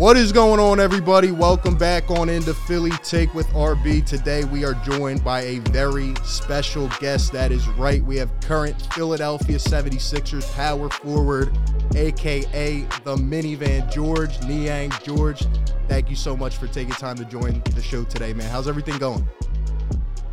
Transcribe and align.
What 0.00 0.16
is 0.16 0.32
going 0.32 0.58
on, 0.60 0.80
everybody? 0.80 1.30
Welcome 1.30 1.76
back 1.76 2.10
on 2.10 2.30
into 2.30 2.54
Philly 2.54 2.90
Take 3.02 3.34
with 3.34 3.46
RB. 3.48 4.02
Today 4.06 4.44
we 4.44 4.64
are 4.64 4.72
joined 4.72 5.22
by 5.22 5.42
a 5.42 5.58
very 5.58 6.14
special 6.24 6.88
guest. 7.00 7.32
That 7.32 7.52
is 7.52 7.68
right. 7.68 8.02
We 8.02 8.16
have 8.16 8.30
current 8.40 8.80
Philadelphia 8.94 9.58
76ers 9.58 10.50
power 10.54 10.88
forward, 10.88 11.54
aka 11.94 12.80
the 13.04 13.16
minivan 13.16 13.92
George 13.92 14.40
Niang. 14.44 14.90
George, 15.02 15.46
thank 15.86 16.08
you 16.08 16.16
so 16.16 16.34
much 16.34 16.56
for 16.56 16.66
taking 16.66 16.94
time 16.94 17.16
to 17.16 17.26
join 17.26 17.62
the 17.74 17.82
show 17.82 18.02
today, 18.04 18.32
man. 18.32 18.48
How's 18.48 18.68
everything 18.68 18.96
going? 18.96 19.28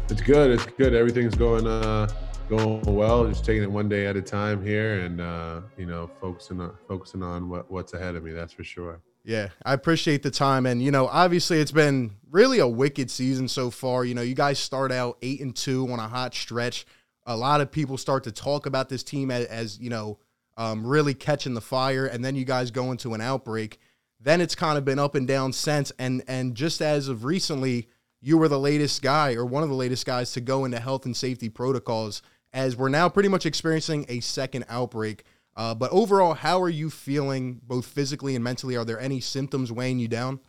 It's 0.10 0.22
good. 0.22 0.50
It's 0.50 0.66
good. 0.66 0.94
Everything's 0.94 1.36
going 1.36 1.68
uh 1.68 2.08
going 2.48 2.84
well. 2.84 3.28
Just 3.28 3.44
taking 3.44 3.64
it 3.64 3.72
one 3.72 3.90
day 3.90 4.06
at 4.06 4.16
a 4.16 4.22
time 4.22 4.66
here, 4.66 5.02
and 5.02 5.20
uh, 5.20 5.60
you 5.78 5.88
know, 5.88 6.10
focusing 6.22 6.62
on 6.62 6.74
focusing 6.88 7.22
on 7.22 7.50
what, 7.50 7.70
what's 7.70 7.94
ahead 7.94 8.16
of 8.16 8.24
me. 8.24 8.32
That's 8.32 8.54
for 8.54 8.64
sure. 8.64 9.02
Yeah, 9.28 9.50
I 9.66 9.74
appreciate 9.74 10.24
the 10.24 10.32
time, 10.32 10.66
and 10.66 10.82
you 10.82 10.90
know, 10.90 11.08
obviously, 11.08 11.60
it's 11.60 11.74
been 11.74 12.12
really 12.32 12.60
a 12.60 12.68
wicked 12.68 13.12
season 13.12 13.50
so 13.50 13.70
far. 13.70 14.06
You 14.06 14.16
know, 14.16 14.22
you 14.22 14.34
guys 14.34 14.58
start 14.58 14.90
out 14.90 15.18
eight 15.22 15.42
and 15.42 15.54
two 15.54 15.86
on 15.92 16.00
a 16.00 16.08
hot 16.08 16.34
stretch. 16.34 16.86
A 17.26 17.36
lot 17.36 17.60
of 17.60 17.70
people 17.70 17.98
start 17.98 18.24
to 18.24 18.32
talk 18.32 18.68
about 18.68 18.88
this 18.88 19.04
team 19.04 19.30
as, 19.30 19.46
as 19.48 19.80
you 19.80 19.90
know, 19.90 20.18
um, 20.56 20.88
really 20.88 21.14
catching 21.14 21.56
the 21.56 21.60
fire, 21.62 22.06
and 22.06 22.24
then 22.24 22.36
you 22.38 22.46
guys 22.46 22.72
go 22.72 22.90
into 22.90 23.14
an 23.16 23.20
outbreak. 23.20 23.80
Then 24.22 24.40
it's 24.40 24.56
kind 24.56 24.78
of 24.78 24.86
been 24.86 24.98
up 24.98 25.14
and 25.14 25.28
down 25.28 25.52
since, 25.52 25.92
and 26.00 26.24
and 26.30 26.56
just 26.56 26.82
as 26.82 27.10
of 27.10 27.26
recently, 27.26 27.90
you 28.22 28.38
were 28.38 28.48
the 28.48 28.58
latest 28.58 29.02
guy 29.02 29.34
or 29.34 29.46
one 29.46 29.62
of 29.62 29.68
the 29.68 29.76
latest 29.76 30.06
guys 30.06 30.32
to 30.32 30.40
go 30.40 30.64
into 30.64 30.80
health 30.80 31.06
and 31.06 31.18
safety 31.18 31.50
protocols 31.50 32.22
as 32.54 32.78
we're 32.78 32.88
now 32.88 33.10
pretty 33.10 33.28
much 33.28 33.46
experiencing 33.46 34.06
a 34.08 34.22
second 34.22 34.64
outbreak. 34.70 35.26
Uh, 35.58 35.74
but 35.74 35.92
overall, 35.92 36.36
how 36.36 36.62
are 36.62 36.70
you 36.70 36.90
feeling 36.90 37.60
both 37.64 37.88
physically 37.88 38.36
and 38.36 38.44
mentally? 38.44 38.78
Are 38.78 38.86
there 38.86 39.00
any 39.00 39.20
symptoms 39.20 39.72
weighing 39.72 39.98
you 39.98 40.08
down? 40.08 40.40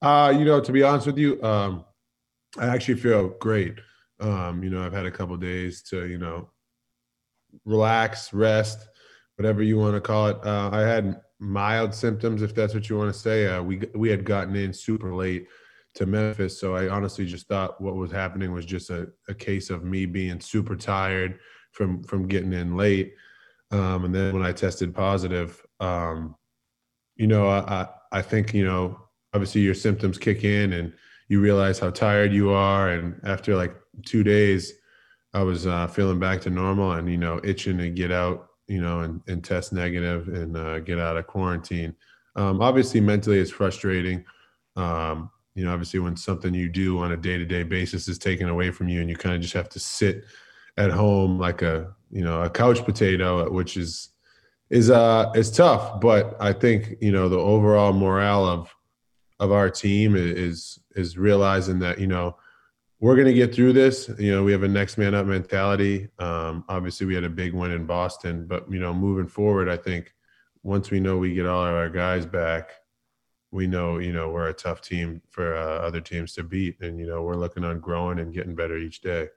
Uh, 0.00 0.32
you 0.34 0.44
know, 0.44 0.60
to 0.60 0.72
be 0.72 0.84
honest 0.84 1.08
with 1.08 1.18
you, 1.18 1.42
um, 1.42 1.84
I 2.56 2.68
actually 2.68 2.94
feel 2.94 3.30
great. 3.40 3.80
Um, 4.20 4.62
you 4.62 4.70
know, 4.70 4.86
I've 4.86 4.92
had 4.92 5.06
a 5.06 5.10
couple 5.10 5.36
days 5.36 5.82
to, 5.90 6.06
you 6.06 6.18
know, 6.18 6.50
relax, 7.64 8.32
rest, 8.32 8.88
whatever 9.36 9.60
you 9.60 9.76
want 9.76 9.94
to 9.94 10.00
call 10.00 10.28
it. 10.28 10.36
Uh, 10.46 10.70
I 10.72 10.82
had 10.82 11.20
mild 11.40 11.92
symptoms, 11.92 12.42
if 12.42 12.54
that's 12.54 12.74
what 12.74 12.88
you 12.88 12.96
want 12.96 13.12
to 13.12 13.18
say. 13.18 13.48
Uh, 13.48 13.62
we 13.62 13.82
we 13.94 14.08
had 14.08 14.24
gotten 14.24 14.54
in 14.54 14.72
super 14.72 15.12
late 15.14 15.48
to 15.94 16.06
Memphis. 16.06 16.60
So 16.60 16.76
I 16.76 16.88
honestly 16.88 17.26
just 17.26 17.48
thought 17.48 17.80
what 17.80 17.96
was 17.96 18.12
happening 18.12 18.52
was 18.52 18.64
just 18.64 18.90
a, 18.90 19.08
a 19.28 19.34
case 19.34 19.68
of 19.68 19.82
me 19.82 20.06
being 20.06 20.38
super 20.38 20.76
tired 20.76 21.40
from 21.72 22.04
from 22.04 22.28
getting 22.28 22.52
in 22.52 22.76
late. 22.76 23.14
Um, 23.70 24.04
and 24.04 24.14
then 24.14 24.32
when 24.32 24.44
I 24.44 24.52
tested 24.52 24.94
positive, 24.94 25.64
um, 25.78 26.34
you 27.16 27.26
know, 27.26 27.48
I, 27.48 27.88
I 28.12 28.22
think, 28.22 28.52
you 28.54 28.64
know, 28.64 28.98
obviously 29.32 29.60
your 29.60 29.74
symptoms 29.74 30.18
kick 30.18 30.42
in 30.44 30.72
and 30.72 30.92
you 31.28 31.40
realize 31.40 31.78
how 31.78 31.90
tired 31.90 32.32
you 32.32 32.50
are. 32.50 32.90
And 32.90 33.20
after 33.24 33.54
like 33.54 33.74
two 34.04 34.24
days, 34.24 34.72
I 35.32 35.42
was 35.42 35.66
uh, 35.66 35.86
feeling 35.86 36.18
back 36.18 36.40
to 36.42 36.50
normal 36.50 36.92
and, 36.92 37.08
you 37.08 37.18
know, 37.18 37.40
itching 37.44 37.78
to 37.78 37.90
get 37.90 38.10
out, 38.10 38.48
you 38.66 38.80
know, 38.80 39.00
and, 39.00 39.20
and 39.28 39.44
test 39.44 39.72
negative 39.72 40.28
and 40.28 40.56
uh, 40.56 40.80
get 40.80 40.98
out 40.98 41.16
of 41.16 41.26
quarantine. 41.28 41.94
Um, 42.34 42.60
obviously, 42.60 43.00
mentally, 43.00 43.38
it's 43.38 43.50
frustrating. 43.50 44.24
Um, 44.76 45.30
you 45.54 45.64
know 45.64 45.72
obviously 45.72 46.00
when 46.00 46.16
something 46.16 46.54
you 46.54 46.68
do 46.68 46.98
on 46.98 47.12
a 47.12 47.16
day-to-day 47.16 47.64
basis 47.64 48.08
is 48.08 48.18
taken 48.18 48.48
away 48.48 48.70
from 48.70 48.88
you 48.88 49.00
and 49.00 49.10
you 49.10 49.16
kind 49.16 49.34
of 49.34 49.40
just 49.40 49.54
have 49.54 49.68
to 49.68 49.78
sit 49.78 50.24
at 50.76 50.90
home 50.90 51.38
like 51.38 51.62
a 51.62 51.94
you 52.10 52.22
know 52.22 52.42
a 52.42 52.50
couch 52.50 52.84
potato 52.84 53.50
which 53.50 53.76
is 53.76 54.10
is 54.68 54.90
uh 54.90 55.30
is 55.34 55.50
tough 55.50 56.00
but 56.00 56.36
i 56.40 56.52
think 56.52 56.96
you 57.00 57.12
know 57.12 57.28
the 57.28 57.38
overall 57.38 57.92
morale 57.92 58.44
of 58.44 58.74
of 59.38 59.52
our 59.52 59.70
team 59.70 60.14
is 60.16 60.78
is 60.94 61.16
realizing 61.16 61.78
that 61.78 61.98
you 61.98 62.06
know 62.06 62.36
we're 63.00 63.14
going 63.14 63.26
to 63.26 63.32
get 63.32 63.54
through 63.54 63.72
this. 63.72 64.10
You 64.18 64.30
know 64.30 64.44
we 64.44 64.52
have 64.52 64.62
a 64.62 64.68
next 64.68 64.98
man 64.98 65.14
up 65.14 65.24
mentality. 65.24 66.08
Um 66.18 66.64
obviously 66.68 67.06
we 67.06 67.14
had 67.14 67.24
a 67.24 67.30
big 67.30 67.54
win 67.54 67.70
in 67.70 67.86
boston 67.86 68.46
but 68.46 68.70
you 68.70 68.78
know 68.78 68.92
moving 68.92 69.26
forward 69.26 69.68
i 69.68 69.76
think 69.76 70.12
once 70.62 70.90
we 70.90 71.00
know 71.00 71.16
we 71.16 71.32
get 71.32 71.46
all 71.46 71.64
of 71.64 71.74
our 71.74 71.88
guys 71.88 72.26
back 72.26 72.70
we 73.50 73.66
know 73.66 73.98
you 73.98 74.12
know 74.12 74.28
we're 74.28 74.48
a 74.48 74.54
tough 74.54 74.80
team 74.80 75.20
for 75.30 75.56
uh, 75.56 75.78
other 75.78 76.00
teams 76.00 76.34
to 76.34 76.42
beat. 76.42 76.80
And 76.80 76.98
you 76.98 77.06
know 77.06 77.22
we're 77.22 77.36
looking 77.36 77.64
on 77.64 77.80
growing 77.80 78.18
and 78.18 78.34
getting 78.34 78.54
better 78.54 78.76
each 78.76 79.00
day 79.00 79.28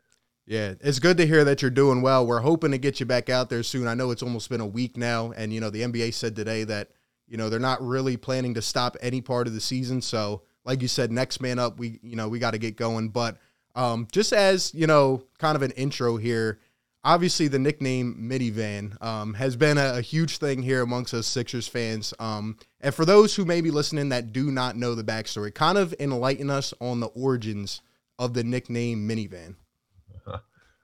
yeah 0.45 0.73
it's 0.81 0.99
good 0.99 1.17
to 1.17 1.25
hear 1.25 1.43
that 1.43 1.61
you're 1.61 1.71
doing 1.71 2.01
well 2.01 2.25
we're 2.25 2.39
hoping 2.39 2.71
to 2.71 2.77
get 2.77 2.99
you 2.99 3.05
back 3.05 3.29
out 3.29 3.49
there 3.49 3.63
soon 3.63 3.87
i 3.87 3.93
know 3.93 4.11
it's 4.11 4.23
almost 4.23 4.49
been 4.49 4.61
a 4.61 4.67
week 4.67 4.97
now 4.97 5.31
and 5.31 5.53
you 5.53 5.59
know 5.59 5.69
the 5.69 5.81
nba 5.81 6.13
said 6.13 6.35
today 6.35 6.63
that 6.63 6.89
you 7.27 7.37
know 7.37 7.49
they're 7.49 7.59
not 7.59 7.81
really 7.85 8.17
planning 8.17 8.53
to 8.53 8.61
stop 8.61 8.97
any 9.01 9.21
part 9.21 9.47
of 9.47 9.53
the 9.53 9.61
season 9.61 10.01
so 10.01 10.41
like 10.65 10.81
you 10.81 10.87
said 10.87 11.11
next 11.11 11.41
man 11.41 11.59
up 11.59 11.77
we 11.79 11.99
you 12.03 12.15
know 12.15 12.27
we 12.27 12.39
got 12.39 12.51
to 12.51 12.57
get 12.57 12.75
going 12.75 13.09
but 13.09 13.37
um 13.75 14.07
just 14.11 14.33
as 14.33 14.73
you 14.73 14.87
know 14.87 15.23
kind 15.39 15.55
of 15.55 15.61
an 15.61 15.71
intro 15.71 16.17
here 16.17 16.59
obviously 17.03 17.47
the 17.47 17.59
nickname 17.59 18.15
minivan 18.19 19.01
um, 19.03 19.33
has 19.33 19.55
been 19.55 19.77
a, 19.77 19.95
a, 19.97 20.01
huge 20.01 20.37
thing 20.37 20.61
here 20.61 20.81
amongst 20.81 21.13
us 21.13 21.27
Sixers 21.27 21.67
fans. 21.67 22.13
Um, 22.19 22.57
and 22.79 22.93
for 22.93 23.05
those 23.05 23.35
who 23.35 23.45
may 23.45 23.61
be 23.61 23.71
listening 23.71 24.09
that 24.09 24.31
do 24.31 24.51
not 24.51 24.77
know 24.77 24.95
the 24.95 25.03
backstory, 25.03 25.53
kind 25.53 25.77
of 25.77 25.93
enlighten 25.99 26.49
us 26.49 26.73
on 26.79 26.99
the 26.99 27.07
origins 27.07 27.81
of 28.17 28.33
the 28.33 28.43
nickname 28.43 29.07
minivan. 29.07 29.55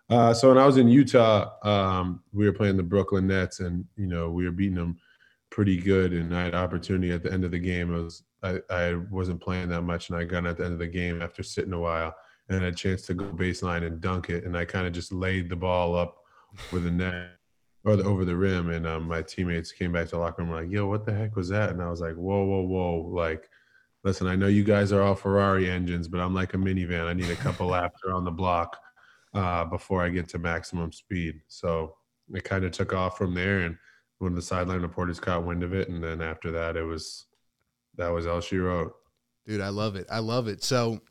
Uh, 0.10 0.34
so 0.34 0.50
when 0.50 0.58
I 0.58 0.66
was 0.66 0.78
in 0.78 0.88
Utah, 0.88 1.52
um, 1.64 2.24
we 2.34 2.46
were 2.46 2.54
playing 2.54 2.78
the 2.78 2.84
Brooklyn 2.84 3.28
Nets, 3.28 3.60
and 3.60 3.86
you 3.96 4.08
know 4.08 4.32
we 4.32 4.46
were 4.46 4.52
beating 4.52 4.76
them 4.76 4.98
pretty 5.50 5.78
good. 5.78 6.14
And 6.14 6.36
I 6.36 6.44
had 6.44 6.56
opportunity 6.56 7.12
at 7.12 7.24
the 7.24 7.32
end 7.32 7.46
of 7.46 7.52
the 7.52 7.60
game. 7.60 7.94
I 7.94 8.00
was 8.00 8.24
I, 8.42 8.60
I 8.70 8.96
wasn't 9.12 9.42
playing 9.42 9.70
that 9.70 9.82
much, 9.82 10.10
and 10.10 10.18
I 10.18 10.24
got 10.24 10.46
at 10.46 10.58
the 10.58 10.66
end 10.66 10.74
of 10.74 10.80
the 10.80 10.88
game 10.88 11.22
after 11.22 11.44
sitting 11.44 11.74
a 11.74 11.80
while 11.80 12.16
and 12.50 12.64
had 12.64 12.74
a 12.74 12.76
chance 12.76 13.04
to 13.04 13.14
go 13.14 13.26
baseline 13.26 13.86
and 13.86 14.02
dunk 14.02 14.30
it. 14.30 14.44
And 14.46 14.58
I 14.58 14.66
kind 14.66 14.88
of 14.88 14.94
just 14.94 15.12
laid 15.12 15.50
the 15.50 15.56
ball 15.56 15.96
up 15.96 16.24
with 16.72 16.84
the 16.84 16.92
net 16.92 17.32
or 17.84 17.96
the, 17.96 18.04
over 18.04 18.26
the 18.26 18.36
rim. 18.36 18.70
And 18.70 18.88
um, 18.88 19.08
my 19.08 19.22
teammates 19.22 19.72
came 19.72 19.92
back 19.92 20.06
to 20.06 20.12
the 20.12 20.18
locker 20.18 20.42
room 20.42 20.52
like, 20.52 20.72
yo, 20.72 20.88
what 20.88 21.06
the 21.06 21.14
heck 21.14 21.36
was 21.36 21.50
that? 21.50 21.70
And 21.70 21.82
I 21.82 21.90
was 21.90 22.02
like, 22.02 22.16
whoa, 22.16 22.44
whoa, 22.44 22.62
whoa. 22.62 23.02
Like, 23.14 23.50
listen, 24.04 24.26
I 24.26 24.36
know 24.36 24.48
you 24.48 24.64
guys 24.64 24.92
are 24.92 25.02
all 25.02 25.16
Ferrari 25.16 25.70
engines, 25.70 26.08
but 26.08 26.20
I'm 26.20 26.34
like 26.34 26.56
a 26.56 26.58
minivan. 26.58 27.06
I 27.06 27.14
need 27.14 27.30
a 27.30 27.36
couple 27.36 27.68
laps 27.68 28.02
around 28.04 28.24
the 28.24 28.32
block 28.32 28.78
uh, 29.34 29.66
before 29.66 30.04
I 30.04 30.10
get 30.10 30.28
to 30.30 30.40
maximum 30.40 30.92
speed. 30.92 31.42
So 31.48 31.96
it 32.34 32.44
kind 32.44 32.64
of 32.64 32.72
took 32.72 32.94
off 32.94 33.18
from 33.18 33.34
there. 33.34 33.62
And 33.62 33.78
of 34.22 34.36
the 34.36 34.42
sideline 34.42 34.82
reporters 34.82 35.20
caught 35.20 35.46
wind 35.46 35.64
of 35.64 35.74
it. 35.74 35.88
And 35.88 36.04
then 36.04 36.22
after 36.22 36.52
that, 36.52 36.76
it 36.76 36.84
was, 36.84 37.26
that 37.96 38.10
was 38.10 38.28
all 38.28 38.42
she 38.42 38.58
wrote. 38.58 38.94
Dude, 39.46 39.62
I 39.62 39.70
love 39.70 39.96
it. 39.96 40.08
I 40.12 40.20
love 40.20 40.48
it. 40.48 40.62
So 40.64 41.02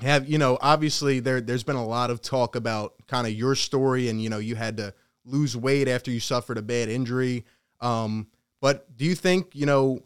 have 0.00 0.28
you 0.28 0.38
know 0.38 0.58
obviously 0.60 1.20
there 1.20 1.40
there's 1.40 1.64
been 1.64 1.76
a 1.76 1.84
lot 1.84 2.10
of 2.10 2.20
talk 2.20 2.54
about 2.54 2.94
kind 3.06 3.26
of 3.26 3.32
your 3.32 3.54
story 3.54 4.08
and 4.08 4.22
you 4.22 4.30
know 4.30 4.38
you 4.38 4.54
had 4.54 4.76
to 4.76 4.94
lose 5.24 5.56
weight 5.56 5.88
after 5.88 6.10
you 6.10 6.20
suffered 6.20 6.56
a 6.56 6.62
bad 6.62 6.88
injury 6.88 7.44
um 7.80 8.26
but 8.60 8.96
do 8.96 9.04
you 9.04 9.14
think 9.14 9.54
you 9.54 9.66
know 9.66 10.00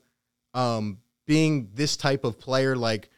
um 0.54 0.98
being 1.26 1.68
this 1.74 1.96
type 1.96 2.24
of 2.24 2.38
player 2.38 2.74
like 2.74 3.10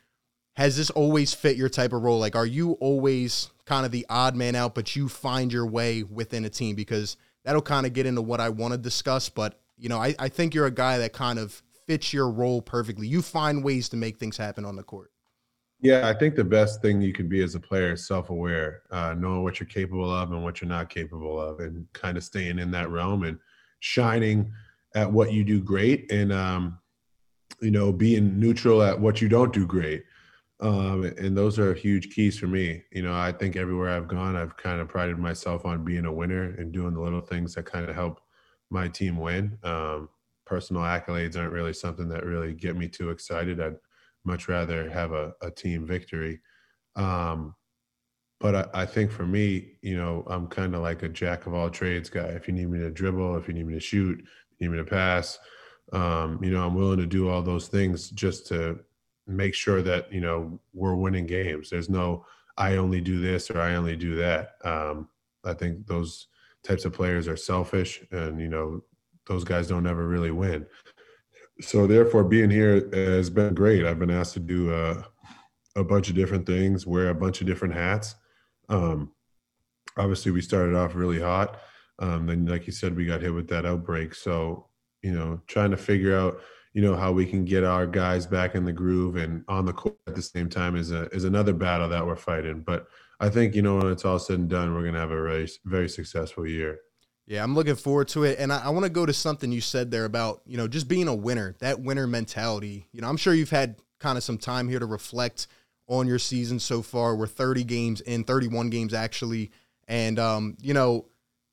has 0.57 0.77
this 0.77 0.91
always 0.91 1.35
fit 1.35 1.57
your 1.57 1.69
type 1.69 1.93
of 1.93 2.03
role? 2.03 2.19
Like 2.19 2.37
are 2.37 2.47
you 2.47 2.73
always 2.73 3.51
kind 3.65 3.85
of 3.87 3.93
the 3.93 4.07
odd 4.09 4.37
man 4.37 4.55
out 4.55 4.75
but 4.75 4.95
you 4.97 5.09
find 5.09 5.53
your 5.53 5.67
way 5.67 6.03
within 6.03 6.45
a 6.45 6.51
team? 6.51 6.77
Because 6.77 7.17
that'll 7.45 7.63
kind 7.63 7.87
of 7.87 7.93
get 7.93 8.07
into 8.07 8.23
what 8.23 8.41
I 8.41 8.49
want 8.49 8.73
to 8.73 8.79
discuss 8.79 9.29
but 9.29 9.61
you 9.77 9.89
know 9.89 9.99
I, 9.99 10.15
I 10.19 10.29
think 10.29 10.55
you're 10.55 10.67
a 10.67 10.71
guy 10.71 10.99
that 10.99 11.13
kind 11.13 11.39
of 11.39 11.63
fits 11.87 12.13
your 12.13 12.31
role 12.31 12.63
perfectly. 12.63 13.07
You 13.07 13.23
find 13.23 13.63
ways 13.63 13.89
to 13.91 13.97
make 13.97 14.19
things 14.19 14.37
happen 14.37 14.65
on 14.65 14.77
the 14.77 14.83
court. 14.83 15.11
Yeah, 15.81 16.09
I 16.09 16.15
think 16.15 16.35
the 16.35 16.45
best 16.45 16.81
thing 16.81 17.03
you 17.03 17.13
can 17.13 17.29
be 17.29 17.43
as 17.43 17.55
a 17.55 17.61
player 17.61 17.93
is 17.93 18.07
self-aware, 18.07 18.83
uh, 18.91 19.15
knowing 19.19 19.43
what 19.43 19.61
you're 19.61 19.67
capable 19.67 20.11
of 20.11 20.33
and 20.33 20.43
what 20.43 20.61
you're 20.61 20.69
not 20.69 20.89
capable 20.89 21.39
of, 21.39 21.61
and 21.61 21.87
kind 21.93 22.17
of 22.17 22.25
staying 22.25 22.59
in 22.59 22.71
that 22.71 22.89
realm 22.89 23.25
and 23.25 23.39
shining 23.81 24.51
at 24.95 25.13
what 25.13 25.33
you 25.33 25.45
do 25.45 25.61
great, 25.61 26.11
and 26.11 26.33
um, 26.33 26.79
you 27.61 27.71
know, 27.71 27.93
being 27.93 28.41
neutral 28.41 28.83
at 28.83 28.99
what 28.99 29.21
you 29.21 29.29
don't 29.29 29.53
do 29.53 29.67
great. 29.67 30.05
Um, 30.65 31.05
and 31.05 31.37
those 31.37 31.59
are 31.59 31.75
huge 31.75 32.15
keys 32.15 32.39
for 32.39 32.47
me. 32.47 32.83
You 32.91 33.03
know, 33.03 33.15
I 33.15 33.33
think 33.33 33.55
everywhere 33.55 33.91
I've 33.91 34.09
gone, 34.09 34.35
I've 34.35 34.57
kind 34.57 34.81
of 34.81 34.89
prided 34.89 35.19
myself 35.19 35.67
on 35.67 35.85
being 35.85 36.07
a 36.07 36.13
winner 36.13 36.55
and 36.57 36.73
doing 36.73 36.95
the 36.95 37.03
little 37.03 37.21
things 37.21 37.55
that 37.55 37.67
kind 37.67 37.87
of 37.87 37.95
help 37.95 38.23
my 38.71 38.89
team 38.89 39.19
win. 39.19 39.59
Um, 39.63 40.09
personal 40.47 40.81
accolades 40.81 41.37
aren't 41.37 41.53
really 41.53 41.75
something 41.75 42.09
that 42.09 42.25
really 42.25 42.55
get 42.55 42.77
me 42.77 42.89
too 42.89 43.11
excited. 43.11 43.61
I'd 43.61 43.77
much 44.25 44.49
rather 44.49 44.89
have 44.89 45.13
a, 45.13 45.35
a 45.43 45.51
team 45.51 45.87
victory. 45.87 46.41
Um, 46.97 47.55
but 48.41 48.55
I, 48.55 48.83
I, 48.83 48.87
think 48.87 49.11
for 49.11 49.27
me, 49.27 49.73
you 49.83 49.99
know, 49.99 50.25
I'm 50.29 50.47
kind 50.47 50.75
of 50.75 50.81
like 50.81 51.03
a 51.03 51.11
jack 51.11 51.45
of 51.45 51.53
all 51.53 51.69
trades 51.69 52.09
guy. 52.09 52.29
If 52.29 52.49
you 52.49 52.55
need 52.55 52.71
me 52.71 52.79
to 52.79 52.91
dribble, 52.91 53.37
if 53.37 53.49
you 53.49 53.55
need 53.55 53.67
me 53.67 53.75
to 53.75 53.81
shoot, 53.81 54.19
you 54.19 54.27
need 54.61 54.75
me 54.75 54.79
to 54.79 54.89
pass, 54.89 55.39
um, 55.93 56.43
you 56.43 56.51
know, 56.51 56.67
I'm 56.67 56.75
willing 56.75 56.99
to 57.01 57.07
do 57.07 57.29
all 57.29 57.43
those 57.43 57.69
things 57.69 58.09
just 58.09 58.47
to 58.47 58.81
make 59.27 59.55
sure 59.55 59.83
that, 59.83 60.13
you 60.13 60.21
know, 60.21 60.61
we're 60.73 60.95
winning 60.95 61.27
games. 61.27 61.71
There's 61.71 61.89
no, 61.89 62.27
I 62.57 62.77
only 62.77 63.01
do 63.01 63.21
this 63.21 63.51
or 63.51 63.61
I 63.61 63.75
only 63.75 63.97
do 63.97 64.17
that. 64.17 64.57
Um, 64.65 65.09
I 65.45 65.55
think 65.55 65.87
those 65.87 66.29
types 66.63 66.85
of 66.85 66.93
players 66.93 67.29
are 67.29 67.37
selfish 67.37 68.03
and, 68.11 68.41
you 68.41 68.49
know, 68.49 68.83
those 69.27 69.45
guys 69.45 69.69
don't 69.69 69.87
ever 69.87 70.07
really 70.07 70.31
win. 70.31 70.67
so 71.61 71.87
therefore, 71.87 72.25
being 72.25 72.51
here 72.51 72.89
has 72.93 73.31
been 73.31 73.55
great. 73.55 73.85
I've 73.85 73.99
been 73.99 74.11
asked 74.11 74.35
to 74.35 74.41
do 74.41 74.73
uh, 74.73 75.03
a 75.77 75.85
bunch 75.85 76.09
of 76.09 76.15
different 76.15 76.47
things, 76.47 76.87
wear 76.87 77.09
a 77.09 77.15
bunch 77.15 77.41
of 77.41 77.47
different 77.47 77.75
hats. 77.75 78.15
Um, 78.69 79.13
obviously, 79.97 80.33
we 80.33 80.41
started 80.41 80.75
off 80.75 80.95
really 80.95 81.21
hot. 81.21 81.59
Um, 81.99 82.27
then, 82.27 82.47
like 82.47 82.67
you 82.67 82.73
said, 82.73 82.97
we 82.97 83.07
got 83.07 83.23
hit 83.23 83.33
with 83.33 83.49
that 83.49 83.67
outbreak. 83.67 84.15
So, 84.15 84.67
you 85.03 85.13
know, 85.13 85.41
trying 85.47 85.71
to 85.71 85.77
figure 85.77 86.17
out, 86.17 86.41
you 86.75 86.83
know, 86.83 86.97
how 86.97 87.13
we 87.13 87.25
can 87.25 87.45
get 87.45 87.65
our 87.65 87.87
guys 87.87 88.27
back 88.27 88.57
in 88.57 88.65
the 88.65 88.73
groove 88.73 89.17
and 89.17 89.45
on 89.49 89.65
the 89.65 89.73
court 89.73 89.97
at 90.09 90.17
the 90.17 90.23
same 90.23 90.51
time 90.51 90.77
is 90.77 90.91
a 90.91 91.05
is 91.11 91.25
another 91.25 91.53
battle 91.53 91.89
that 91.89 92.05
we're 92.05 92.17
fighting. 92.17 92.61
But 92.61 92.89
I 93.21 93.31
think 93.31 93.55
you 93.55 93.63
know 93.63 93.77
when 93.77 93.93
it's 93.93 94.05
all 94.05 94.19
said 94.19 94.41
and 94.41 94.51
done, 94.51 94.75
we're 94.75 94.85
gonna 94.85 94.99
have 94.99 95.13
a 95.13 95.23
very 95.23 95.49
very 95.65 95.89
successful 95.89 96.47
year. 96.47 96.81
Yeah, 97.27 97.43
I'm 97.43 97.55
looking 97.55 97.77
forward 97.77 98.09
to 98.09 98.25
it. 98.25 98.39
And 98.39 98.53
I, 98.53 98.65
I 98.67 98.69
want 98.69 98.85
to 98.85 98.91
go 98.91 99.07
to 99.07 99.13
something 99.13 99.51
you 99.51 99.63
said 99.63 99.91
there 99.91 100.05
about, 100.05 100.43
you 100.45 100.59
know, 100.59 100.69
just 100.69 100.89
being 100.89 101.09
a 101.09 101.15
winner, 101.15 101.55
that 101.61 101.81
winner 101.81 102.07
mentality. 102.07 102.87
You 102.93 103.01
know, 103.01 103.09
I'm 103.09 103.17
sure 103.17 103.33
you've 103.33 103.49
had 103.49 103.77
kind 103.99 104.19
of 104.19 104.25
some 104.25 104.37
time 104.37 104.69
here 104.69 104.79
to 104.79 104.85
reflect 104.85 105.47
on 105.87 106.07
your 106.07 106.19
season 106.19 106.59
so 106.61 106.83
far. 106.83 107.17
We're 107.17 107.27
30 107.27 107.65
games 107.65 108.03
in, 108.03 108.25
31 108.25 108.69
games 108.69 108.93
actually. 108.93 109.53
And, 109.89 110.19
um, 110.19 110.59
you 110.61 110.75
know, 110.75 111.07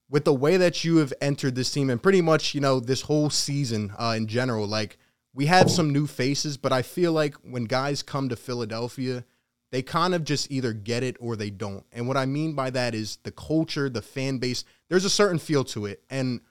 with 0.10 0.26
the 0.26 0.34
way 0.34 0.58
that 0.58 0.84
you 0.84 0.98
have 0.98 1.14
entered 1.22 1.56
this 1.56 1.72
team 1.72 1.90
and 1.90 2.04
pretty 2.04 2.22
much, 2.22 2.54
you 2.54 2.60
know, 2.60 2.82
this 2.82 3.04
whole 3.04 3.30
season 3.30 3.94
uh, 3.98 4.14
in 4.18 4.28
general, 4.28 4.68
like 4.68 4.98
we 5.34 5.46
have 5.46 5.72
some 5.72 5.92
new 5.92 6.08
faces, 6.08 6.58
but 6.58 6.74
I 6.74 6.82
feel 6.82 7.14
like 7.14 7.36
when 7.36 7.66
guys 7.66 8.04
come 8.04 8.30
to 8.30 8.36
Philadelphia, 8.36 9.24
they 9.72 9.82
kind 9.82 10.14
of 10.14 10.26
just 10.26 10.52
either 10.52 10.74
get 10.74 11.04
it 11.04 11.16
or 11.20 11.36
they 11.36 11.50
don't. 11.50 11.86
And 11.92 12.08
what 12.08 12.18
I 12.18 12.26
mean 12.26 12.54
by 12.54 12.70
that 12.72 12.94
is 12.94 13.18
the 13.24 13.32
culture, 13.32 13.90
the 13.90 14.02
fan 14.02 14.38
base, 14.38 14.66
there's 14.90 15.06
a 15.06 15.10
certain 15.10 15.40
feel 15.40 15.64
to 15.66 15.86
it. 15.86 16.04
And 16.10 16.42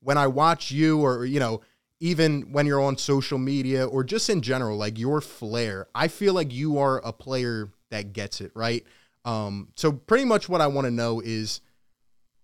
when 0.00 0.16
I 0.16 0.28
watch 0.28 0.70
you 0.70 1.00
or, 1.00 1.24
you 1.24 1.40
know, 1.40 1.62
even 2.00 2.52
when 2.52 2.66
you're 2.66 2.80
on 2.80 2.96
social 2.96 3.38
media 3.38 3.84
or 3.84 4.04
just 4.04 4.30
in 4.30 4.40
general, 4.40 4.76
like 4.76 4.98
your 4.98 5.20
flair, 5.20 5.88
I 5.94 6.06
feel 6.06 6.34
like 6.34 6.52
you 6.52 6.78
are 6.78 6.98
a 7.04 7.12
player 7.12 7.70
that 7.90 8.12
gets 8.12 8.40
it, 8.40 8.52
right? 8.54 8.84
Um, 9.24 9.68
so 9.74 9.90
pretty 9.90 10.24
much 10.24 10.48
what 10.48 10.60
I 10.60 10.68
want 10.68 10.84
to 10.84 10.92
know 10.92 11.20
is 11.20 11.60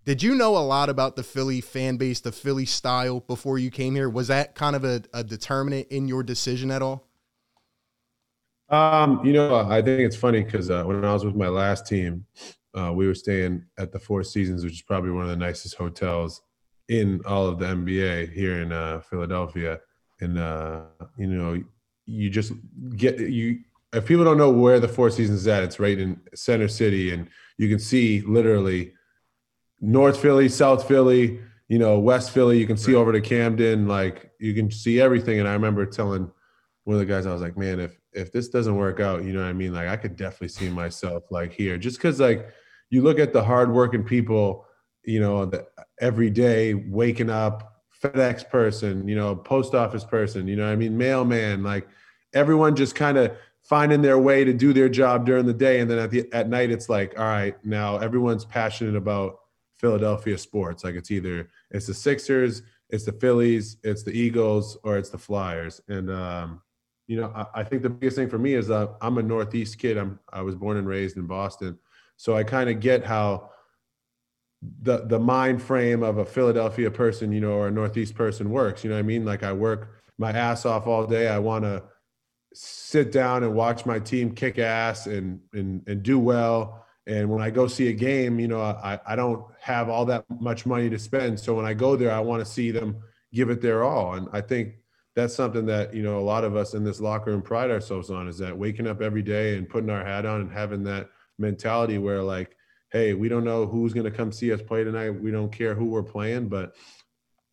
did 0.04 0.22
you 0.22 0.34
know 0.34 0.56
a 0.56 0.58
lot 0.58 0.88
about 0.88 1.16
the 1.16 1.22
Philly 1.22 1.60
fan 1.60 1.96
base, 1.96 2.20
the 2.20 2.32
Philly 2.32 2.66
style 2.66 3.20
before 3.20 3.58
you 3.58 3.70
came 3.70 3.94
here? 3.94 4.08
Was 4.08 4.28
that 4.28 4.54
kind 4.54 4.76
of 4.76 4.84
a, 4.84 5.02
a 5.14 5.24
determinant 5.24 5.88
in 5.88 6.08
your 6.08 6.22
decision 6.22 6.70
at 6.70 6.82
all? 6.82 7.08
Um, 8.68 9.24
you 9.24 9.32
know, 9.32 9.56
I 9.56 9.82
think 9.82 10.00
it's 10.00 10.16
funny 10.16 10.42
because 10.42 10.70
uh, 10.70 10.84
when 10.84 11.04
I 11.04 11.12
was 11.12 11.24
with 11.24 11.36
my 11.36 11.48
last 11.48 11.86
team, 11.86 12.26
uh, 12.74 12.92
we 12.92 13.06
were 13.06 13.14
staying 13.14 13.64
at 13.78 13.92
the 13.92 13.98
Four 13.98 14.22
Seasons, 14.24 14.64
which 14.64 14.74
is 14.74 14.82
probably 14.82 15.10
one 15.10 15.24
of 15.24 15.30
the 15.30 15.36
nicest 15.36 15.76
hotels 15.76 16.42
in 16.88 17.20
all 17.26 17.46
of 17.46 17.58
the 17.58 17.66
NBA 17.66 18.32
here 18.32 18.60
in 18.60 18.72
uh, 18.72 19.00
Philadelphia. 19.00 19.80
And 20.20 20.38
uh, 20.38 20.82
you 21.16 21.28
know, 21.28 21.62
you 22.06 22.30
just 22.30 22.52
get 22.96 23.18
you. 23.18 23.60
If 23.92 24.06
people 24.06 24.24
don't 24.24 24.38
know 24.38 24.50
where 24.50 24.80
the 24.80 24.88
Four 24.88 25.10
Seasons 25.10 25.40
is 25.40 25.48
at, 25.48 25.62
it's 25.62 25.78
right 25.78 25.98
in 25.98 26.20
Center 26.34 26.68
City, 26.68 27.12
and 27.12 27.28
you 27.58 27.68
can 27.68 27.78
see 27.78 28.22
literally 28.22 28.92
North 29.81 30.21
Philly, 30.21 30.49
South 30.49 30.87
Philly, 30.87 31.41
you 31.69 31.79
know, 31.79 31.99
West 31.99 32.31
Philly. 32.31 32.59
You 32.59 32.67
can 32.67 32.76
see 32.76 32.94
right. 32.94 33.00
over 33.00 33.12
to 33.12 33.21
Camden, 33.21 33.88
like 33.88 34.31
you 34.38 34.55
can 34.55 34.71
see 34.71 35.00
everything. 35.00 35.41
And 35.41 35.49
I 35.49 35.53
remember 35.53 35.87
telling 35.87 36.31
one 36.85 36.94
of 36.94 37.00
the 37.00 37.06
guys, 37.06 37.26
I 37.26 37.32
was 37.32 37.43
like, 37.43 37.56
man, 37.56 37.81
if 37.81 37.99
if 38.12 38.32
this 38.32 38.49
doesn't 38.49 38.76
work 38.76 39.00
out, 39.00 39.25
you 39.25 39.32
know 39.32 39.41
what 39.41 39.49
I 39.49 39.53
mean? 39.53 39.73
Like 39.73 39.88
I 39.88 39.97
could 39.97 40.17
definitely 40.17 40.49
see 40.49 40.69
myself 40.69 41.25
like 41.31 41.53
here, 41.53 41.79
just 41.79 41.99
because 41.99 42.21
like 42.21 42.49
you 42.91 43.03
look 43.03 43.19
at 43.19 43.32
the 43.32 43.43
hardworking 43.43 44.05
people, 44.05 44.67
you 45.05 45.21
know, 45.21 45.47
that 45.47 45.69
every 46.00 46.31
day 46.31 46.75
waking 46.75 47.31
up, 47.31 47.82
FedEx 48.03 48.49
person, 48.49 49.09
you 49.09 49.17
know, 49.17 49.35
post 49.35 49.75
office 49.75 50.05
person, 50.05 50.47
you 50.47 50.56
know, 50.56 50.71
I 50.71 50.76
mean, 50.76 50.97
mailman, 50.97 51.62
like 51.62 51.88
everyone 52.35 52.76
just 52.76 52.94
kind 52.94 53.17
of 53.17 53.32
finding 53.62 54.03
their 54.03 54.19
way 54.19 54.44
to 54.44 54.53
do 54.53 54.73
their 54.75 54.91
job 54.91 55.25
during 55.25 55.47
the 55.47 55.55
day, 55.55 55.81
and 55.81 55.91
then 55.91 55.99
at 55.99 56.11
the 56.11 56.31
at 56.32 56.49
night, 56.49 56.71
it's 56.71 56.88
like, 56.88 57.19
all 57.19 57.25
right, 57.25 57.56
now 57.65 57.97
everyone's 57.97 58.44
passionate 58.44 58.94
about 58.94 59.38
Philadelphia 59.84 60.38
sports. 60.38 60.82
Like 60.82 60.94
it's 60.94 61.10
either 61.10 61.50
it's 61.70 61.86
the 61.86 61.92
Sixers, 61.92 62.62
it's 62.88 63.04
the 63.04 63.12
Phillies, 63.12 63.76
it's 63.82 64.02
the 64.02 64.12
Eagles, 64.12 64.78
or 64.82 64.96
it's 64.96 65.10
the 65.10 65.19
Flyers, 65.19 65.82
and 65.88 66.10
um, 66.10 66.62
you 67.06 67.20
know, 67.20 67.31
I, 67.34 67.60
I, 67.60 67.64
think 67.64 67.82
the 67.82 67.90
biggest 67.90 68.16
thing 68.16 68.31
for 68.31 68.38
me 68.38 68.54
is 68.54 68.70
uh, 68.70 68.94
I'm 69.02 69.19
a 69.19 69.22
Northeast 69.22 69.78
kid. 69.78 69.98
I'm 69.98 70.19
I 70.32 70.40
was 70.40 70.54
born 70.54 70.78
and 70.78 70.88
raised 70.88 71.19
in 71.19 71.26
Boston, 71.26 71.78
so 72.16 72.34
I 72.34 72.44
kind 72.44 72.70
of 72.70 72.81
get 72.81 73.04
how 73.04 73.50
the 74.81 75.04
the 75.04 75.19
mind 75.19 75.60
frame 75.60 76.02
of 76.02 76.16
a 76.16 76.25
Philadelphia 76.25 76.90
person, 76.90 77.30
you 77.30 77.42
know, 77.42 77.52
or 77.52 77.69
a 77.69 77.70
Northeast 77.70 78.14
person 78.14 78.48
works. 78.48 78.84
You 78.84 78.88
know 78.88 78.96
what 78.96 79.00
I 79.00 79.02
mean? 79.02 79.26
Like 79.26 79.42
I 79.42 79.52
work 79.52 80.00
my 80.16 80.30
ass 80.30 80.64
off 80.64 80.87
all 80.87 81.06
day. 81.06 81.28
I 81.28 81.38
want 81.38 81.64
to 81.64 81.82
sit 82.54 83.12
down 83.12 83.42
and 83.42 83.52
watch 83.52 83.84
my 83.84 83.98
team 83.98 84.34
kick 84.34 84.58
ass 84.58 85.06
and 85.06 85.40
and 85.52 85.87
and 85.87 86.02
do 86.02 86.19
well. 86.19 86.83
And 87.06 87.28
when 87.28 87.42
I 87.42 87.50
go 87.50 87.66
see 87.66 87.88
a 87.88 87.92
game, 87.92 88.38
you 88.40 88.48
know, 88.48 88.60
I 88.60 88.98
I 89.06 89.16
don't 89.16 89.44
have 89.60 89.88
all 89.88 90.04
that 90.06 90.24
much 90.40 90.64
money 90.64 90.88
to 90.90 90.98
spend. 90.98 91.38
So 91.38 91.54
when 91.54 91.66
I 91.66 91.74
go 91.74 91.96
there, 91.96 92.12
I 92.12 92.20
want 92.20 92.44
to 92.44 92.50
see 92.50 92.70
them 92.70 92.96
give 93.32 93.50
it 93.50 93.60
their 93.60 93.84
all. 93.84 94.14
And 94.14 94.28
I 94.32 94.40
think 94.40 94.76
that's 95.14 95.34
something 95.34 95.66
that 95.66 95.94
you 95.94 96.02
know 96.02 96.18
a 96.18 96.20
lot 96.22 96.44
of 96.44 96.56
us 96.56 96.74
in 96.74 96.84
this 96.84 97.00
locker 97.00 97.30
room 97.30 97.42
pride 97.42 97.70
ourselves 97.70 98.10
on 98.10 98.28
is 98.28 98.38
that 98.38 98.56
waking 98.56 98.86
up 98.86 99.00
every 99.00 99.22
day 99.22 99.56
and 99.56 99.68
putting 99.68 99.90
our 99.90 100.04
hat 100.04 100.26
on 100.26 100.40
and 100.40 100.52
having 100.52 100.82
that 100.84 101.10
mentality 101.38 101.98
where 101.98 102.22
like 102.22 102.56
hey 102.90 103.14
we 103.14 103.28
don't 103.28 103.44
know 103.44 103.66
who's 103.66 103.92
going 103.92 104.04
to 104.04 104.10
come 104.10 104.32
see 104.32 104.52
us 104.52 104.62
play 104.62 104.84
tonight 104.84 105.10
we 105.10 105.30
don't 105.30 105.52
care 105.52 105.74
who 105.74 105.86
we're 105.86 106.02
playing 106.02 106.48
but 106.48 106.74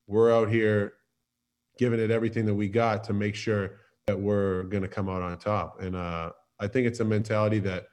we're 0.08 0.34
out 0.34 0.50
here 0.50 0.94
giving 1.78 2.00
it 2.00 2.12
everything 2.12 2.46
that 2.46 2.54
we 2.54 2.68
got 2.68 3.04
to 3.04 3.14
make 3.14 3.36
sure 3.36 3.80
that 4.08 4.20
we're 4.20 4.64
going 4.64 4.84
to 4.84 4.90
come 4.90 5.10
out 5.10 5.22
on 5.22 5.38
top 5.38 5.82
and 5.82 5.96
uh, 5.96 6.32
i 6.60 6.68
think 6.68 6.88
it's 6.88 7.00
a 7.00 7.06
mentality 7.06 7.60
that 7.60 7.88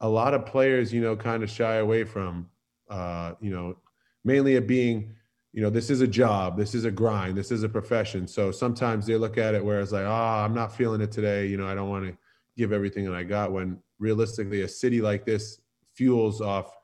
a 0.00 0.08
lot 0.08 0.34
of 0.34 0.46
players 0.46 0.92
you 0.92 1.00
know 1.00 1.16
kind 1.16 1.42
of 1.42 1.50
shy 1.50 1.76
away 1.76 2.04
from 2.04 2.48
uh, 2.88 3.34
you 3.40 3.50
know 3.50 3.76
mainly 4.24 4.54
it 4.54 4.66
being 4.66 5.14
you 5.52 5.62
know, 5.62 5.70
this 5.70 5.90
is 5.90 6.00
a 6.00 6.06
job, 6.06 6.56
this 6.56 6.74
is 6.74 6.84
a 6.84 6.90
grind, 6.90 7.36
this 7.36 7.50
is 7.50 7.62
a 7.64 7.68
profession. 7.68 8.26
So 8.26 8.52
sometimes 8.52 9.06
they 9.06 9.16
look 9.16 9.36
at 9.36 9.54
it 9.54 9.64
where 9.64 9.80
it's 9.80 9.92
like, 9.92 10.04
oh, 10.04 10.44
I'm 10.44 10.54
not 10.54 10.74
feeling 10.74 11.00
it 11.00 11.10
today. 11.10 11.46
You 11.46 11.56
know, 11.56 11.66
I 11.66 11.74
don't 11.74 11.88
want 11.88 12.06
to 12.06 12.16
give 12.56 12.72
everything 12.72 13.04
that 13.06 13.14
I 13.14 13.24
got. 13.24 13.50
When 13.50 13.78
realistically, 13.98 14.62
a 14.62 14.68
city 14.68 15.00
like 15.00 15.24
this 15.24 15.60
fuels 15.94 16.40
off 16.40 16.76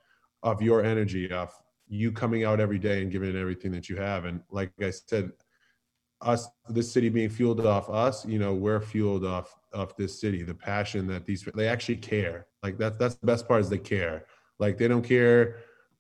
of 0.43 0.61
your 0.63 0.85
energy, 0.85 1.31
off 1.33 1.61
you 1.89 2.11
coming 2.11 2.45
out 2.45 2.59
every 2.59 2.79
day 2.79 3.03
and 3.03 3.13
giving 3.13 3.29
it 3.29 3.37
everything 3.37 3.71
that 3.71 3.89
you 3.89 3.97
have. 3.97 4.25
And 4.25 4.41
like 4.51 4.73
I 4.81 4.91
said, 4.91 5.31
us, 6.23 6.49
this 6.69 6.91
city 6.91 7.09
being 7.09 7.29
fueled 7.29 7.65
off 7.65 7.91
us, 7.91 8.25
you 8.27 8.39
know, 8.39 8.55
we're 8.55 8.81
fueled 8.81 9.25
off 9.25 9.55
of 9.73 9.95
this 9.97 10.21
city. 10.21 10.43
The 10.43 10.55
passion 10.55 11.07
that 11.09 11.27
these 11.27 11.47
they 11.55 11.69
actually 11.69 11.97
care. 11.97 12.47
Like 12.63 12.79
that's 12.79 12.97
that's 12.97 13.17
the 13.17 13.27
best 13.27 13.47
part 13.47 13.61
is 13.61 13.69
they 13.69 13.79
care. 13.79 14.27
Like 14.59 14.79
they 14.79 14.89
don't 14.89 15.03
care 15.03 15.57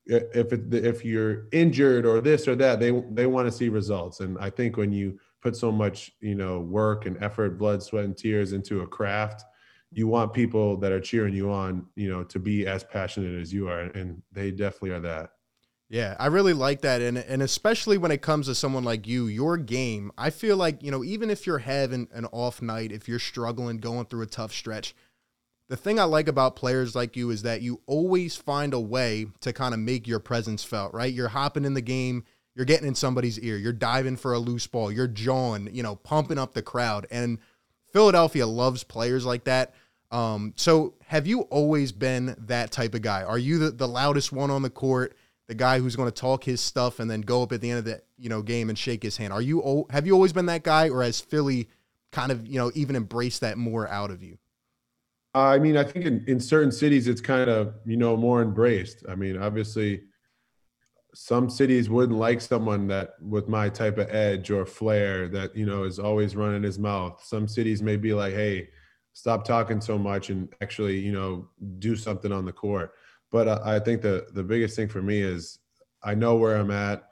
if 0.06 0.52
it, 0.52 0.72
if 0.72 1.04
you're 1.04 1.48
injured 1.52 2.06
or 2.06 2.20
this 2.20 2.48
or 2.48 2.54
that, 2.56 2.80
they 2.80 2.92
they 3.10 3.26
want 3.26 3.46
to 3.46 3.52
see 3.52 3.68
results. 3.68 4.20
And 4.20 4.38
I 4.38 4.50
think 4.50 4.76
when 4.76 4.92
you 4.92 5.18
put 5.42 5.56
so 5.56 5.70
much 5.70 6.12
you 6.20 6.34
know 6.34 6.60
work 6.60 7.06
and 7.06 7.22
effort, 7.22 7.58
blood, 7.58 7.82
sweat, 7.82 8.04
and 8.04 8.16
tears 8.16 8.52
into 8.52 8.80
a 8.80 8.86
craft, 8.86 9.44
you 9.92 10.06
want 10.06 10.32
people 10.32 10.76
that 10.78 10.92
are 10.92 11.00
cheering 11.00 11.34
you 11.34 11.50
on, 11.50 11.86
you 11.96 12.08
know, 12.08 12.24
to 12.24 12.38
be 12.38 12.66
as 12.66 12.84
passionate 12.84 13.40
as 13.40 13.52
you 13.52 13.68
are, 13.68 13.80
and 13.80 14.22
they 14.32 14.50
definitely 14.50 14.90
are 14.90 15.00
that. 15.00 15.30
Yeah, 15.88 16.16
I 16.18 16.26
really 16.26 16.52
like 16.52 16.80
that, 16.80 17.00
and 17.00 17.16
and 17.16 17.42
especially 17.42 17.96
when 17.96 18.10
it 18.10 18.20
comes 18.20 18.46
to 18.46 18.56
someone 18.56 18.82
like 18.82 19.06
you, 19.06 19.26
your 19.26 19.56
game. 19.56 20.10
I 20.18 20.30
feel 20.30 20.56
like 20.56 20.82
you 20.82 20.90
know, 20.90 21.04
even 21.04 21.30
if 21.30 21.46
you're 21.46 21.58
having 21.58 22.08
an 22.12 22.26
off 22.32 22.60
night, 22.60 22.90
if 22.90 23.08
you're 23.08 23.20
struggling, 23.20 23.78
going 23.78 24.06
through 24.06 24.22
a 24.22 24.26
tough 24.26 24.52
stretch, 24.52 24.96
the 25.68 25.76
thing 25.76 26.00
I 26.00 26.04
like 26.04 26.26
about 26.26 26.56
players 26.56 26.96
like 26.96 27.16
you 27.16 27.30
is 27.30 27.42
that 27.42 27.62
you 27.62 27.80
always 27.86 28.36
find 28.36 28.74
a 28.74 28.80
way 28.80 29.26
to 29.40 29.52
kind 29.52 29.74
of 29.74 29.80
make 29.80 30.08
your 30.08 30.18
presence 30.18 30.64
felt, 30.64 30.92
right? 30.92 31.12
You're 31.12 31.28
hopping 31.28 31.64
in 31.64 31.74
the 31.74 31.80
game, 31.80 32.24
you're 32.56 32.64
getting 32.64 32.88
in 32.88 32.94
somebody's 32.94 33.38
ear, 33.38 33.56
you're 33.56 33.72
diving 33.72 34.16
for 34.16 34.32
a 34.32 34.38
loose 34.38 34.66
ball, 34.66 34.90
you're 34.90 35.06
jawing, 35.06 35.68
you 35.72 35.82
know, 35.82 35.96
pumping 35.96 36.38
up 36.38 36.54
the 36.54 36.62
crowd. 36.62 37.06
And 37.12 37.38
Philadelphia 37.92 38.46
loves 38.46 38.84
players 38.84 39.24
like 39.24 39.44
that. 39.44 39.74
Um, 40.10 40.52
so 40.56 40.94
have 41.06 41.26
you 41.26 41.42
always 41.42 41.92
been 41.92 42.36
that 42.46 42.70
type 42.70 42.94
of 42.94 43.02
guy? 43.02 43.24
Are 43.24 43.38
you 43.38 43.58
the, 43.58 43.70
the 43.70 43.88
loudest 43.88 44.32
one 44.32 44.50
on 44.50 44.62
the 44.62 44.70
court, 44.70 45.16
the 45.48 45.54
guy 45.54 45.78
who's 45.78 45.96
going 45.96 46.10
to 46.10 46.14
talk 46.14 46.44
his 46.44 46.60
stuff 46.60 46.98
and 46.98 47.10
then 47.10 47.20
go 47.20 47.42
up 47.42 47.52
at 47.52 47.60
the 47.60 47.70
end 47.70 47.78
of 47.78 47.84
the 47.84 48.02
you 48.18 48.28
know 48.28 48.42
game 48.42 48.68
and 48.68 48.78
shake 48.78 49.02
his 49.02 49.16
hand? 49.16 49.32
Are 49.32 49.42
you 49.42 49.86
have 49.90 50.06
you 50.06 50.14
always 50.14 50.32
been 50.32 50.46
that 50.46 50.62
guy, 50.62 50.88
or 50.88 51.02
has 51.02 51.20
Philly 51.20 51.68
kind 52.12 52.32
of 52.32 52.46
you 52.46 52.58
know 52.58 52.70
even 52.74 52.96
embraced 52.96 53.40
that 53.40 53.58
more 53.58 53.88
out 53.88 54.10
of 54.10 54.22
you? 54.22 54.38
Uh, 55.34 55.48
I 55.48 55.58
mean, 55.58 55.76
I 55.76 55.84
think 55.84 56.06
in, 56.06 56.24
in 56.26 56.40
certain 56.40 56.72
cities 56.72 57.08
it's 57.08 57.20
kind 57.20 57.50
of 57.50 57.74
you 57.84 57.96
know 57.96 58.16
more 58.16 58.42
embraced. 58.42 59.04
I 59.08 59.14
mean, 59.14 59.36
obviously, 59.36 60.02
some 61.14 61.48
cities 61.48 61.88
wouldn't 61.88 62.18
like 62.18 62.40
someone 62.40 62.88
that 62.88 63.14
with 63.20 63.48
my 63.48 63.68
type 63.68 63.98
of 63.98 64.08
edge 64.10 64.50
or 64.50 64.66
flair 64.66 65.28
that 65.28 65.54
you 65.56 65.66
know 65.66 65.84
is 65.84 65.98
always 65.98 66.34
running 66.34 66.62
his 66.62 66.78
mouth. 66.78 67.22
Some 67.24 67.46
cities 67.46 67.82
may 67.82 67.96
be 67.96 68.14
like, 68.14 68.34
"Hey, 68.34 68.70
stop 69.12 69.44
talking 69.44 69.80
so 69.80 69.96
much 69.96 70.30
and 70.30 70.48
actually 70.60 70.98
you 70.98 71.12
know 71.12 71.48
do 71.78 71.94
something 71.96 72.32
on 72.32 72.44
the 72.44 72.52
court." 72.52 72.92
But 73.32 73.48
uh, 73.48 73.60
I 73.64 73.78
think 73.80 74.02
the 74.02 74.26
the 74.32 74.42
biggest 74.44 74.76
thing 74.76 74.88
for 74.88 75.02
me 75.02 75.20
is 75.20 75.58
I 76.02 76.14
know 76.14 76.36
where 76.36 76.56
I'm 76.56 76.70
at. 76.70 77.08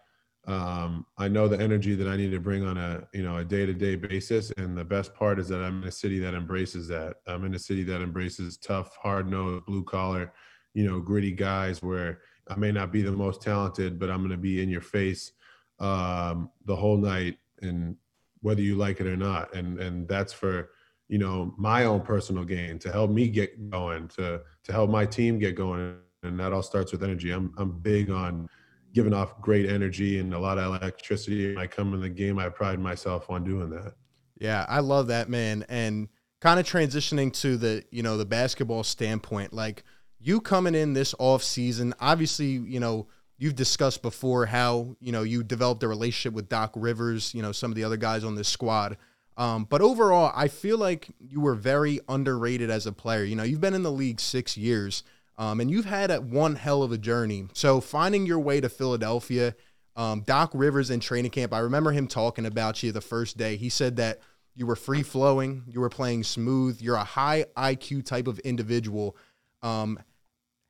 um, 0.47 1.07
I 1.17 1.29
know 1.29 1.49
the 1.49 1.59
energy 1.59 1.95
that 1.95 2.07
I 2.07 2.17
need 2.17 2.31
to 2.33 2.41
bring 2.41 2.65
on 2.65 2.77
a 2.77 3.07
you 3.15 3.23
know 3.23 3.39
a 3.39 3.45
day 3.45 3.65
to 3.67 3.73
day 3.73 3.97
basis, 3.97 4.51
and 4.59 4.77
the 4.77 4.85
best 4.85 5.15
part 5.15 5.39
is 5.39 5.49
that 5.49 5.63
I'm 5.63 5.83
in 5.83 5.89
a 5.89 5.93
city 5.93 6.19
that 6.21 6.35
embraces 6.35 6.87
that. 6.89 7.17
I'm 7.27 7.45
in 7.45 7.55
a 7.55 7.59
city 7.59 7.83
that 7.85 8.03
embraces 8.03 8.57
tough, 8.59 8.97
hard 8.97 9.29
nosed, 9.31 9.65
blue 9.67 9.85
collar, 9.85 10.33
you 10.75 10.85
know, 10.85 11.01
gritty 11.01 11.33
guys. 11.33 11.83
Where 11.83 12.21
I 12.49 12.57
may 12.57 12.73
not 12.73 12.93
be 12.93 13.01
the 13.03 13.13
most 13.13 13.41
talented, 13.41 13.99
but 13.99 14.11
I'm 14.11 14.19
going 14.19 14.31
to 14.31 14.37
be 14.37 14.63
in 14.63 14.69
your 14.69 14.83
face 14.83 15.33
um, 15.81 16.51
the 16.67 16.77
whole 16.77 16.99
night, 16.99 17.39
and 17.63 17.97
whether 18.43 18.61
you 18.61 18.77
like 18.77 19.01
it 19.01 19.07
or 19.07 19.17
not. 19.17 19.55
And 19.55 19.81
and 19.81 20.07
that's 20.07 20.33
for 20.35 20.71
you 21.09 21.17
know 21.19 21.55
my 21.57 21.85
own 21.85 22.03
personal 22.03 22.45
gain 22.45 22.79
to 22.81 22.93
help 22.93 23.11
me 23.11 23.29
get 23.29 23.71
going, 23.71 24.09
to 24.09 24.43
to 24.65 24.73
help 24.73 24.91
my 24.91 25.07
team 25.07 25.39
get 25.39 25.55
going, 25.55 25.97
and 26.25 26.39
that 26.41 26.53
all 26.53 26.63
starts 26.63 26.93
with 26.93 27.03
energy. 27.03 27.31
I'm 27.31 27.53
I'm 27.57 27.71
big 27.71 28.11
on 28.11 28.49
giving 28.95 29.13
off 29.13 29.41
great 29.41 29.69
energy 29.69 30.21
and 30.21 30.33
a 30.33 30.39
lot 30.39 30.57
of 30.57 30.67
electricity. 30.67 31.55
When 31.55 31.63
I 31.63 31.67
come 31.67 31.95
in 31.95 32.01
the 32.01 32.09
game, 32.09 32.39
I 32.39 32.49
pride 32.49 32.79
myself 32.79 33.29
on 33.29 33.45
doing 33.45 33.71
that. 33.71 33.95
Yeah, 34.39 34.65
I 34.69 34.81
love 34.81 35.09
that, 35.09 35.29
man. 35.29 35.65
And 35.69 36.09
kind 36.41 36.61
of 36.61 36.67
transitioning 36.67 37.33
to 37.41 37.57
the, 37.57 37.85
you 37.91 38.03
know, 38.03 38.17
the 38.17 38.25
basketball 38.25 38.85
standpoint, 38.85 39.53
like 39.53 39.83
you 40.21 40.41
coming 40.41 40.75
in 40.75 40.93
this 40.93 41.15
off 41.19 41.43
season, 41.43 41.93
obviously, 42.01 42.47
you 42.47 42.79
know, 42.79 43.09
you've 43.37 43.57
discussed 43.57 44.01
before 44.01 44.47
how, 44.47 44.97
you 45.01 45.11
know, 45.11 45.23
you 45.23 45.43
developed 45.43 45.83
a 45.83 45.89
relationship 45.89 46.33
with 46.33 46.49
Doc 46.49 46.73
Rivers, 46.77 47.35
you 47.35 47.43
know, 47.43 47.53
some 47.53 47.71
of 47.71 47.75
the 47.75 47.85
other 47.85 47.97
guys 47.97 48.23
on 48.23 48.37
this 48.37 48.49
squad. 48.49 48.97
Um, 49.37 49.65
but 49.65 49.81
overall, 49.81 50.33
I 50.35 50.47
feel 50.47 50.79
like 50.79 51.09
you 51.19 51.41
were 51.41 51.57
very 51.57 51.99
underrated 52.09 52.71
as 52.71 52.87
a 52.87 52.93
player. 52.93 53.25
You 53.25 53.35
know, 53.35 53.43
you've 53.43 53.61
been 53.61 53.75
in 53.75 53.83
the 53.83 53.91
league 53.91 54.21
six 54.21 54.57
years. 54.57 55.03
Um, 55.37 55.61
and 55.61 55.71
you've 55.71 55.85
had 55.85 56.11
a, 56.11 56.21
one 56.21 56.55
hell 56.55 56.83
of 56.83 56.93
a 56.93 56.99
journey. 56.99 57.49
So 57.55 57.81
finding 57.81 58.27
your 58.27 58.39
way 58.39 58.61
to 58.61 58.69
Philadelphia, 58.69 59.55
um, 59.97 60.23
Doc 60.23 60.51
Rivers 60.55 60.91
in 60.91 61.01
training 61.01 61.31
camp, 61.31 61.53
I 61.53 61.61
remember 61.61 61.93
him 61.93 62.07
talking 62.07 62.47
about 62.47 62.83
you 62.83 62.93
the 62.93 63.01
first 63.01 63.37
day. 63.37 63.57
He 63.57 63.69
said 63.69 63.97
that 63.97 64.21
you 64.55 64.67
were 64.67 64.77
free 64.77 65.03
flowing, 65.03 65.65
you 65.67 65.81
were 65.81 65.89
playing 65.89 66.23
smooth, 66.23 66.81
you're 66.81 66.97
a 66.97 67.05
high 67.05 67.47
IQ 67.57 68.05
type 68.05 68.29
of 68.29 68.39
individual. 68.41 69.17
Um, 69.63 69.99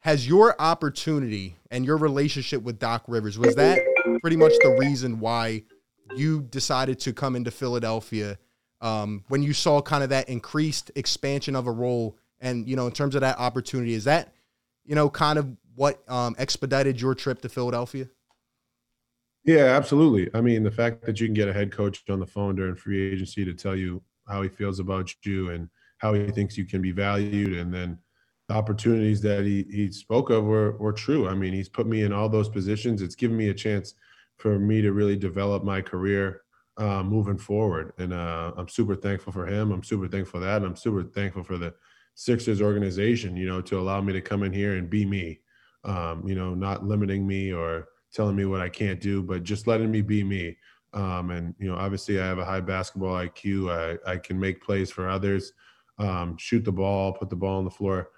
has 0.00 0.26
your 0.26 0.60
opportunity 0.60 1.56
and 1.70 1.84
your 1.84 1.96
relationship 1.96 2.62
with 2.62 2.78
Doc 2.78 3.04
Rivers 3.08 3.38
was 3.38 3.54
that 3.56 3.82
pretty 4.20 4.36
much 4.36 4.52
the 4.62 4.76
reason 4.78 5.18
why 5.18 5.64
you 6.14 6.42
decided 6.42 7.00
to 7.00 7.12
come 7.12 7.36
into 7.36 7.50
Philadelphia 7.50 8.38
um, 8.80 9.24
when 9.28 9.42
you 9.42 9.54
saw 9.54 9.80
kind 9.80 10.02
of 10.02 10.10
that 10.10 10.28
increased 10.28 10.90
expansion 10.94 11.56
of 11.56 11.66
a 11.66 11.70
role 11.70 12.18
and 12.40 12.68
you 12.68 12.76
know 12.76 12.86
in 12.86 12.92
terms 12.92 13.14
of 13.14 13.22
that 13.22 13.38
opportunity 13.38 13.94
is 13.94 14.04
that 14.04 14.34
you 14.84 14.94
know, 14.94 15.08
kind 15.08 15.38
of 15.38 15.48
what 15.74 16.02
um, 16.08 16.34
expedited 16.38 17.00
your 17.00 17.14
trip 17.14 17.40
to 17.42 17.48
Philadelphia? 17.48 18.08
Yeah, 19.44 19.76
absolutely. 19.76 20.30
I 20.34 20.40
mean, 20.40 20.62
the 20.62 20.70
fact 20.70 21.04
that 21.04 21.20
you 21.20 21.26
can 21.26 21.34
get 21.34 21.48
a 21.48 21.52
head 21.52 21.70
coach 21.70 22.02
on 22.08 22.20
the 22.20 22.26
phone 22.26 22.54
during 22.56 22.76
free 22.76 23.12
agency 23.12 23.44
to 23.44 23.52
tell 23.54 23.76
you 23.76 24.02
how 24.26 24.40
he 24.42 24.48
feels 24.48 24.80
about 24.80 25.12
you 25.24 25.50
and 25.50 25.68
how 25.98 26.14
he 26.14 26.30
thinks 26.30 26.56
you 26.56 26.64
can 26.64 26.80
be 26.80 26.92
valued, 26.92 27.54
and 27.54 27.72
then 27.72 27.98
the 28.48 28.54
opportunities 28.54 29.20
that 29.22 29.44
he, 29.44 29.64
he 29.70 29.90
spoke 29.90 30.30
of 30.30 30.44
were, 30.44 30.76
were 30.78 30.92
true. 30.92 31.28
I 31.28 31.34
mean, 31.34 31.52
he's 31.52 31.68
put 31.68 31.86
me 31.86 32.02
in 32.02 32.12
all 32.12 32.28
those 32.28 32.48
positions. 32.48 33.02
It's 33.02 33.14
given 33.14 33.36
me 33.36 33.48
a 33.48 33.54
chance 33.54 33.94
for 34.36 34.58
me 34.58 34.82
to 34.82 34.92
really 34.92 35.16
develop 35.16 35.64
my 35.64 35.80
career 35.80 36.42
uh, 36.76 37.02
moving 37.02 37.38
forward. 37.38 37.92
And 37.98 38.12
uh, 38.12 38.52
I'm 38.56 38.68
super 38.68 38.96
thankful 38.96 39.32
for 39.32 39.46
him. 39.46 39.72
I'm 39.72 39.82
super 39.82 40.08
thankful 40.08 40.40
for 40.40 40.46
that. 40.46 40.58
And 40.58 40.66
I'm 40.66 40.76
super 40.76 41.04
thankful 41.04 41.44
for 41.44 41.56
the 41.56 41.74
Sixers 42.14 42.62
organization, 42.62 43.36
you 43.36 43.46
know, 43.46 43.60
to 43.62 43.78
allow 43.78 44.00
me 44.00 44.12
to 44.12 44.20
come 44.20 44.42
in 44.42 44.52
here 44.52 44.76
and 44.76 44.88
be 44.88 45.04
me, 45.04 45.40
um, 45.84 46.26
you 46.26 46.34
know, 46.34 46.54
not 46.54 46.84
limiting 46.84 47.26
me 47.26 47.52
or 47.52 47.88
telling 48.12 48.36
me 48.36 48.44
what 48.44 48.60
I 48.60 48.68
can't 48.68 49.00
do, 49.00 49.22
but 49.22 49.42
just 49.42 49.66
letting 49.66 49.90
me 49.90 50.00
be 50.00 50.22
me. 50.22 50.56
Um, 50.92 51.30
and, 51.30 51.54
you 51.58 51.68
know, 51.68 51.76
obviously 51.76 52.20
I 52.20 52.26
have 52.26 52.38
a 52.38 52.44
high 52.44 52.60
basketball 52.60 53.14
IQ. 53.14 53.98
I, 54.06 54.12
I 54.12 54.16
can 54.16 54.38
make 54.38 54.62
plays 54.62 54.90
for 54.90 55.08
others, 55.08 55.52
um, 55.98 56.36
shoot 56.38 56.64
the 56.64 56.72
ball, 56.72 57.12
put 57.12 57.30
the 57.30 57.36
ball 57.36 57.58
on 57.58 57.64
the 57.64 57.70
floor. 57.70 58.10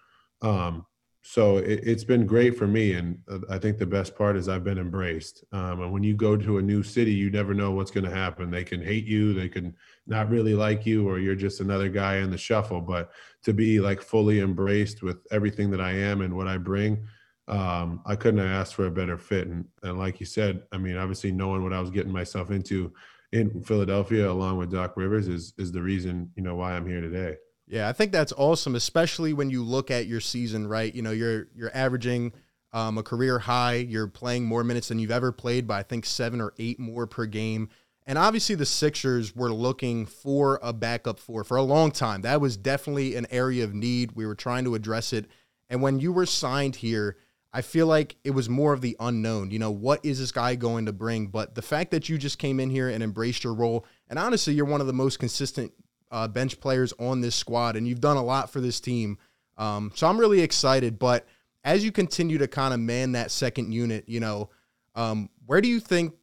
Um, 0.42 0.84
so 1.28 1.56
it, 1.56 1.84
has 1.84 2.04
been 2.04 2.24
great 2.24 2.56
for 2.56 2.68
me 2.68 2.92
and 2.92 3.18
uh, 3.28 3.40
i 3.50 3.58
think 3.58 3.78
the 3.78 3.86
best 3.86 4.16
part 4.16 4.36
is 4.36 4.48
i've 4.48 4.62
been 4.62 4.78
embraced. 4.78 5.44
Um, 5.52 5.82
and 5.82 5.92
when 5.92 6.04
you 6.04 6.14
go 6.14 6.36
to 6.36 6.58
a 6.58 6.62
new 6.62 6.84
city 6.84 7.12
you 7.12 7.30
never 7.30 7.52
know 7.52 7.72
what's 7.72 7.90
going 7.90 8.04
to 8.04 8.14
happen. 8.14 8.50
They 8.50 8.62
can 8.62 8.80
hate 8.80 9.06
you 9.06 9.34
they 9.34 9.48
can 9.48 9.74
not 10.06 10.30
really 10.30 10.54
like 10.54 10.86
you 10.86 11.08
or 11.08 11.18
you're 11.18 11.34
just 11.34 11.60
another 11.60 11.88
guy 11.88 12.18
in 12.18 12.30
the 12.30 12.38
shuffle. 12.38 12.80
But 12.80 13.10
to 13.42 13.52
be 13.52 13.80
like 13.80 14.00
fully 14.00 14.38
embraced 14.38 15.02
with 15.02 15.18
everything 15.32 15.68
that 15.72 15.80
i 15.80 15.90
am 15.92 16.20
and 16.20 16.36
what 16.36 16.46
i 16.46 16.56
bring 16.58 17.04
um, 17.48 18.00
i 18.06 18.14
couldn't 18.14 18.40
have 18.40 18.60
asked 18.60 18.74
for 18.74 18.86
a 18.86 18.90
better 18.90 19.18
fit. 19.18 19.48
And, 19.48 19.64
and 19.82 19.98
like 19.98 20.20
you 20.20 20.26
said 20.26 20.62
i 20.70 20.78
mean 20.78 20.96
obviously 20.96 21.32
knowing 21.32 21.64
what 21.64 21.72
i 21.72 21.80
was 21.80 21.90
getting 21.90 22.12
myself 22.12 22.52
into 22.52 22.92
in 23.32 23.62
philadelphia 23.64 24.30
along 24.30 24.58
with 24.58 24.70
doc 24.70 24.96
rivers 24.96 25.26
is 25.26 25.54
is 25.58 25.72
the 25.72 25.82
reason 25.82 26.30
you 26.36 26.42
know 26.44 26.54
why 26.54 26.74
i'm 26.74 26.86
here 26.86 27.00
today 27.00 27.36
yeah, 27.66 27.88
I 27.88 27.92
think 27.92 28.12
that's 28.12 28.32
awesome, 28.36 28.74
especially 28.74 29.32
when 29.32 29.50
you 29.50 29.62
look 29.64 29.90
at 29.90 30.06
your 30.06 30.20
season, 30.20 30.68
right? 30.68 30.94
You 30.94 31.02
know, 31.02 31.10
you're 31.10 31.48
you're 31.54 31.74
averaging 31.74 32.32
um, 32.72 32.98
a 32.98 33.02
career 33.02 33.40
high. 33.40 33.74
You're 33.74 34.06
playing 34.06 34.44
more 34.44 34.62
minutes 34.62 34.88
than 34.88 34.98
you've 34.98 35.10
ever 35.10 35.32
played 35.32 35.66
by 35.66 35.80
I 35.80 35.82
think 35.82 36.06
seven 36.06 36.40
or 36.40 36.52
eight 36.58 36.78
more 36.78 37.06
per 37.06 37.26
game. 37.26 37.68
And 38.06 38.18
obviously, 38.18 38.54
the 38.54 38.66
Sixers 38.66 39.34
were 39.34 39.52
looking 39.52 40.06
for 40.06 40.60
a 40.62 40.72
backup 40.72 41.18
four 41.18 41.42
for 41.42 41.56
a 41.56 41.62
long 41.62 41.90
time. 41.90 42.22
That 42.22 42.40
was 42.40 42.56
definitely 42.56 43.16
an 43.16 43.26
area 43.30 43.64
of 43.64 43.74
need. 43.74 44.12
We 44.12 44.26
were 44.26 44.36
trying 44.36 44.64
to 44.64 44.76
address 44.76 45.12
it. 45.12 45.26
And 45.68 45.82
when 45.82 45.98
you 45.98 46.12
were 46.12 46.26
signed 46.26 46.76
here, 46.76 47.16
I 47.52 47.62
feel 47.62 47.88
like 47.88 48.16
it 48.22 48.30
was 48.30 48.48
more 48.48 48.72
of 48.72 48.80
the 48.80 48.96
unknown. 49.00 49.50
You 49.50 49.58
know, 49.58 49.72
what 49.72 50.04
is 50.04 50.20
this 50.20 50.30
guy 50.30 50.54
going 50.54 50.86
to 50.86 50.92
bring? 50.92 51.26
But 51.26 51.56
the 51.56 51.62
fact 51.62 51.90
that 51.90 52.08
you 52.08 52.16
just 52.16 52.38
came 52.38 52.60
in 52.60 52.70
here 52.70 52.88
and 52.88 53.02
embraced 53.02 53.42
your 53.42 53.54
role, 53.54 53.84
and 54.08 54.20
honestly, 54.20 54.54
you're 54.54 54.66
one 54.66 54.80
of 54.80 54.86
the 54.86 54.92
most 54.92 55.18
consistent 55.18 55.72
uh, 56.10 56.28
bench 56.28 56.60
players 56.60 56.92
on 56.98 57.20
this 57.20 57.34
squad, 57.34 57.76
and 57.76 57.86
you've 57.86 58.00
done 58.00 58.16
a 58.16 58.22
lot 58.22 58.50
for 58.50 58.60
this 58.60 58.80
team. 58.80 59.18
Um, 59.58 59.92
so 59.94 60.06
I'm 60.06 60.18
really 60.18 60.40
excited. 60.40 60.98
But 60.98 61.26
as 61.64 61.84
you 61.84 61.92
continue 61.92 62.38
to 62.38 62.48
kind 62.48 62.72
of 62.72 62.80
man 62.80 63.12
that 63.12 63.30
second 63.30 63.72
unit, 63.72 64.04
you 64.06 64.20
know, 64.20 64.50
um, 64.94 65.30
where 65.46 65.60
do 65.60 65.68
you 65.68 65.80
think 65.80 66.14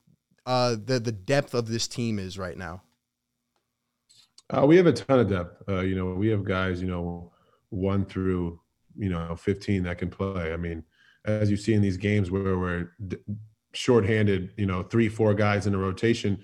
uh, 0.45 0.75
the 0.83 0.99
the 0.99 1.11
depth 1.11 1.53
of 1.53 1.67
this 1.67 1.87
team 1.87 2.19
is 2.19 2.37
right 2.37 2.57
now? 2.57 2.81
Uh, 4.49 4.65
we 4.65 4.75
have 4.77 4.85
a 4.85 4.93
ton 4.93 5.19
of 5.19 5.29
depth. 5.29 5.63
Uh, 5.67 5.81
you 5.81 5.95
know, 5.95 6.13
we 6.13 6.27
have 6.27 6.43
guys, 6.43 6.81
you 6.81 6.87
know, 6.87 7.31
one 7.69 8.05
through 8.05 8.59
you 8.95 9.09
know 9.09 9.35
15 9.35 9.83
that 9.83 9.97
can 9.97 10.09
play. 10.09 10.53
I 10.53 10.57
mean, 10.57 10.83
as 11.25 11.49
you 11.49 11.57
see 11.57 11.73
in 11.73 11.81
these 11.81 11.97
games 11.97 12.29
where 12.29 12.57
we're 12.57 12.91
d- 13.07 13.17
shorthanded, 13.73 14.51
you 14.57 14.65
know, 14.65 14.83
three, 14.83 15.09
four 15.09 15.33
guys 15.33 15.67
in 15.67 15.73
a 15.73 15.77
rotation, 15.77 16.43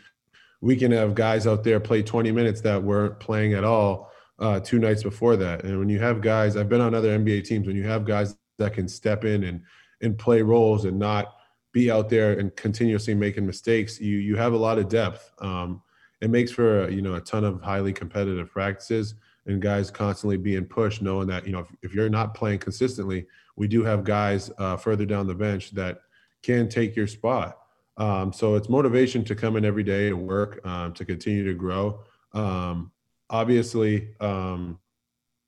we 0.62 0.76
can 0.76 0.92
have 0.92 1.16
guys 1.16 1.48
out 1.48 1.64
there 1.64 1.80
play 1.80 2.04
20 2.04 2.32
minutes 2.32 2.62
that 2.62 2.82
weren't 2.82 3.20
playing 3.20 3.54
at 3.54 3.64
all 3.64 4.12
uh, 4.40 4.60
two 4.60 4.80
nights 4.80 5.04
before 5.04 5.36
that. 5.38 5.64
And 5.64 5.80
when 5.80 5.90
you 5.90 6.00
have 6.00 6.22
guys, 6.22 6.56
I've 6.56 6.70
been 6.70 6.82
on 6.82 6.94
other 6.94 7.18
NBA 7.18 7.46
teams, 7.46 7.68
when 7.68 7.76
you 7.76 7.84
have 7.84 8.06
guys 8.06 8.36
that 8.58 8.74
can 8.74 8.88
step 8.88 9.26
in 9.26 9.44
and 9.44 9.62
and 10.02 10.18
play 10.18 10.42
roles 10.42 10.86
and 10.86 10.98
not 10.98 11.36
be 11.74 11.92
out 11.92 12.10
there 12.10 12.40
and 12.40 12.56
continuously 12.56 13.14
making 13.14 13.46
mistakes, 13.46 14.00
you 14.00 14.18
you 14.18 14.36
have 14.36 14.54
a 14.54 14.58
lot 14.58 14.78
of 14.78 14.90
depth. 14.90 15.32
Um, 15.40 15.82
it 16.22 16.30
makes 16.30 16.52
for 16.52 16.90
you 16.90 17.02
know 17.02 17.16
a 17.16 17.22
ton 17.22 17.44
of 17.44 17.62
highly 17.62 17.94
competitive 17.94 18.52
practices 18.52 19.16
and 19.46 19.62
guys 19.62 19.92
constantly 19.92 20.38
being 20.38 20.66
pushed, 20.66 21.02
knowing 21.02 21.28
that 21.28 21.46
you 21.46 21.52
know 21.52 21.60
if, 21.60 21.68
if 21.82 21.94
you're 21.94 22.10
not 22.10 22.34
playing 22.34 22.60
consistently, 22.60 23.26
we 23.56 23.68
do 23.68 23.84
have 23.84 24.04
guys 24.04 24.52
uh, 24.58 24.78
further 24.78 25.06
down 25.06 25.28
the 25.28 25.36
bench 25.36 25.72
that 25.72 26.02
can 26.44 26.70
take 26.70 26.96
your 26.96 27.08
spot. 27.08 27.58
Um, 28.00 28.32
so 28.32 28.56
it's 28.56 28.70
motivation 28.70 29.24
to 29.26 29.36
come 29.36 29.58
in 29.58 29.66
every 29.66 29.84
day 29.84 30.10
to 30.10 30.16
work, 30.16 30.66
um, 30.66 30.94
to 30.94 31.06
continue 31.06 31.44
to 31.46 31.54
grow. 31.54 32.02
Um, 32.34 32.92
obviously, 33.30 34.16
um, 34.22 34.80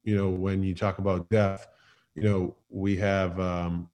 you 0.03 0.15
know, 0.15 0.29
when 0.29 0.62
you 0.62 0.75
talk 0.75 1.00
about 1.00 1.29
depth, 1.29 1.67
you 2.13 2.24
know, 2.24 2.55
we 2.70 2.98
have 2.98 3.39
um, 3.39 3.89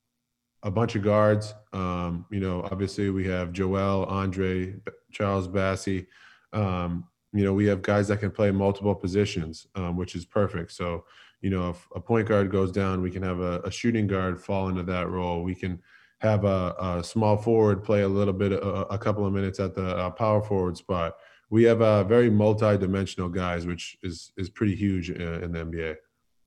a 0.64 0.72
bunch 0.72 0.96
of 0.96 1.04
guards. 1.04 1.54
Um, 1.72 2.26
you 2.32 2.40
know, 2.40 2.68
obviously 2.72 3.12
we 3.12 3.28
have 3.28 3.54
Joel, 3.54 4.06
Andre, 4.06 4.74
Charles 5.12 5.48
Bassey. 5.48 6.08
you 6.54 7.44
know, 7.44 7.54
we 7.54 7.68
have 7.68 7.84
guys 7.84 8.08
that 8.08 8.20
can 8.20 8.32
play 8.32 8.50
multiple 8.50 8.96
positions, 8.96 9.68
which 9.94 10.16
is 10.16 10.26
perfect. 10.26 10.72
So, 10.72 11.06
you 11.42 11.52
know, 11.52 11.70
if 11.70 11.88
a 11.94 12.00
point 12.00 12.28
guard 12.28 12.50
goes 12.50 12.72
down, 12.72 13.02
we 13.02 13.12
can 13.12 13.22
have 13.22 13.40
a, 13.40 13.60
a 13.60 13.70
shooting 13.70 14.08
guard 14.08 14.42
fall 14.42 14.70
into 14.70 14.82
that 14.84 15.10
role. 15.10 15.44
We 15.44 15.54
can 15.54 15.80
have 16.20 16.46
a, 16.46 16.76
a 16.80 17.04
small 17.04 17.38
forward 17.38 17.84
play 17.84 18.02
a 18.02 18.08
little 18.08 18.34
bit, 18.34 18.52
a, 18.52 18.60
a 18.88 18.98
couple 18.98 19.26
of 19.26 19.34
minutes 19.34 19.60
at 19.60 19.76
the 19.76 19.86
uh, 19.86 20.10
power 20.12 20.42
forward 20.42 20.78
spot. 20.78 21.16
We 21.50 21.64
have 21.64 21.82
uh, 21.82 22.04
very 22.04 22.30
multi-dimensional 22.30 23.30
guys, 23.30 23.66
which 23.66 23.98
is 24.04 24.32
is 24.38 24.50
pretty 24.50 24.76
huge 24.76 25.10
in, 25.10 25.22
in 25.22 25.52
the 25.52 25.60
NBA. 25.60 25.96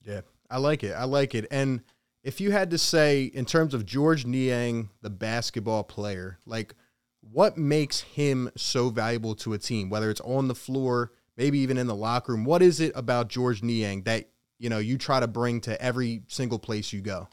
Yeah, 0.03 0.21
I 0.51 0.59
like 0.59 0.83
it. 0.85 0.93
I 0.93 1.05
like 1.05 1.35
it. 1.35 1.47
And 1.51 1.83
if 2.23 2.41
you 2.41 2.51
had 2.51 2.71
to 2.71 2.79
say, 2.79 3.25
in 3.25 3.47
terms 3.47 3.73
of 3.73 3.87
George 3.87 4.27
Niang, 4.27 4.91
the 5.01 5.11
basketball 5.11 5.85
player, 5.85 6.39
like 6.45 6.75
what 7.21 7.57
makes 7.57 8.01
him 8.01 8.51
so 8.57 8.91
valuable 8.91 9.35
to 9.37 9.53
a 9.53 9.59
team, 9.59 9.89
whether 9.89 10.11
it's 10.11 10.21
on 10.23 10.49
the 10.49 10.55
floor, 10.55 11.13
maybe 11.37 11.59
even 11.61 11.79
in 11.79 11.87
the 11.87 11.95
locker 11.95 12.33
room? 12.33 12.45
What 12.45 12.63
is 12.63 12.81
it 12.81 12.93
about 12.95 13.29
George 13.29 13.63
Niang 13.63 14.03
that 14.03 14.29
you 14.59 14.69
know 14.69 14.79
you 14.79 14.99
try 14.99 15.21
to 15.21 15.29
bring 15.29 15.61
to 15.63 15.81
every 15.81 16.23
single 16.29 16.59
place 16.59 16.93
you 16.93 17.01
go? 17.01 17.29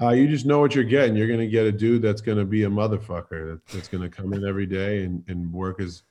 Uh, 0.00 0.10
you 0.10 0.28
just 0.28 0.44
know 0.44 0.58
what 0.58 0.74
you're 0.74 0.84
getting. 0.84 1.16
You're 1.16 1.26
going 1.26 1.40
to 1.40 1.46
get 1.46 1.64
a 1.64 1.72
dude 1.72 2.02
that's 2.02 2.20
going 2.20 2.36
to 2.38 2.44
be 2.44 2.64
a 2.64 2.68
motherfucker 2.68 3.60
that's 3.72 3.88
going 3.88 4.02
to 4.02 4.14
come 4.14 4.34
in 4.34 4.46
every 4.46 4.66
day 4.66 5.04
and, 5.04 5.24
and 5.26 5.50
work 5.52 5.80
his 5.80 6.02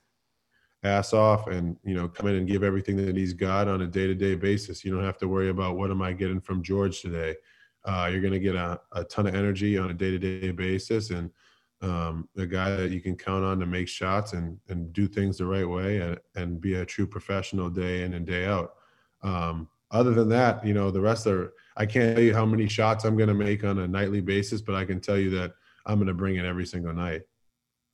ass 0.82 1.12
off 1.12 1.46
and 1.48 1.76
you 1.84 1.94
know 1.94 2.06
come 2.06 2.28
in 2.28 2.36
and 2.36 2.48
give 2.48 2.62
everything 2.62 2.96
that 2.96 3.16
he's 3.16 3.32
got 3.32 3.68
on 3.68 3.82
a 3.82 3.86
day-to-day 3.86 4.34
basis. 4.34 4.84
You 4.84 4.94
don't 4.94 5.04
have 5.04 5.18
to 5.18 5.28
worry 5.28 5.50
about 5.50 5.76
what 5.76 5.90
am 5.90 6.02
I 6.02 6.12
getting 6.12 6.40
from 6.40 6.62
George 6.62 7.00
today. 7.00 7.36
Uh, 7.84 8.08
you're 8.10 8.20
going 8.20 8.32
to 8.32 8.40
get 8.40 8.56
a, 8.56 8.80
a 8.92 9.04
ton 9.04 9.28
of 9.28 9.34
energy 9.34 9.78
on 9.78 9.90
a 9.90 9.94
day-to-day 9.94 10.50
basis 10.50 11.10
and 11.10 11.30
um, 11.80 12.28
a 12.36 12.46
guy 12.46 12.74
that 12.74 12.90
you 12.90 13.00
can 13.00 13.16
count 13.16 13.44
on 13.44 13.60
to 13.60 13.66
make 13.66 13.86
shots 13.86 14.32
and 14.32 14.58
and 14.68 14.92
do 14.92 15.06
things 15.06 15.38
the 15.38 15.46
right 15.46 15.68
way 15.68 16.00
and, 16.00 16.18
and 16.34 16.60
be 16.60 16.74
a 16.74 16.84
true 16.84 17.06
professional 17.06 17.70
day 17.70 18.02
in 18.02 18.14
and 18.14 18.26
day 18.26 18.46
out. 18.46 18.74
Um, 19.22 19.68
other 19.92 20.12
than 20.12 20.28
that, 20.30 20.66
you 20.66 20.74
know, 20.74 20.90
the 20.90 21.00
rest 21.00 21.26
are, 21.28 21.52
I 21.76 21.86
can't 21.86 22.16
tell 22.16 22.24
you 22.24 22.34
how 22.34 22.46
many 22.46 22.68
shots 22.68 23.04
I'm 23.04 23.16
going 23.16 23.28
to 23.28 23.34
make 23.34 23.64
on 23.64 23.78
a 23.78 23.88
nightly 23.88 24.20
basis, 24.20 24.62
but 24.62 24.74
I 24.74 24.84
can 24.84 25.00
tell 25.00 25.18
you 25.18 25.30
that 25.30 25.52
I'm 25.84 25.96
going 25.96 26.08
to 26.08 26.14
bring 26.14 26.36
it 26.36 26.44
every 26.44 26.66
single 26.66 26.92
night. 26.92 27.22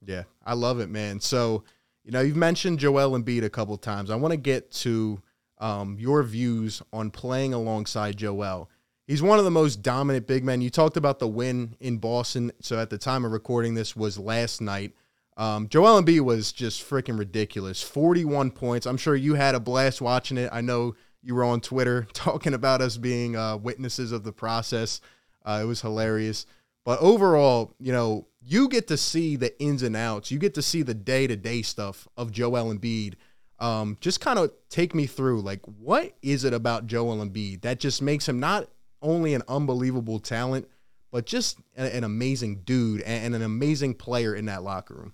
Yeah, 0.05 0.25
I 0.45 0.55
love 0.55 0.81
it, 0.81 0.89
man. 0.89 1.21
So, 1.21 1.65
you 2.05 2.13
know, 2.13 2.21
you've 2.21 2.37
mentioned 2.37 2.79
Joel 2.79 3.19
Embiid 3.19 3.45
a 3.45 3.51
couple 3.51 3.77
times. 3.77 4.11
I 4.11 4.17
want 4.17 4.33
to 4.33 4.39
get 4.39 4.71
to 4.73 5.21
um, 5.59 5.97
your 5.99 6.23
views 6.23 6.83
on 6.93 7.11
playing 7.11 7.55
alongside 7.55 8.17
Joel. 8.17 8.69
He's 9.07 9.23
one 9.23 9.39
of 9.39 9.45
the 9.45 9.51
most 9.51 9.83
dominant 9.83 10.27
big 10.27 10.45
men. 10.45 10.61
You 10.61 10.71
talked 10.71 10.97
about 10.97 11.19
the 11.19 11.29
win 11.29 11.77
in 11.81 11.99
Boston. 11.99 12.53
So 12.61 12.79
at 12.79 12.91
the 12.91 12.99
time 12.99 13.25
of 13.25 13.33
recording 13.33 13.75
this 13.75 13.97
was 13.97 14.19
last 14.19 14.61
night. 14.61 14.95
Um, 15.37 15.69
Joel 15.69 16.03
Embiid 16.03 16.21
was 16.21 16.53
just 16.53 16.89
freaking 16.89 17.19
ridiculous. 17.19 17.83
41 17.83 18.51
points. 18.51 18.87
I'm 18.87 18.97
sure 18.97 19.17
you 19.17 19.35
had 19.35 19.55
a 19.55 19.61
blast 19.61 20.01
watching 20.01 20.37
it. 20.37 20.51
I 20.53 20.61
know 20.61 20.95
you 21.23 21.35
were 21.35 21.45
on 21.45 21.61
Twitter 21.61 22.07
talking 22.13 22.55
about 22.55 22.81
us 22.81 22.97
being 22.97 23.37
uh, 23.37 23.57
witnesses 23.57 24.13
of 24.13 24.25
the 24.25 24.33
process. 24.33 25.01
Uh, 25.45 25.61
it 25.63 25.67
was 25.67 25.81
hilarious. 25.81 26.47
But 26.85 26.99
overall, 27.01 27.75
you 27.79 27.93
know, 27.93 28.27
you 28.41 28.69
get 28.69 28.89
to 28.89 28.97
see 28.97 29.37
the 29.37 29.59
ins 29.61 29.83
and 29.83 29.97
outs. 29.97 30.31
You 30.31 30.39
get 30.39 30.55
to 30.55 30.63
see 30.63 30.83
the 30.83 30.95
day 30.95 31.27
to 31.27 31.37
day 31.37 31.63
stuff 31.63 32.09
of 32.17 32.33
Joel 32.33 32.75
Embiid. 32.75 33.15
Um, 33.61 33.97
just 34.01 34.21
kind 34.21 34.41
of 34.41 34.51
take 34.69 34.93
me 34.93 35.07
through, 35.07 35.43
like, 35.43 35.61
what 35.65 36.15
is 36.23 36.45
it 36.45 36.53
about 36.53 36.89
Joel 36.89 37.25
Embiid 37.25 37.63
that 37.63 37.79
just 37.79 38.03
makes 38.03 38.29
him 38.29 38.41
not 38.41 38.69
only 39.01 39.35
an 39.35 39.43
unbelievable 39.47 40.19
talent, 40.19 40.67
but 41.13 41.27
just 41.27 41.59
an, 41.77 42.03
amazing 42.03 42.63
dude 42.65 43.03
and, 43.03 43.35
an 43.37 43.43
amazing 43.43 43.95
player 43.95 44.35
in 44.35 44.47
that 44.47 44.65
locker 44.65 44.95
room? 44.95 45.13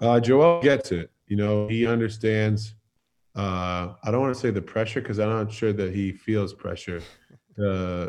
Uh, 0.00 0.20
Joel 0.20 0.62
gets 0.62 0.92
it. 0.92 1.10
You 1.26 1.36
know, 1.36 1.66
he 1.66 1.86
understands 1.86 2.76
uh, 3.34 3.94
I 4.02 4.10
don't 4.10 4.20
want 4.20 4.34
to 4.34 4.40
say 4.40 4.50
the 4.50 4.62
pressure 4.62 5.00
because 5.00 5.18
I'm 5.18 5.30
not 5.30 5.52
sure 5.52 5.72
that 5.72 5.94
he 5.94 6.12
feels 6.12 6.52
pressure. 6.54 7.02
Uh, 7.62 8.08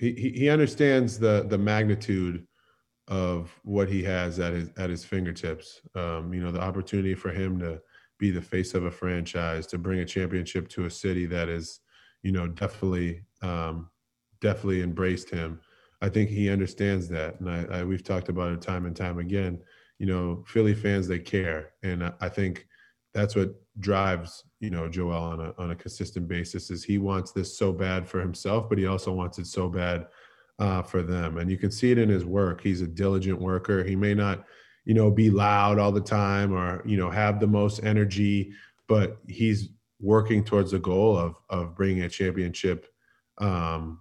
he, 0.00 0.32
he 0.34 0.48
understands 0.48 1.16
the 1.16 1.46
the 1.48 1.56
magnitude 1.56 2.44
of 3.08 3.52
what 3.62 3.88
he 3.88 4.02
has 4.02 4.40
at 4.40 4.52
his 4.52 4.70
at 4.76 4.90
his 4.90 5.04
fingertips. 5.04 5.80
Um, 5.94 6.32
you 6.32 6.42
know, 6.42 6.50
the 6.50 6.60
opportunity 6.60 7.14
for 7.14 7.30
him 7.30 7.58
to 7.60 7.80
be 8.18 8.30
the 8.30 8.42
face 8.42 8.74
of 8.74 8.84
a 8.84 8.90
franchise, 8.90 9.66
to 9.68 9.78
bring 9.78 10.00
a 10.00 10.04
championship 10.04 10.68
to 10.70 10.86
a 10.86 10.90
city 10.90 11.26
that 11.26 11.48
is, 11.48 11.80
you 12.22 12.32
know, 12.32 12.46
definitely 12.46 13.22
um, 13.42 13.90
definitely 14.40 14.82
embraced 14.82 15.30
him. 15.30 15.60
I 16.00 16.08
think 16.08 16.30
he 16.30 16.50
understands 16.50 17.08
that, 17.08 17.40
and 17.40 17.50
I, 17.50 17.78
I, 17.78 17.84
we've 17.84 18.04
talked 18.04 18.28
about 18.28 18.52
it 18.52 18.60
time 18.60 18.86
and 18.86 18.96
time 18.96 19.18
again. 19.18 19.60
You 19.98 20.06
know, 20.06 20.44
Philly 20.46 20.74
fans 20.74 21.06
they 21.06 21.18
care, 21.18 21.72
and 21.82 22.04
I, 22.04 22.12
I 22.20 22.28
think 22.28 22.66
that's 23.12 23.36
what 23.36 23.54
drives 23.80 24.44
you 24.60 24.70
know 24.70 24.88
Joel 24.88 25.12
on 25.12 25.40
a 25.40 25.54
on 25.58 25.70
a 25.72 25.76
consistent 25.76 26.28
basis 26.28 26.70
is 26.70 26.84
he 26.84 26.98
wants 26.98 27.32
this 27.32 27.56
so 27.56 27.72
bad 27.72 28.08
for 28.08 28.20
himself, 28.20 28.68
but 28.68 28.78
he 28.78 28.86
also 28.86 29.12
wants 29.12 29.38
it 29.38 29.46
so 29.46 29.68
bad 29.68 30.06
uh, 30.58 30.82
for 30.82 31.02
them, 31.02 31.38
and 31.38 31.50
you 31.50 31.58
can 31.58 31.70
see 31.70 31.90
it 31.90 31.98
in 31.98 32.08
his 32.08 32.24
work. 32.24 32.60
He's 32.60 32.80
a 32.80 32.86
diligent 32.86 33.40
worker. 33.40 33.82
He 33.84 33.96
may 33.96 34.14
not 34.14 34.44
you 34.84 34.94
know 34.94 35.10
be 35.10 35.30
loud 35.30 35.78
all 35.78 35.92
the 35.92 36.00
time 36.00 36.52
or 36.52 36.82
you 36.86 36.96
know 36.96 37.10
have 37.10 37.40
the 37.40 37.46
most 37.46 37.82
energy, 37.82 38.52
but 38.86 39.18
he's 39.26 39.70
working 40.00 40.44
towards 40.44 40.70
the 40.70 40.78
goal 40.78 41.16
of 41.16 41.36
of 41.50 41.74
bringing 41.74 42.02
a 42.02 42.08
championship 42.08 42.86
um, 43.38 44.00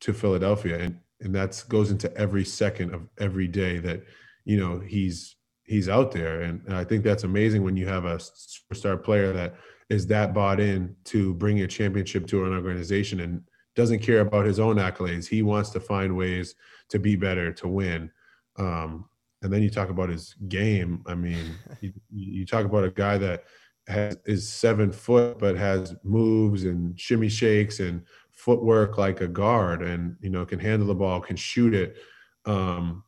to 0.00 0.12
Philadelphia, 0.12 0.78
and 0.78 0.98
and 1.20 1.34
that 1.34 1.62
goes 1.68 1.90
into 1.90 2.14
every 2.16 2.44
second 2.44 2.92
of 2.92 3.08
every 3.18 3.46
day 3.46 3.78
that 3.78 4.02
you 4.44 4.56
know 4.56 4.80
he's 4.80 5.36
he's 5.70 5.88
out 5.88 6.10
there. 6.10 6.42
And, 6.42 6.60
and 6.66 6.74
I 6.74 6.82
think 6.82 7.04
that's 7.04 7.22
amazing 7.22 7.62
when 7.62 7.76
you 7.76 7.86
have 7.86 8.04
a 8.04 8.16
superstar 8.16 9.00
player 9.00 9.32
that 9.32 9.54
is 9.88 10.04
that 10.08 10.34
bought 10.34 10.58
in 10.58 10.96
to 11.04 11.32
bring 11.34 11.60
a 11.60 11.66
championship 11.66 12.26
to 12.26 12.44
an 12.44 12.52
organization 12.52 13.20
and 13.20 13.42
doesn't 13.76 14.00
care 14.00 14.20
about 14.20 14.46
his 14.46 14.58
own 14.58 14.76
accolades. 14.76 15.28
He 15.28 15.42
wants 15.42 15.70
to 15.70 15.80
find 15.80 16.16
ways 16.16 16.56
to 16.88 16.98
be 16.98 17.14
better, 17.14 17.52
to 17.52 17.68
win. 17.68 18.10
Um, 18.58 19.08
and 19.42 19.52
then 19.52 19.62
you 19.62 19.70
talk 19.70 19.90
about 19.90 20.08
his 20.08 20.34
game. 20.48 21.04
I 21.06 21.14
mean, 21.14 21.54
you, 21.80 21.92
you, 22.10 22.46
talk 22.46 22.64
about 22.64 22.84
a 22.84 22.90
guy 22.90 23.16
that 23.18 23.44
has, 23.86 24.16
is 24.26 24.52
seven 24.52 24.90
foot, 24.90 25.38
but 25.38 25.56
has 25.56 25.94
moves 26.02 26.64
and 26.64 26.98
shimmy 26.98 27.28
shakes 27.28 27.78
and 27.78 28.02
footwork 28.32 28.98
like 28.98 29.20
a 29.20 29.28
guard 29.28 29.82
and, 29.82 30.16
you 30.20 30.30
know, 30.30 30.44
can 30.44 30.58
handle 30.58 30.88
the 30.88 30.94
ball, 30.96 31.20
can 31.20 31.36
shoot 31.36 31.74
it. 31.74 31.96
Um, 32.44 33.04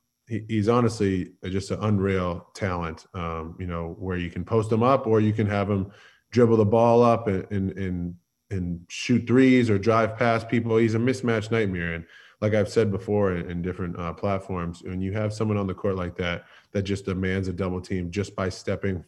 he's 0.49 0.69
honestly 0.69 1.33
just 1.45 1.71
an 1.71 1.79
unreal 1.83 2.49
talent. 2.55 3.07
Um, 3.15 3.57
you 3.59 3.67
know, 3.67 3.97
where 3.99 4.17
you 4.17 4.31
can 4.31 4.45
post 4.45 4.71
him 4.71 4.83
up 4.83 5.07
or 5.07 5.21
you 5.21 5.33
can 5.33 5.47
have 5.47 5.71
him 5.71 5.93
dribble 6.31 6.57
the 6.57 6.65
ball 6.65 7.03
up 7.03 7.29
and 7.29 7.51
and 7.51 7.71
and, 7.79 8.15
and 8.51 8.81
shoot 8.89 9.27
threes 9.27 9.71
or 9.71 9.79
drive 9.79 10.17
past 10.17 10.49
people. 10.49 10.77
He's 10.77 10.95
a 10.95 10.99
mismatch 10.99 11.51
nightmare. 11.51 11.95
And 11.95 12.05
like 12.41 12.55
I've 12.55 12.69
said 12.69 12.91
before 12.91 13.37
in, 13.37 13.51
in 13.51 13.63
different 13.63 13.99
uh, 13.99 14.13
platforms, 14.13 14.83
when 14.83 15.01
you 15.01 15.13
have 15.13 15.33
someone 15.33 15.57
on 15.57 15.67
the 15.67 15.75
court 15.75 15.97
like 15.97 16.17
that 16.17 16.45
that 16.73 16.83
just 16.83 17.05
demands 17.05 17.49
a 17.49 17.53
double 17.53 17.81
team 17.81 18.11
just 18.11 18.35
by 18.35 18.49
stepping 18.49 19.05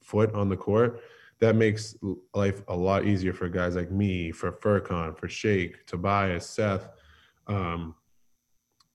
foot 0.00 0.34
on 0.34 0.48
the 0.48 0.56
court, 0.56 1.00
that 1.38 1.56
makes 1.56 1.96
life 2.34 2.62
a 2.68 2.76
lot 2.76 3.04
easier 3.04 3.32
for 3.32 3.48
guys 3.48 3.74
like 3.74 3.90
me, 3.90 4.30
for 4.30 4.52
Furkan, 4.52 5.16
for 5.18 5.28
Shake, 5.28 5.84
Tobias, 5.86 6.48
Seth. 6.48 6.88
Um, 7.48 7.94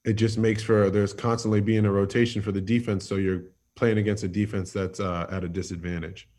it 0.07 0.13
just 0.13 0.37
makes 0.37 0.63
for 0.63 0.89
there's 0.89 1.13
constantly 1.13 1.59
being 1.59 1.85
a 1.85 1.91
rotation 1.91 2.41
for 2.41 2.53
the 2.53 2.61
defense, 2.61 3.05
so 3.05 3.15
you're 3.15 3.43
playing 3.75 3.97
against 3.97 4.23
a 4.23 4.27
defense 4.29 4.71
that's 4.71 5.01
uh, 5.01 5.27
at 5.29 5.43
a 5.43 5.49
disadvantage. 5.49 6.29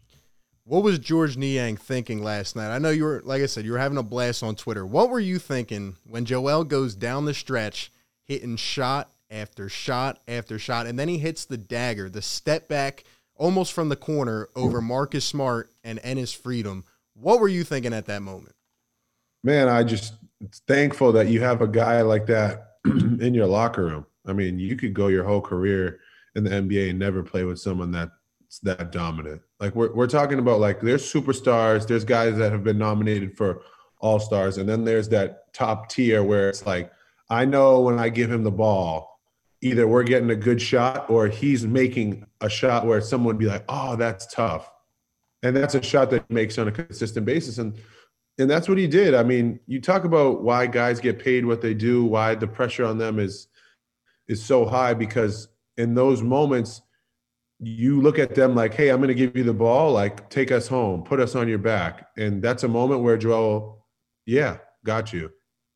What 0.64 0.82
was 0.82 0.98
George 0.98 1.36
Niang 1.36 1.76
thinking 1.76 2.22
last 2.22 2.56
night? 2.56 2.74
I 2.74 2.78
know 2.78 2.88
you 2.88 3.04
were, 3.04 3.22
like 3.26 3.42
I 3.42 3.46
said, 3.46 3.66
you 3.66 3.72
were 3.72 3.78
having 3.78 3.98
a 3.98 4.02
blast 4.02 4.42
on 4.42 4.56
Twitter. 4.56 4.86
What 4.86 5.10
were 5.10 5.20
you 5.20 5.38
thinking 5.38 5.96
when 6.08 6.24
Joel 6.24 6.64
goes 6.64 6.94
down 6.94 7.26
the 7.26 7.34
stretch, 7.34 7.92
hitting 8.24 8.56
shot 8.56 9.12
after 9.30 9.68
shot 9.68 10.20
after 10.26 10.58
shot, 10.58 10.86
and 10.86 10.98
then 10.98 11.08
he 11.08 11.18
hits 11.18 11.44
the 11.44 11.58
dagger, 11.58 12.08
the 12.08 12.22
step 12.22 12.68
back 12.68 13.04
almost 13.34 13.74
from 13.74 13.90
the 13.90 13.96
corner 13.96 14.48
over 14.56 14.80
Marcus 14.80 15.26
Smart 15.26 15.70
and 15.84 16.00
Enes 16.00 16.34
Freedom? 16.34 16.84
What 17.12 17.38
were 17.38 17.48
you 17.48 17.64
thinking 17.64 17.92
at 17.92 18.06
that 18.06 18.22
moment? 18.22 18.54
Man, 19.44 19.68
I 19.68 19.84
just 19.84 20.14
thankful 20.66 21.12
that 21.12 21.28
you 21.28 21.42
have 21.42 21.60
a 21.60 21.68
guy 21.68 22.00
like 22.00 22.26
that 22.26 22.67
in 23.20 23.34
your 23.34 23.46
locker 23.46 23.84
room. 23.84 24.06
I 24.26 24.32
mean, 24.32 24.58
you 24.58 24.76
could 24.76 24.94
go 24.94 25.08
your 25.08 25.24
whole 25.24 25.40
career 25.40 26.00
in 26.34 26.44
the 26.44 26.50
NBA 26.50 26.90
and 26.90 26.98
never 26.98 27.22
play 27.22 27.44
with 27.44 27.58
someone 27.58 27.90
that's 27.90 28.60
that 28.62 28.92
dominant. 28.92 29.42
Like 29.60 29.74
we're 29.74 29.92
we're 29.94 30.06
talking 30.06 30.38
about 30.38 30.60
like 30.60 30.80
there's 30.80 31.10
superstars, 31.10 31.86
there's 31.86 32.04
guys 32.04 32.36
that 32.36 32.52
have 32.52 32.64
been 32.64 32.78
nominated 32.78 33.36
for 33.36 33.62
all 34.00 34.20
stars, 34.20 34.58
and 34.58 34.68
then 34.68 34.84
there's 34.84 35.08
that 35.08 35.52
top 35.52 35.88
tier 35.88 36.22
where 36.22 36.48
it's 36.48 36.66
like, 36.66 36.92
I 37.30 37.44
know 37.44 37.80
when 37.80 37.98
I 37.98 38.08
give 38.08 38.30
him 38.30 38.44
the 38.44 38.50
ball, 38.50 39.20
either 39.60 39.88
we're 39.88 40.04
getting 40.04 40.30
a 40.30 40.36
good 40.36 40.62
shot 40.62 41.10
or 41.10 41.26
he's 41.28 41.66
making 41.66 42.24
a 42.40 42.48
shot 42.48 42.86
where 42.86 43.00
someone 43.00 43.34
would 43.34 43.38
be 43.38 43.46
like, 43.46 43.64
oh, 43.68 43.96
that's 43.96 44.26
tough. 44.32 44.70
And 45.42 45.56
that's 45.56 45.74
a 45.74 45.82
shot 45.82 46.10
that 46.10 46.28
makes 46.30 46.58
on 46.58 46.68
a 46.68 46.72
consistent 46.72 47.26
basis. 47.26 47.58
And 47.58 47.74
and 48.38 48.48
that's 48.48 48.68
what 48.68 48.78
he 48.78 48.86
did. 48.86 49.14
I 49.14 49.22
mean, 49.22 49.58
you 49.66 49.80
talk 49.80 50.04
about 50.04 50.42
why 50.42 50.66
guys 50.66 51.00
get 51.00 51.18
paid 51.18 51.44
what 51.44 51.60
they 51.60 51.74
do, 51.74 52.04
why 52.04 52.34
the 52.34 52.46
pressure 52.46 52.84
on 52.84 52.98
them 52.98 53.18
is 53.18 53.48
is 54.28 54.42
so 54.42 54.64
high 54.64 54.94
because 54.94 55.48
in 55.76 55.94
those 55.94 56.22
moments 56.22 56.82
you 57.60 58.00
look 58.00 58.18
at 58.18 58.36
them 58.36 58.54
like, 58.54 58.74
"Hey, 58.74 58.90
I'm 58.90 58.98
going 58.98 59.08
to 59.08 59.14
give 59.14 59.36
you 59.36 59.42
the 59.42 59.52
ball, 59.52 59.92
like 59.92 60.30
take 60.30 60.52
us 60.52 60.68
home, 60.68 61.02
put 61.02 61.18
us 61.18 61.34
on 61.34 61.48
your 61.48 61.58
back." 61.58 62.08
And 62.16 62.40
that's 62.40 62.62
a 62.62 62.68
moment 62.68 63.02
where 63.02 63.16
Joel, 63.16 63.84
yeah, 64.26 64.58
got 64.84 65.12
you. 65.12 65.32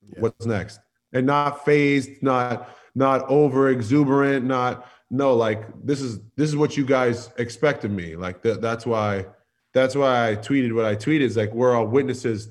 Yeah. 0.09 0.21
What's 0.21 0.47
next? 0.47 0.79
And 1.13 1.27
not 1.27 1.65
fazed, 1.65 2.23
not 2.23 2.71
not 2.95 3.23
over 3.29 3.71
exuberant, 3.71 4.45
not 4.45 4.87
no, 5.11 5.35
like 5.35 5.65
this 5.85 6.01
is 6.01 6.21
this 6.37 6.49
is 6.49 6.57
what 6.57 6.77
you 6.77 6.85
guys 6.85 7.31
expect 7.39 7.85
of 7.85 7.91
me. 7.91 8.15
Like 8.15 8.43
that 8.43 8.61
that's 8.61 8.87
why 8.87 9.27
that's 9.75 9.95
why 9.95 10.31
I 10.31 10.37
tweeted 10.37 10.75
what 10.75 10.85
I 10.85 10.97
tweeted 10.97 11.21
is 11.21 11.37
like 11.37 11.53
we're 11.53 11.75
all 11.75 11.87
witnesses 11.87 12.51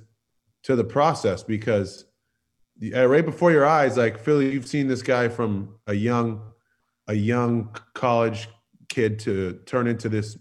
to 0.64 0.76
the 0.76 0.84
process 0.84 1.44
because 1.44 2.06
uh, 2.96 3.06
right 3.06 3.26
before 3.26 3.52
your 3.52 3.66
eyes, 3.66 3.98
like 3.98 4.18
Philly, 4.20 4.52
you've 4.52 4.68
seen 4.68 4.88
this 4.88 5.02
guy 5.02 5.30
from 5.30 5.76
a 5.88 5.94
young, 5.94 6.42
a 7.08 7.14
young 7.14 7.76
college 7.94 8.50
kid 8.90 9.20
to 9.20 9.60
turn 9.66 9.88
into 9.88 10.10
this 10.10 10.38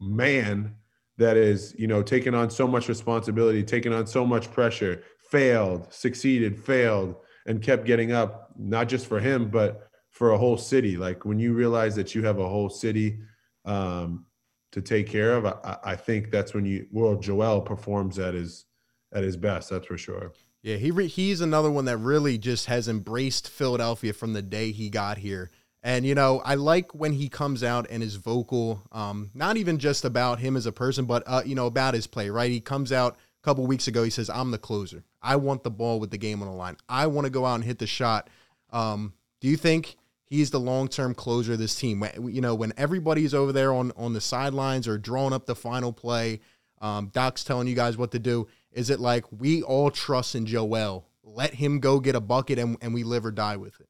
man 0.00 0.74
that 1.18 1.36
is, 1.36 1.74
you 1.78 1.86
know, 1.86 2.02
taking 2.02 2.34
on 2.34 2.50
so 2.50 2.66
much 2.66 2.88
responsibility, 2.88 3.62
taking 3.62 3.92
on 3.92 4.06
so 4.06 4.26
much 4.26 4.50
pressure, 4.50 5.02
failed, 5.30 5.92
succeeded, 5.92 6.58
failed, 6.58 7.16
and 7.46 7.62
kept 7.62 7.84
getting 7.84 8.12
up, 8.12 8.50
not 8.58 8.88
just 8.88 9.06
for 9.06 9.18
him, 9.20 9.48
but 9.48 9.88
for 10.10 10.32
a 10.32 10.38
whole 10.38 10.58
city. 10.58 10.96
Like 10.96 11.24
when 11.24 11.38
you 11.38 11.54
realize 11.54 11.94
that 11.96 12.14
you 12.14 12.24
have 12.24 12.38
a 12.38 12.48
whole 12.48 12.68
city 12.68 13.20
um, 13.64 14.26
to 14.72 14.80
take 14.80 15.06
care 15.06 15.34
of, 15.34 15.46
I, 15.46 15.78
I 15.84 15.96
think 15.96 16.30
that's 16.30 16.54
when 16.54 16.64
you 16.64 16.86
well 16.90 17.14
Joel 17.16 17.60
performs 17.60 18.18
at 18.18 18.34
his 18.34 18.64
at 19.12 19.22
his 19.22 19.36
best. 19.36 19.70
That's 19.70 19.86
for 19.86 19.96
sure. 19.96 20.32
Yeah, 20.62 20.76
he 20.76 20.90
re- 20.90 21.08
he's 21.08 21.40
another 21.40 21.70
one 21.70 21.84
that 21.86 21.98
really 21.98 22.38
just 22.38 22.66
has 22.66 22.88
embraced 22.88 23.48
Philadelphia 23.48 24.12
from 24.12 24.32
the 24.32 24.42
day 24.42 24.72
he 24.72 24.90
got 24.90 25.18
here. 25.18 25.50
And 25.82 26.06
you 26.06 26.14
know, 26.14 26.40
I 26.44 26.54
like 26.54 26.94
when 26.94 27.12
he 27.12 27.28
comes 27.28 27.62
out 27.64 27.86
and 27.90 28.02
is 28.02 28.16
vocal, 28.16 28.82
um, 28.92 29.30
not 29.34 29.56
even 29.56 29.78
just 29.78 30.04
about 30.04 30.38
him 30.38 30.56
as 30.56 30.66
a 30.66 30.72
person, 30.72 31.04
but 31.04 31.22
uh, 31.26 31.42
you 31.44 31.54
know, 31.54 31.66
about 31.66 31.94
his 31.94 32.06
play. 32.06 32.30
Right? 32.30 32.50
He 32.50 32.60
comes 32.60 32.92
out 32.92 33.16
a 33.16 33.44
couple 33.44 33.66
weeks 33.66 33.88
ago. 33.88 34.02
He 34.02 34.10
says, 34.10 34.30
"I'm 34.30 34.52
the 34.52 34.58
closer. 34.58 35.04
I 35.20 35.36
want 35.36 35.64
the 35.64 35.70
ball 35.70 36.00
with 36.00 36.10
the 36.10 36.18
game 36.18 36.40
on 36.40 36.48
the 36.48 36.54
line. 36.54 36.76
I 36.88 37.08
want 37.08 37.26
to 37.26 37.30
go 37.30 37.44
out 37.44 37.56
and 37.56 37.64
hit 37.64 37.78
the 37.78 37.86
shot." 37.86 38.30
Um, 38.70 39.12
do 39.40 39.48
you 39.48 39.56
think 39.56 39.96
he's 40.32 40.50
the 40.50 40.60
long 40.60 40.88
term 40.88 41.14
closer 41.14 41.52
of 41.52 41.58
this 41.58 41.74
team? 41.74 42.04
You 42.22 42.40
know, 42.40 42.54
when 42.54 42.72
everybody's 42.76 43.34
over 43.34 43.52
there 43.52 43.72
on 43.72 43.92
on 43.96 44.14
the 44.14 44.20
sidelines 44.20 44.88
or 44.88 44.98
drawing 44.98 45.32
up 45.32 45.46
the 45.46 45.54
final 45.54 45.92
play, 45.92 46.40
um, 46.80 47.10
Doc's 47.12 47.44
telling 47.44 47.68
you 47.68 47.74
guys 47.74 47.96
what 47.96 48.10
to 48.12 48.18
do. 48.18 48.48
Is 48.72 48.88
it 48.88 48.98
like 48.98 49.24
we 49.30 49.62
all 49.62 49.90
trust 49.90 50.34
in 50.34 50.46
Joel? 50.46 51.06
Let 51.22 51.54
him 51.54 51.78
go 51.78 52.00
get 52.00 52.16
a 52.16 52.20
bucket 52.20 52.58
and, 52.58 52.76
and 52.80 52.94
we 52.94 53.04
live 53.04 53.26
or 53.26 53.30
die 53.30 53.56
with 53.56 53.78
it. 53.78 53.88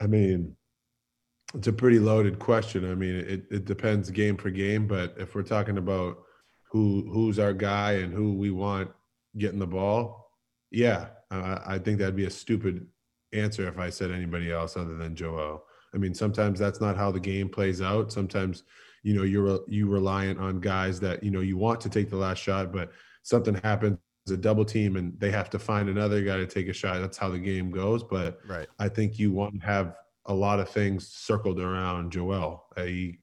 I 0.00 0.06
mean, 0.06 0.56
it's 1.54 1.66
a 1.66 1.72
pretty 1.72 1.98
loaded 1.98 2.38
question. 2.38 2.90
I 2.90 2.94
mean, 2.94 3.16
it, 3.16 3.44
it 3.50 3.64
depends 3.64 4.10
game 4.10 4.36
for 4.36 4.50
game, 4.50 4.86
but 4.86 5.14
if 5.18 5.34
we're 5.34 5.42
talking 5.42 5.78
about 5.78 6.18
who 6.70 7.10
who's 7.12 7.38
our 7.38 7.52
guy 7.52 7.92
and 7.94 8.12
who 8.12 8.34
we 8.34 8.50
want 8.50 8.90
getting 9.36 9.58
the 9.58 9.66
ball, 9.66 10.30
yeah, 10.70 11.08
I, 11.30 11.60
I 11.66 11.78
think 11.78 11.98
that'd 11.98 12.14
be 12.14 12.26
a 12.26 12.30
stupid 12.30 12.86
answer 13.32 13.68
if 13.68 13.78
I 13.78 13.90
said 13.90 14.10
anybody 14.10 14.52
else 14.52 14.76
other 14.76 14.96
than 14.96 15.14
Joel. 15.14 15.64
I 15.94 15.98
mean, 15.98 16.14
sometimes 16.14 16.58
that's 16.58 16.80
not 16.80 16.96
how 16.96 17.10
the 17.10 17.20
game 17.20 17.48
plays 17.48 17.80
out. 17.80 18.12
Sometimes, 18.12 18.64
you 19.02 19.14
know, 19.14 19.22
you're 19.22 19.60
you 19.68 19.88
reliant 19.88 20.38
on 20.38 20.60
guys 20.60 21.00
that 21.00 21.22
you 21.22 21.30
know 21.30 21.40
you 21.40 21.56
want 21.56 21.80
to 21.82 21.88
take 21.88 22.10
the 22.10 22.16
last 22.16 22.38
shot, 22.38 22.72
but 22.72 22.92
something 23.22 23.54
happens 23.62 23.98
a 24.30 24.36
double 24.36 24.64
team 24.64 24.96
and 24.96 25.18
they 25.18 25.30
have 25.30 25.48
to 25.50 25.58
find 25.58 25.88
another 25.88 26.22
guy 26.22 26.36
to 26.36 26.46
take 26.46 26.68
a 26.68 26.72
shot. 26.72 27.00
That's 27.00 27.16
how 27.16 27.30
the 27.30 27.38
game 27.38 27.70
goes. 27.70 28.02
But 28.02 28.38
right. 28.46 28.68
I 28.78 28.88
think 28.88 29.18
you 29.18 29.32
want 29.32 29.60
to 29.60 29.66
have 29.66 29.94
a 30.26 30.34
lot 30.34 30.60
of 30.60 30.68
things 30.68 31.08
circled 31.08 31.60
around 31.60 32.12
Joel. 32.12 32.66
He 32.76 33.20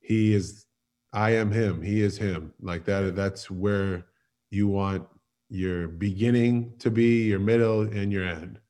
he 0.00 0.34
is 0.34 0.64
I 1.12 1.30
am 1.32 1.50
him. 1.50 1.82
He 1.82 2.02
is 2.02 2.18
him. 2.18 2.52
Like 2.60 2.84
that. 2.84 3.16
That's 3.16 3.50
where 3.50 4.06
you 4.50 4.68
want 4.68 5.06
your 5.48 5.88
beginning 5.88 6.74
to 6.78 6.90
be, 6.90 7.24
your 7.24 7.38
middle, 7.38 7.82
and 7.82 8.12
your 8.12 8.24
end. 8.24 8.60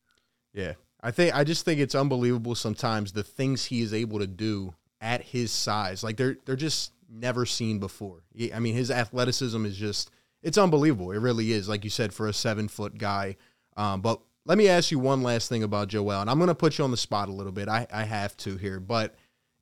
Yeah. 0.58 0.72
I 1.00 1.12
think 1.12 1.34
I 1.34 1.44
just 1.44 1.64
think 1.64 1.78
it's 1.78 1.94
unbelievable 1.94 2.56
sometimes 2.56 3.12
the 3.12 3.22
things 3.22 3.66
he 3.66 3.80
is 3.80 3.94
able 3.94 4.18
to 4.18 4.26
do 4.26 4.74
at 5.00 5.22
his 5.22 5.52
size. 5.52 6.02
Like 6.02 6.16
they're 6.16 6.36
they're 6.44 6.56
just 6.56 6.92
never 7.08 7.46
seen 7.46 7.78
before. 7.78 8.24
I 8.52 8.58
mean, 8.58 8.74
his 8.74 8.90
athleticism 8.90 9.64
is 9.64 9.76
just 9.76 10.10
it's 10.42 10.58
unbelievable. 10.58 11.12
It 11.12 11.18
really 11.18 11.52
is, 11.52 11.68
like 11.68 11.84
you 11.84 11.90
said, 11.90 12.12
for 12.12 12.26
a 12.26 12.32
seven 12.32 12.66
foot 12.66 12.98
guy. 12.98 13.36
Um, 13.76 14.00
but 14.00 14.20
let 14.44 14.58
me 14.58 14.68
ask 14.68 14.90
you 14.90 14.98
one 14.98 15.22
last 15.22 15.48
thing 15.48 15.62
about 15.62 15.88
Joel, 15.88 16.20
and 16.20 16.28
I'm 16.28 16.38
going 16.38 16.48
to 16.48 16.54
put 16.54 16.78
you 16.78 16.84
on 16.84 16.90
the 16.90 16.96
spot 16.96 17.28
a 17.28 17.32
little 17.32 17.52
bit. 17.52 17.68
I, 17.68 17.86
I 17.92 18.02
have 18.02 18.36
to 18.38 18.56
here, 18.56 18.80
but 18.80 19.14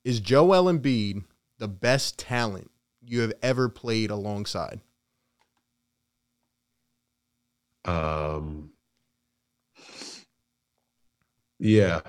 is 0.04 0.20
Joel 0.20 0.72
Embiid 0.72 1.24
the 1.58 1.68
best 1.68 2.18
talent 2.18 2.70
you 3.04 3.20
have 3.20 3.34
ever 3.42 3.68
played 3.68 4.10
alongside? 4.10 4.80
Um. 7.84 8.70
Yeah, 11.58 12.00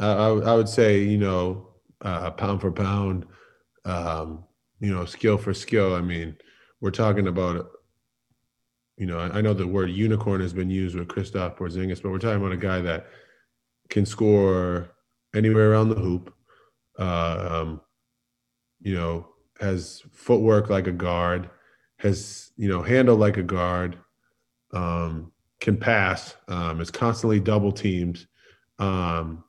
I, 0.00 0.06
I 0.12 0.54
would 0.54 0.68
say 0.68 1.02
you 1.02 1.18
know 1.18 1.68
uh, 2.00 2.30
pound 2.32 2.60
for 2.60 2.72
pound, 2.72 3.26
um, 3.84 4.44
you 4.80 4.92
know 4.92 5.04
skill 5.04 5.38
for 5.38 5.54
skill. 5.54 5.94
I 5.94 6.00
mean, 6.00 6.36
we're 6.80 6.90
talking 6.90 7.28
about 7.28 7.70
you 8.96 9.06
know, 9.06 9.18
I 9.18 9.40
know 9.42 9.52
the 9.52 9.66
word 9.66 9.90
unicorn 9.90 10.40
has 10.40 10.52
been 10.52 10.70
used 10.70 10.96
with 10.96 11.08
Kristaps 11.08 11.56
Porzingis, 11.56 12.02
but 12.02 12.10
we're 12.10 12.18
talking 12.18 12.40
about 12.40 12.52
a 12.52 12.56
guy 12.56 12.80
that 12.80 13.06
can 13.90 14.06
score 14.06 14.90
anywhere 15.34 15.72
around 15.72 15.90
the 15.90 15.96
hoop. 15.96 16.34
Uh, 16.98 17.48
um, 17.50 17.80
you 18.80 18.94
know, 18.94 19.26
has 19.60 20.02
footwork 20.12 20.70
like 20.70 20.86
a 20.86 20.92
guard, 20.92 21.50
has 21.98 22.50
you 22.56 22.68
know 22.68 22.82
handle 22.82 23.16
like 23.16 23.36
a 23.36 23.42
guard, 23.42 23.98
um, 24.72 25.32
can 25.60 25.76
pass, 25.76 26.36
um, 26.48 26.80
is 26.80 26.90
constantly 26.90 27.40
double 27.40 27.72
teamed, 27.72 28.26
um, 28.78 29.44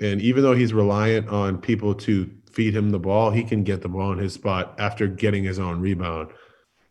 and 0.00 0.20
even 0.22 0.42
though 0.42 0.54
he's 0.54 0.72
reliant 0.72 1.28
on 1.28 1.58
people 1.58 1.94
to 1.94 2.30
feed 2.50 2.74
him 2.74 2.90
the 2.90 2.98
ball, 2.98 3.30
he 3.30 3.44
can 3.44 3.62
get 3.62 3.82
the 3.82 3.88
ball 3.88 4.12
in 4.12 4.18
his 4.18 4.34
spot 4.34 4.74
after 4.78 5.06
getting 5.06 5.44
his 5.44 5.58
own 5.58 5.80
rebound 5.80 6.30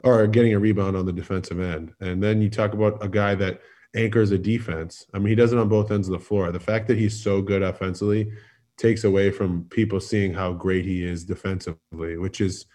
or 0.03 0.25
getting 0.27 0.53
a 0.53 0.59
rebound 0.59 0.95
on 0.95 1.05
the 1.05 1.13
defensive 1.13 1.59
end. 1.59 1.93
And 1.99 2.23
then 2.23 2.41
you 2.41 2.49
talk 2.49 2.73
about 2.73 3.03
a 3.03 3.09
guy 3.09 3.35
that 3.35 3.61
anchors 3.95 4.31
a 4.31 4.37
defense. 4.37 5.05
I 5.13 5.19
mean, 5.19 5.27
he 5.27 5.35
does 5.35 5.51
it 5.51 5.59
on 5.59 5.67
both 5.67 5.91
ends 5.91 6.07
of 6.07 6.13
the 6.13 6.23
floor. 6.23 6.51
The 6.51 6.59
fact 6.59 6.87
that 6.87 6.97
he's 6.97 7.21
so 7.21 7.41
good 7.41 7.63
offensively 7.63 8.31
takes 8.77 9.03
away 9.03 9.31
from 9.31 9.65
people 9.65 9.99
seeing 9.99 10.33
how 10.33 10.53
great 10.53 10.85
he 10.85 11.03
is 11.03 11.25
defensively, 11.25 12.17
which 12.17 12.39
is 12.39 12.65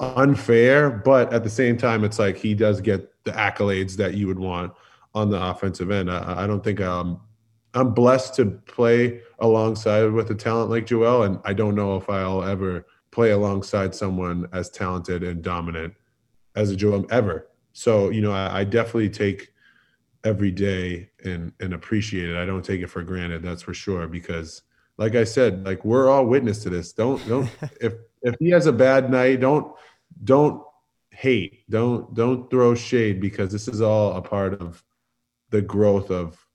unfair. 0.00 0.90
But 0.90 1.32
at 1.32 1.44
the 1.44 1.50
same 1.50 1.76
time, 1.76 2.04
it's 2.04 2.18
like 2.18 2.36
he 2.36 2.54
does 2.54 2.80
get 2.80 3.12
the 3.24 3.32
accolades 3.32 3.96
that 3.96 4.14
you 4.14 4.26
would 4.28 4.38
want 4.38 4.72
on 5.14 5.30
the 5.30 5.42
offensive 5.42 5.90
end. 5.90 6.10
I, 6.10 6.44
I 6.44 6.46
don't 6.46 6.64
think 6.64 6.80
um, 6.80 7.20
I'm 7.74 7.94
blessed 7.94 8.34
to 8.36 8.46
play 8.46 9.22
alongside 9.38 10.12
with 10.12 10.30
a 10.30 10.34
talent 10.34 10.70
like 10.70 10.86
Joel, 10.86 11.22
and 11.22 11.40
I 11.44 11.52
don't 11.52 11.74
know 11.74 11.96
if 11.96 12.08
I'll 12.10 12.42
ever 12.44 12.86
play 13.10 13.30
alongside 13.30 13.94
someone 13.94 14.48
as 14.52 14.70
talented 14.70 15.22
and 15.22 15.42
dominant 15.42 15.94
as 16.54 16.70
a 16.70 16.76
Joel 16.76 17.06
ever. 17.10 17.48
So, 17.72 18.10
you 18.10 18.20
know, 18.20 18.32
I, 18.32 18.60
I, 18.60 18.64
definitely 18.64 19.08
take 19.08 19.52
every 20.24 20.50
day 20.50 21.10
and 21.24 21.52
and 21.60 21.72
appreciate 21.72 22.28
it. 22.28 22.36
I 22.36 22.44
don't 22.44 22.64
take 22.64 22.80
it 22.80 22.90
for 22.90 23.02
granted, 23.02 23.42
that's 23.42 23.62
for 23.62 23.74
sure. 23.74 24.06
Because 24.06 24.62
like 24.98 25.14
I 25.14 25.24
said, 25.24 25.64
like 25.64 25.84
we're 25.84 26.10
all 26.10 26.26
witness 26.26 26.62
to 26.64 26.70
this. 26.70 26.92
Don't 26.92 27.26
don't 27.26 27.48
if 27.80 27.94
if 28.22 28.34
he 28.38 28.50
has 28.50 28.66
a 28.66 28.72
bad 28.72 29.10
night, 29.10 29.40
don't 29.40 29.74
don't 30.24 30.62
hate. 31.10 31.64
Don't 31.70 32.12
don't 32.14 32.50
throw 32.50 32.74
shade 32.74 33.20
because 33.20 33.50
this 33.50 33.68
is 33.68 33.80
all 33.80 34.16
a 34.16 34.22
part 34.22 34.60
of 34.60 34.82
the 35.50 35.62
growth 35.62 36.10
of 36.10 36.46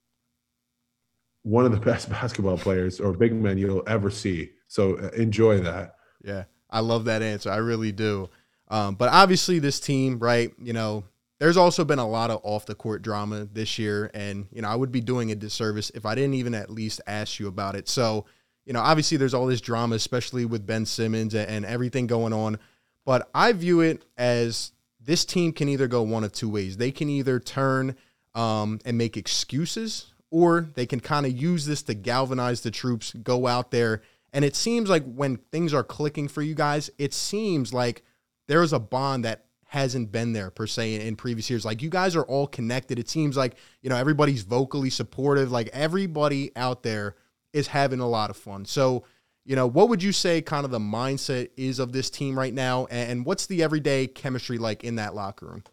one 1.48 1.66
of 1.66 1.72
the 1.72 1.80
best 1.92 2.10
basketball 2.10 2.58
players 2.58 3.00
or 3.00 3.14
big 3.14 3.34
men 3.34 3.58
you'll 3.58 3.84
ever 3.88 4.10
see. 4.10 4.52
So 4.68 4.98
uh, 4.98 5.10
enjoy 5.10 5.60
that. 5.62 5.96
Yeah. 6.24 6.44
I 6.70 6.82
love 6.82 7.06
that 7.06 7.22
answer. 7.22 7.50
I 7.50 7.58
really 7.58 7.92
do. 7.92 8.30
Um, 8.70 8.96
but 8.96 9.10
obviously, 9.10 9.60
this 9.60 9.80
team, 9.80 10.20
right? 10.20 10.52
You 10.62 10.74
know, 10.74 11.06
there's 11.40 11.58
also 11.58 11.86
been 11.86 12.00
a 12.00 12.08
lot 12.08 12.32
of 12.32 12.42
off 12.44 12.66
the 12.66 12.76
court 12.76 13.02
drama 13.02 13.46
this 13.46 13.80
year, 13.80 14.12
and 14.14 14.48
you 14.52 14.62
know, 14.62 14.68
I 14.68 14.76
would 14.76 14.92
be 14.92 15.02
doing 15.02 15.32
a 15.32 15.36
disservice 15.36 15.90
if 15.96 16.06
I 16.06 16.16
didn't 16.16 16.34
even 16.34 16.54
at 16.54 16.70
least 16.70 17.00
ask 17.08 17.40
you 17.40 17.48
about 17.48 17.76
it. 17.76 17.88
So, 17.88 18.26
you 18.66 18.74
know, 18.74 18.82
obviously, 18.82 19.18
there's 19.18 19.34
all 19.34 19.46
this 19.46 19.62
drama, 19.62 19.96
especially 19.96 20.44
with 20.44 20.66
Ben 20.66 20.86
Simmons 20.86 21.34
and, 21.34 21.50
and 21.50 21.66
everything 21.66 22.08
going 22.08 22.34
on. 22.34 22.60
But 23.06 23.30
I 23.34 23.54
view 23.54 23.80
it 23.80 24.04
as 24.18 24.74
this 25.00 25.24
team 25.24 25.54
can 25.54 25.70
either 25.70 25.88
go 25.88 26.02
one 26.02 26.26
of 26.26 26.34
two 26.34 26.50
ways. 26.50 26.76
They 26.76 26.92
can 26.92 27.10
either 27.10 27.40
turn 27.40 27.96
um, 28.36 28.80
and 28.84 28.98
make 28.98 29.16
excuses, 29.16 30.14
or 30.30 30.62
they 30.76 30.86
can 30.86 31.00
kind 31.00 31.26
of 31.26 31.32
use 31.32 31.66
this 31.66 31.84
to 31.84 31.94
galvanize 31.94 32.62
the 32.62 32.72
troops, 32.72 33.14
go 33.24 33.48
out 33.48 33.72
there. 33.72 34.02
And 34.34 34.44
it 34.44 34.56
seems 34.56 34.90
like 34.90 35.04
when 35.06 35.38
things 35.38 35.74
are 35.74 35.84
clicking 35.84 36.28
for 36.28 36.42
you 36.42 36.54
guys, 36.54 36.90
it 36.98 37.14
seems 37.14 37.74
like 37.74 38.04
there 38.48 38.62
is 38.62 38.74
a 38.74 38.80
bond 38.80 39.26
that 39.26 39.46
hasn't 39.70 40.12
been 40.12 40.34
there 40.34 40.50
per 40.50 40.68
se 40.68 40.96
in, 40.96 41.02
in, 41.02 41.16
previous 41.16 41.50
years. 41.50 41.66
Like 41.66 41.82
you 41.82 41.90
guys 41.90 42.16
are 42.16 42.24
all 42.24 42.48
connected. 42.48 43.00
It 43.00 43.10
seems 43.10 43.36
like, 43.36 43.56
you 43.82 43.90
know, 43.90 43.98
everybody's 43.98 44.44
vocally 44.44 44.90
supportive. 44.90 45.52
Like 45.52 45.70
everybody 45.74 46.52
out 46.56 46.84
there 46.84 47.16
is 47.54 47.68
having 47.68 48.00
a 48.00 48.08
lot 48.08 48.30
of 48.30 48.38
fun. 48.38 48.66
So, 48.66 49.04
you 49.44 49.56
know, 49.56 49.68
what 49.68 49.90
would 49.90 50.04
you 50.04 50.12
say 50.12 50.42
kind 50.42 50.66
of 50.66 50.72
the 50.72 50.80
mindset 50.80 51.50
is 51.58 51.80
of 51.80 51.92
this 51.92 52.10
team 52.10 52.38
right 52.38 52.54
now? 52.54 52.86
And 52.88 53.26
what's 53.26 53.46
the 53.46 53.64
everyday 53.64 54.08
chemistry 54.08 54.58
like 54.58 54.84
in 54.84 54.96
that 54.96 55.16
locker 55.16 55.48
room? 55.48 55.64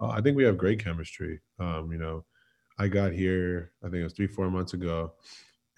Uh, 0.00 0.08
I 0.08 0.20
think 0.20 0.36
we 0.36 0.44
have 0.44 0.58
great 0.58 0.82
chemistry. 0.82 1.40
Um, 1.58 1.90
you 1.90 1.98
know, 1.98 2.24
I 2.78 2.88
got 2.88 3.12
here, 3.12 3.72
I 3.82 3.86
think 3.86 4.00
it 4.00 4.04
was 4.04 4.12
three, 4.12 4.26
four 4.26 4.50
months 4.50 4.74
ago. 4.74 5.12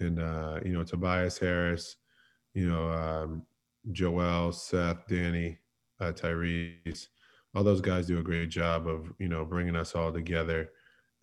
And, 0.00 0.20
uh, 0.20 0.60
you 0.64 0.72
know, 0.72 0.84
Tobias 0.84 1.38
Harris, 1.38 1.96
you 2.54 2.68
know, 2.68 2.90
um, 2.90 3.42
Joel, 3.92 4.52
Seth, 4.52 5.06
Danny, 5.08 5.58
uh, 6.00 6.12
Tyrese, 6.12 7.08
all 7.54 7.64
those 7.64 7.80
guys 7.80 8.06
do 8.06 8.18
a 8.18 8.22
great 8.22 8.50
job 8.50 8.86
of 8.86 9.12
you 9.18 9.28
know 9.28 9.44
bringing 9.44 9.76
us 9.76 9.94
all 9.94 10.12
together 10.12 10.70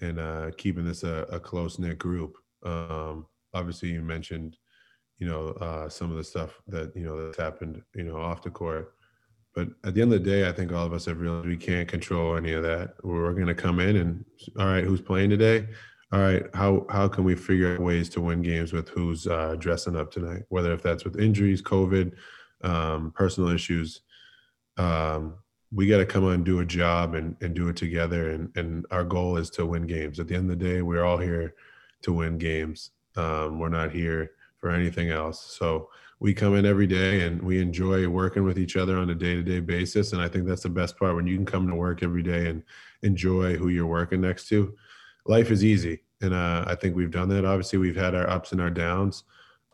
and 0.01 0.19
uh, 0.19 0.51
keeping 0.57 0.85
this 0.85 1.03
a, 1.03 1.25
a 1.31 1.39
close 1.39 1.79
knit 1.79 1.97
group. 1.97 2.37
Um, 2.63 3.27
obviously, 3.53 3.89
you 3.89 4.01
mentioned 4.01 4.57
you 5.19 5.27
know 5.27 5.49
uh, 5.61 5.89
some 5.89 6.11
of 6.11 6.17
the 6.17 6.23
stuff 6.23 6.61
that 6.67 6.91
you 6.95 7.03
know 7.03 7.25
that's 7.25 7.37
happened 7.37 7.81
you 7.95 8.03
know 8.03 8.17
off 8.17 8.41
the 8.41 8.49
court. 8.49 8.93
But 9.55 9.69
at 9.85 9.93
the 9.93 10.01
end 10.01 10.11
of 10.13 10.23
the 10.23 10.29
day, 10.29 10.47
I 10.47 10.51
think 10.51 10.73
all 10.73 10.85
of 10.85 10.93
us 10.93 11.05
have 11.05 11.21
realized 11.21 11.47
we 11.47 11.55
can't 11.55 11.87
control 11.87 12.35
any 12.35 12.51
of 12.51 12.63
that. 12.63 12.95
We're 13.03 13.33
going 13.33 13.47
to 13.47 13.55
come 13.55 13.79
in 13.79 13.95
and 13.95 14.25
all 14.59 14.65
right, 14.65 14.83
who's 14.83 15.01
playing 15.01 15.29
today? 15.29 15.67
all 16.15 16.19
right, 16.21 16.45
how 16.53 16.85
how 16.89 17.07
can 17.07 17.23
we 17.23 17.35
figure 17.35 17.73
out 17.73 17.79
ways 17.79 18.09
to 18.09 18.21
win 18.21 18.41
games 18.41 18.71
with 18.71 18.89
who's 18.89 19.27
uh, 19.27 19.55
dressing 19.57 19.95
up 19.95 20.11
tonight? 20.11 20.43
Whether 20.49 20.71
if 20.71 20.81
that's 20.81 21.03
with 21.03 21.19
injuries, 21.19 21.61
COVID, 21.61 22.13
um, 22.63 23.11
personal 23.15 23.49
issues, 23.49 24.01
um, 24.77 25.35
we 25.73 25.87
got 25.87 25.97
to 25.97 26.05
come 26.05 26.23
on 26.23 26.33
and 26.33 26.45
do 26.45 26.59
a 26.59 26.65
job 26.65 27.15
and, 27.15 27.35
and 27.41 27.53
do 27.55 27.67
it 27.69 27.75
together. 27.75 28.29
And 28.29 28.49
and 28.55 28.85
our 28.91 29.03
goal 29.03 29.35
is 29.37 29.49
to 29.51 29.65
win 29.65 29.87
games. 29.87 30.19
At 30.19 30.27
the 30.27 30.35
end 30.35 30.49
of 30.49 30.57
the 30.57 30.65
day, 30.65 30.81
we're 30.81 31.03
all 31.03 31.17
here 31.17 31.55
to 32.03 32.13
win 32.13 32.37
games. 32.37 32.91
Um, 33.17 33.59
we're 33.59 33.69
not 33.69 33.91
here 33.91 34.31
for 34.59 34.69
anything 34.69 35.09
else. 35.09 35.57
So 35.57 35.89
we 36.19 36.33
come 36.33 36.55
in 36.55 36.65
every 36.65 36.87
day 36.87 37.21
and 37.21 37.41
we 37.41 37.61
enjoy 37.61 38.07
working 38.07 38.43
with 38.43 38.57
each 38.57 38.77
other 38.77 38.97
on 38.97 39.09
a 39.09 39.15
day-to-day 39.15 39.59
basis. 39.59 40.13
And 40.13 40.21
I 40.21 40.27
think 40.27 40.47
that's 40.47 40.63
the 40.63 40.69
best 40.69 40.97
part 40.97 41.15
when 41.15 41.27
you 41.27 41.35
can 41.35 41.45
come 41.45 41.67
to 41.67 41.75
work 41.75 42.03
every 42.03 42.23
day 42.23 42.47
and 42.47 42.63
enjoy 43.03 43.55
who 43.57 43.69
you're 43.69 43.85
working 43.85 44.21
next 44.21 44.47
to. 44.49 44.73
Life 45.25 45.51
is 45.51 45.63
easy, 45.63 46.03
and 46.21 46.33
uh, 46.33 46.65
I 46.67 46.75
think 46.75 46.95
we've 46.95 47.11
done 47.11 47.29
that. 47.29 47.45
Obviously, 47.45 47.79
we've 47.79 47.95
had 47.95 48.13
our 48.13 48.29
ups 48.29 48.51
and 48.51 48.61
our 48.61 48.69
downs, 48.69 49.23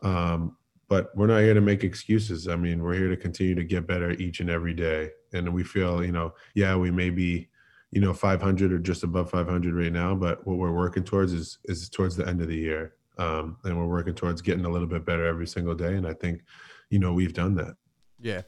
um, 0.02 0.56
but 0.88 1.14
we're 1.14 1.26
not 1.26 1.40
here 1.40 1.54
to 1.54 1.60
make 1.60 1.84
excuses. 1.84 2.48
I 2.48 2.56
mean, 2.56 2.82
we're 2.82 2.94
here 2.94 3.10
to 3.10 3.16
continue 3.16 3.54
to 3.54 3.64
get 3.64 3.86
better 3.86 4.12
each 4.12 4.40
and 4.40 4.48
every 4.48 4.74
day. 4.74 5.10
And 5.34 5.52
we 5.52 5.62
feel, 5.62 6.04
you 6.04 6.12
know, 6.12 6.34
yeah, 6.54 6.74
we 6.76 6.90
may 6.90 7.10
be, 7.10 7.48
you 7.90 8.00
know, 8.00 8.14
500 8.14 8.72
or 8.72 8.78
just 8.78 9.02
above 9.02 9.30
500 9.30 9.74
right 9.74 9.92
now, 9.92 10.14
but 10.14 10.46
what 10.46 10.56
we're 10.56 10.72
working 10.72 11.04
towards 11.04 11.34
is 11.34 11.58
is 11.64 11.88
towards 11.90 12.16
the 12.16 12.26
end 12.26 12.40
of 12.40 12.48
the 12.48 12.56
year, 12.56 12.94
um, 13.22 13.56
and 13.64 13.78
we're 13.78 13.86
working 13.86 14.14
towards 14.14 14.42
getting 14.42 14.64
a 14.64 14.68
little 14.68 14.88
bit 14.88 15.04
better 15.04 15.24
every 15.26 15.46
single 15.46 15.74
day. 15.74 15.94
And 15.94 16.06
I 16.06 16.12
think, 16.12 16.42
you 16.90 16.98
know, 16.98 17.12
we've 17.12 17.32
done 17.32 17.54
that. 17.56 17.76
Yeah. 18.20 18.42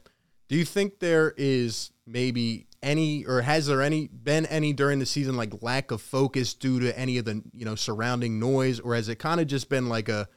Do 0.49 0.55
you 0.55 0.65
think 0.65 0.99
there 0.99 1.33
is 1.37 1.91
maybe 2.05 2.67
any 2.83 3.25
or 3.25 3.41
has 3.41 3.65
there 3.65 3.81
any 3.81 4.07
been 4.07 4.45
any 4.45 4.71
during 4.71 4.99
the 4.99 5.05
season 5.05 5.35
like 5.35 5.63
lack 5.63 5.89
of 5.89 6.01
focus 6.01 6.53
due 6.53 6.79
to 6.79 6.97
any 6.97 7.17
of 7.17 7.25
the 7.25 7.41
you 7.51 7.65
know 7.65 7.73
surrounding 7.73 8.39
noise 8.39 8.79
or 8.79 8.93
has 8.93 9.09
it 9.09 9.15
kind 9.15 9.41
of 9.41 9.47
just 9.47 9.69
been 9.69 9.89
like 9.89 10.07
a 10.07 10.27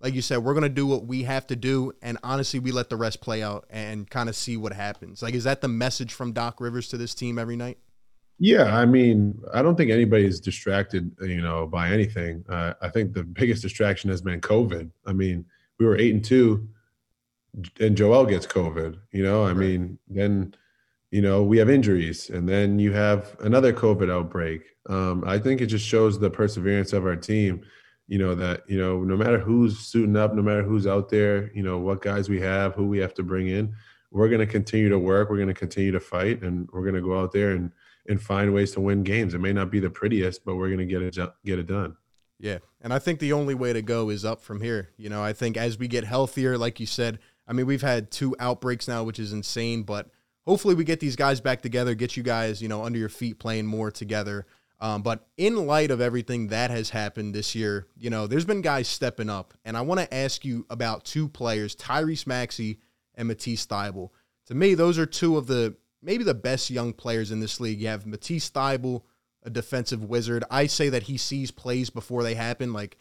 like 0.00 0.14
you 0.14 0.22
said 0.22 0.38
we're 0.38 0.54
going 0.54 0.62
to 0.62 0.70
do 0.70 0.86
what 0.86 1.04
we 1.04 1.24
have 1.24 1.46
to 1.46 1.54
do 1.54 1.92
and 2.00 2.16
honestly 2.22 2.60
we 2.60 2.72
let 2.72 2.88
the 2.88 2.96
rest 2.96 3.20
play 3.20 3.42
out 3.42 3.66
and 3.68 4.08
kind 4.08 4.30
of 4.30 4.34
see 4.34 4.56
what 4.56 4.72
happens 4.72 5.20
like 5.20 5.34
is 5.34 5.44
that 5.44 5.60
the 5.60 5.68
message 5.68 6.14
from 6.14 6.32
Doc 6.32 6.62
Rivers 6.62 6.88
to 6.88 6.96
this 6.96 7.14
team 7.14 7.38
every 7.38 7.56
night 7.56 7.76
yeah, 8.38 8.76
I 8.76 8.86
mean, 8.86 9.40
I 9.52 9.62
don't 9.62 9.76
think 9.76 9.90
anybody's 9.90 10.38
distracted, 10.38 11.10
you 11.20 11.40
know, 11.40 11.66
by 11.66 11.90
anything. 11.90 12.44
Uh, 12.48 12.74
I 12.80 12.88
think 12.88 13.12
the 13.12 13.24
biggest 13.24 13.62
distraction 13.62 14.10
has 14.10 14.22
been 14.22 14.40
COVID. 14.40 14.90
I 15.06 15.12
mean, 15.12 15.44
we 15.78 15.86
were 15.86 15.96
eight 15.96 16.14
and 16.14 16.24
two, 16.24 16.68
and 17.80 17.96
Joel 17.96 18.26
gets 18.26 18.46
COVID. 18.46 18.98
You 19.10 19.24
know, 19.24 19.42
I 19.42 19.48
right. 19.48 19.56
mean, 19.56 19.98
then 20.08 20.54
you 21.10 21.20
know 21.20 21.42
we 21.42 21.58
have 21.58 21.68
injuries, 21.68 22.30
and 22.30 22.48
then 22.48 22.78
you 22.78 22.92
have 22.92 23.36
another 23.40 23.72
COVID 23.72 24.10
outbreak. 24.10 24.62
Um, 24.88 25.24
I 25.26 25.38
think 25.38 25.60
it 25.60 25.66
just 25.66 25.86
shows 25.86 26.18
the 26.18 26.30
perseverance 26.30 26.92
of 26.92 27.06
our 27.06 27.16
team. 27.16 27.62
You 28.06 28.18
know 28.18 28.36
that 28.36 28.62
you 28.68 28.78
know 28.78 29.02
no 29.02 29.16
matter 29.16 29.38
who's 29.38 29.80
suiting 29.80 30.16
up, 30.16 30.32
no 30.32 30.42
matter 30.42 30.62
who's 30.62 30.86
out 30.86 31.08
there, 31.08 31.50
you 31.54 31.64
know 31.64 31.78
what 31.78 32.02
guys 32.02 32.28
we 32.28 32.40
have, 32.40 32.74
who 32.74 32.86
we 32.86 32.98
have 32.98 33.14
to 33.14 33.24
bring 33.24 33.48
in, 33.48 33.74
we're 34.12 34.28
going 34.28 34.40
to 34.40 34.46
continue 34.46 34.88
to 34.90 34.98
work. 34.98 35.28
We're 35.28 35.36
going 35.36 35.48
to 35.48 35.54
continue 35.54 35.90
to 35.90 36.00
fight, 36.00 36.42
and 36.42 36.68
we're 36.72 36.82
going 36.82 36.94
to 36.94 37.02
go 37.02 37.18
out 37.18 37.32
there 37.32 37.50
and 37.50 37.72
and 38.08 38.20
find 38.20 38.52
ways 38.52 38.72
to 38.72 38.80
win 38.80 39.02
games. 39.02 39.34
It 39.34 39.40
may 39.40 39.52
not 39.52 39.70
be 39.70 39.80
the 39.80 39.90
prettiest, 39.90 40.44
but 40.44 40.56
we're 40.56 40.68
going 40.68 40.78
to 40.78 40.86
get 40.86 41.02
it 41.02 41.16
get 41.44 41.58
it 41.58 41.66
done. 41.66 41.96
Yeah, 42.40 42.58
and 42.80 42.92
I 42.92 42.98
think 42.98 43.18
the 43.18 43.32
only 43.32 43.54
way 43.54 43.72
to 43.72 43.82
go 43.82 44.10
is 44.10 44.24
up 44.24 44.40
from 44.40 44.60
here. 44.60 44.90
You 44.96 45.08
know, 45.08 45.22
I 45.22 45.32
think 45.32 45.56
as 45.56 45.78
we 45.78 45.88
get 45.88 46.04
healthier, 46.04 46.56
like 46.56 46.78
you 46.80 46.86
said, 46.86 47.18
I 47.46 47.52
mean, 47.52 47.66
we've 47.66 47.82
had 47.82 48.10
two 48.10 48.36
outbreaks 48.38 48.86
now, 48.86 49.02
which 49.02 49.18
is 49.18 49.32
insane, 49.32 49.82
but 49.82 50.10
hopefully 50.46 50.74
we 50.74 50.84
get 50.84 51.00
these 51.00 51.16
guys 51.16 51.40
back 51.40 51.62
together, 51.62 51.94
get 51.94 52.16
you 52.16 52.22
guys, 52.22 52.62
you 52.62 52.68
know, 52.68 52.84
under 52.84 52.98
your 52.98 53.08
feet 53.08 53.38
playing 53.38 53.66
more 53.66 53.90
together. 53.90 54.46
Um, 54.80 55.02
but 55.02 55.26
in 55.36 55.66
light 55.66 55.90
of 55.90 56.00
everything 56.00 56.48
that 56.48 56.70
has 56.70 56.90
happened 56.90 57.34
this 57.34 57.54
year, 57.54 57.88
you 57.96 58.10
know, 58.10 58.26
there's 58.26 58.44
been 58.44 58.60
guys 58.60 58.86
stepping 58.86 59.28
up. 59.28 59.54
And 59.64 59.76
I 59.76 59.80
want 59.80 60.00
to 60.00 60.14
ask 60.14 60.44
you 60.44 60.66
about 60.70 61.04
two 61.04 61.28
players, 61.28 61.74
Tyrese 61.74 62.26
Maxey 62.26 62.78
and 63.16 63.26
Matisse 63.26 63.66
Thybulle. 63.66 64.10
To 64.46 64.54
me, 64.54 64.74
those 64.74 64.96
are 64.96 65.06
two 65.06 65.36
of 65.36 65.48
the 65.48 65.76
maybe 66.02 66.24
the 66.24 66.34
best 66.34 66.70
young 66.70 66.92
players 66.92 67.30
in 67.30 67.40
this 67.40 67.60
league. 67.60 67.80
You 67.80 67.88
have 67.88 68.06
Matisse 68.06 68.50
Thybulle, 68.50 69.02
a 69.42 69.50
defensive 69.50 70.04
wizard. 70.04 70.44
I 70.50 70.66
say 70.66 70.88
that 70.88 71.04
he 71.04 71.16
sees 71.16 71.50
plays 71.50 71.90
before 71.90 72.22
they 72.22 72.34
happen. 72.34 72.72
Like 72.72 72.96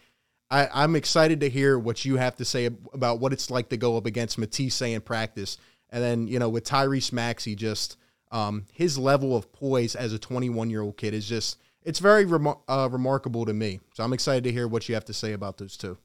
I, 0.49 0.67
I'm 0.73 0.95
excited 0.95 1.41
to 1.41 1.49
hear 1.49 1.77
what 1.77 2.05
you 2.05 2.17
have 2.17 2.35
to 2.37 2.45
say 2.45 2.65
about 2.93 3.19
what 3.19 3.33
it's 3.33 3.51
like 3.51 3.69
to 3.69 3.77
go 3.77 3.97
up 3.97 4.05
against 4.05 4.37
Matisse 4.37 4.81
in 4.81 5.01
practice. 5.01 5.57
And 5.89 6.03
then, 6.03 6.27
you 6.27 6.39
know, 6.39 6.49
with 6.49 6.65
Tyrese 6.65 7.11
Maxey, 7.11 7.55
just 7.55 7.97
um, 8.31 8.65
his 8.73 8.97
level 8.97 9.35
of 9.35 9.51
poise 9.51 9.95
as 9.95 10.13
a 10.13 10.19
21 10.19 10.69
year 10.69 10.81
old 10.81 10.97
kid 10.97 11.13
is 11.13 11.27
just, 11.27 11.57
it's 11.83 11.99
very 11.99 12.25
remar- 12.25 12.59
uh, 12.67 12.89
remarkable 12.91 13.45
to 13.45 13.53
me. 13.53 13.79
So 13.93 14.03
I'm 14.03 14.13
excited 14.13 14.43
to 14.45 14.51
hear 14.51 14.67
what 14.67 14.87
you 14.89 14.95
have 14.95 15.05
to 15.05 15.13
say 15.13 15.33
about 15.33 15.57
those 15.57 15.77
two. 15.77 15.97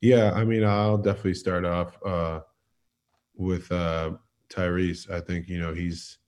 Yeah, 0.00 0.32
I 0.32 0.44
mean, 0.44 0.64
I'll 0.64 0.98
definitely 0.98 1.34
start 1.34 1.64
off 1.64 1.96
uh, 2.04 2.40
with 3.34 3.70
uh, 3.72 4.12
Tyrese. 4.50 5.10
I 5.10 5.20
think, 5.20 5.48
you 5.48 5.58
know, 5.58 5.74
he's 5.74 6.18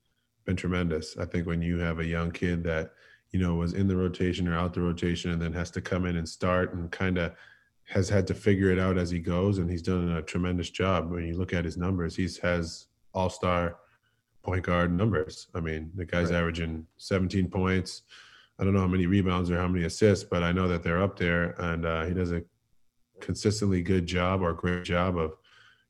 been 0.44 0.56
tremendous. 0.56 1.16
I 1.18 1.24
think 1.24 1.46
when 1.46 1.62
you 1.62 1.78
have 1.78 1.98
a 1.98 2.04
young 2.04 2.30
kid 2.30 2.64
that 2.64 2.92
you 3.32 3.38
know, 3.38 3.54
was 3.54 3.74
in 3.74 3.86
the 3.86 3.96
rotation 3.96 4.48
or 4.48 4.56
out 4.56 4.74
the 4.74 4.80
rotation 4.80 5.30
and 5.30 5.40
then 5.40 5.52
has 5.52 5.70
to 5.70 5.80
come 5.80 6.04
in 6.04 6.16
and 6.16 6.28
start 6.28 6.74
and 6.74 6.90
kind 6.90 7.18
of 7.18 7.32
has 7.84 8.08
had 8.08 8.26
to 8.26 8.34
figure 8.34 8.70
it 8.70 8.78
out 8.78 8.98
as 8.98 9.10
he 9.10 9.18
goes. 9.18 9.58
And 9.58 9.70
he's 9.70 9.82
done 9.82 10.10
a 10.10 10.22
tremendous 10.22 10.70
job. 10.70 11.10
When 11.10 11.26
you 11.26 11.36
look 11.36 11.52
at 11.52 11.64
his 11.64 11.76
numbers, 11.76 12.16
he's 12.16 12.38
has 12.38 12.86
all 13.14 13.30
star 13.30 13.76
point 14.42 14.64
guard 14.64 14.92
numbers. 14.92 15.48
I 15.54 15.60
mean, 15.60 15.90
the 15.94 16.04
guy's 16.04 16.30
right. 16.30 16.38
averaging 16.38 16.86
17 16.98 17.50
points. 17.50 18.02
I 18.58 18.64
don't 18.64 18.74
know 18.74 18.80
how 18.80 18.86
many 18.86 19.06
rebounds 19.06 19.50
or 19.50 19.56
how 19.56 19.68
many 19.68 19.84
assists, 19.84 20.24
but 20.24 20.42
I 20.42 20.52
know 20.52 20.68
that 20.68 20.82
they're 20.82 21.02
up 21.02 21.18
there. 21.18 21.54
And 21.60 21.86
uh, 21.86 22.04
he 22.06 22.14
does 22.14 22.32
a 22.32 22.42
consistently 23.20 23.82
good 23.82 24.06
job 24.06 24.42
or 24.42 24.52
great 24.52 24.84
job 24.84 25.16
of, 25.16 25.36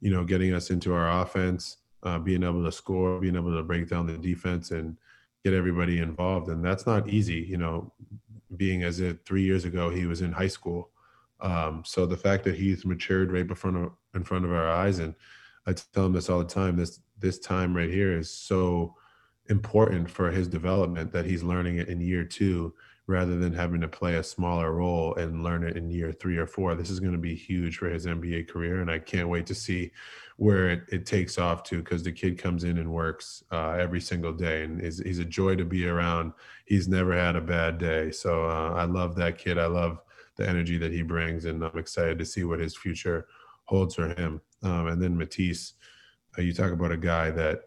you 0.00 0.10
know, 0.10 0.24
getting 0.24 0.52
us 0.52 0.70
into 0.70 0.92
our 0.92 1.22
offense, 1.22 1.78
uh, 2.02 2.18
being 2.18 2.42
able 2.42 2.64
to 2.64 2.72
score, 2.72 3.20
being 3.20 3.36
able 3.36 3.54
to 3.56 3.62
break 3.62 3.88
down 3.88 4.06
the 4.06 4.16
defense 4.16 4.70
and, 4.70 4.96
get 5.44 5.54
everybody 5.54 5.98
involved 5.98 6.48
and 6.48 6.64
that's 6.64 6.86
not 6.86 7.08
easy 7.08 7.46
you 7.48 7.56
know 7.56 7.90
being 8.56 8.82
as 8.82 9.00
it 9.00 9.24
three 9.24 9.42
years 9.42 9.64
ago 9.64 9.88
he 9.90 10.06
was 10.06 10.22
in 10.22 10.32
high 10.32 10.48
school. 10.48 10.90
Um, 11.40 11.82
so 11.86 12.04
the 12.04 12.16
fact 12.16 12.44
that 12.44 12.56
he's 12.56 12.84
matured 12.84 13.32
right 13.32 13.50
of 13.50 13.92
in 14.14 14.24
front 14.24 14.44
of 14.44 14.52
our 14.52 14.68
eyes 14.68 14.98
and 14.98 15.14
i 15.66 15.72
tell 15.72 16.04
him 16.04 16.12
this 16.12 16.28
all 16.28 16.40
the 16.40 16.44
time 16.44 16.76
this 16.76 17.00
this 17.18 17.38
time 17.38 17.74
right 17.74 17.88
here 17.88 18.18
is 18.18 18.30
so 18.30 18.94
important 19.48 20.10
for 20.10 20.30
his 20.30 20.48
development 20.48 21.12
that 21.12 21.24
he's 21.24 21.42
learning 21.42 21.78
it 21.78 21.88
in 21.88 22.00
year 22.00 22.24
two 22.24 22.74
rather 23.10 23.36
than 23.36 23.52
having 23.52 23.80
to 23.80 23.88
play 23.88 24.14
a 24.14 24.22
smaller 24.22 24.72
role 24.72 25.14
and 25.16 25.42
learn 25.42 25.64
it 25.64 25.76
in 25.76 25.90
year 25.90 26.12
three 26.12 26.38
or 26.38 26.46
four. 26.46 26.74
This 26.74 26.90
is 26.90 27.00
going 27.00 27.12
to 27.12 27.18
be 27.18 27.34
huge 27.34 27.76
for 27.76 27.90
his 27.90 28.06
NBA 28.06 28.48
career. 28.48 28.80
And 28.80 28.90
I 28.90 28.98
can't 28.98 29.28
wait 29.28 29.46
to 29.46 29.54
see 29.54 29.90
where 30.36 30.70
it, 30.70 30.82
it 30.88 31.06
takes 31.06 31.36
off 31.36 31.64
to 31.64 31.82
because 31.82 32.02
the 32.02 32.12
kid 32.12 32.38
comes 32.38 32.64
in 32.64 32.78
and 32.78 32.90
works 32.90 33.42
uh, 33.50 33.72
every 33.72 34.00
single 34.00 34.32
day 34.32 34.62
and 34.62 34.80
is, 34.80 35.00
he's 35.00 35.18
a 35.18 35.24
joy 35.24 35.56
to 35.56 35.64
be 35.64 35.86
around. 35.86 36.32
He's 36.66 36.88
never 36.88 37.12
had 37.12 37.36
a 37.36 37.40
bad 37.40 37.78
day. 37.78 38.12
So 38.12 38.44
uh, 38.44 38.74
I 38.74 38.84
love 38.84 39.16
that 39.16 39.36
kid. 39.36 39.58
I 39.58 39.66
love 39.66 40.00
the 40.36 40.48
energy 40.48 40.78
that 40.78 40.92
he 40.92 41.02
brings. 41.02 41.44
And 41.44 41.64
I'm 41.64 41.78
excited 41.78 42.18
to 42.20 42.24
see 42.24 42.44
what 42.44 42.60
his 42.60 42.76
future 42.76 43.26
holds 43.64 43.96
for 43.96 44.08
him. 44.14 44.40
Um, 44.62 44.86
and 44.86 45.02
then 45.02 45.18
Matisse, 45.18 45.74
uh, 46.38 46.42
you 46.42 46.54
talk 46.54 46.70
about 46.70 46.92
a 46.92 46.96
guy 46.96 47.30
that, 47.32 47.62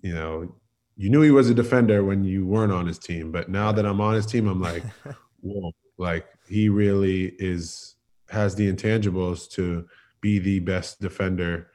you 0.00 0.14
know, 0.14 0.54
you 0.96 1.10
knew 1.10 1.20
he 1.20 1.30
was 1.30 1.50
a 1.50 1.54
defender 1.54 2.02
when 2.04 2.24
you 2.24 2.46
weren't 2.46 2.72
on 2.72 2.86
his 2.86 2.98
team, 2.98 3.30
but 3.30 3.48
now 3.48 3.70
that 3.72 3.84
I'm 3.84 4.00
on 4.00 4.14
his 4.14 4.26
team, 4.26 4.48
I'm 4.48 4.60
like, 4.60 4.82
whoa, 5.40 5.72
like 5.98 6.26
he 6.48 6.68
really 6.68 7.34
is 7.38 7.96
has 8.30 8.54
the 8.54 8.72
intangibles 8.72 9.48
to 9.50 9.86
be 10.20 10.38
the 10.38 10.60
best 10.60 11.00
defender 11.00 11.70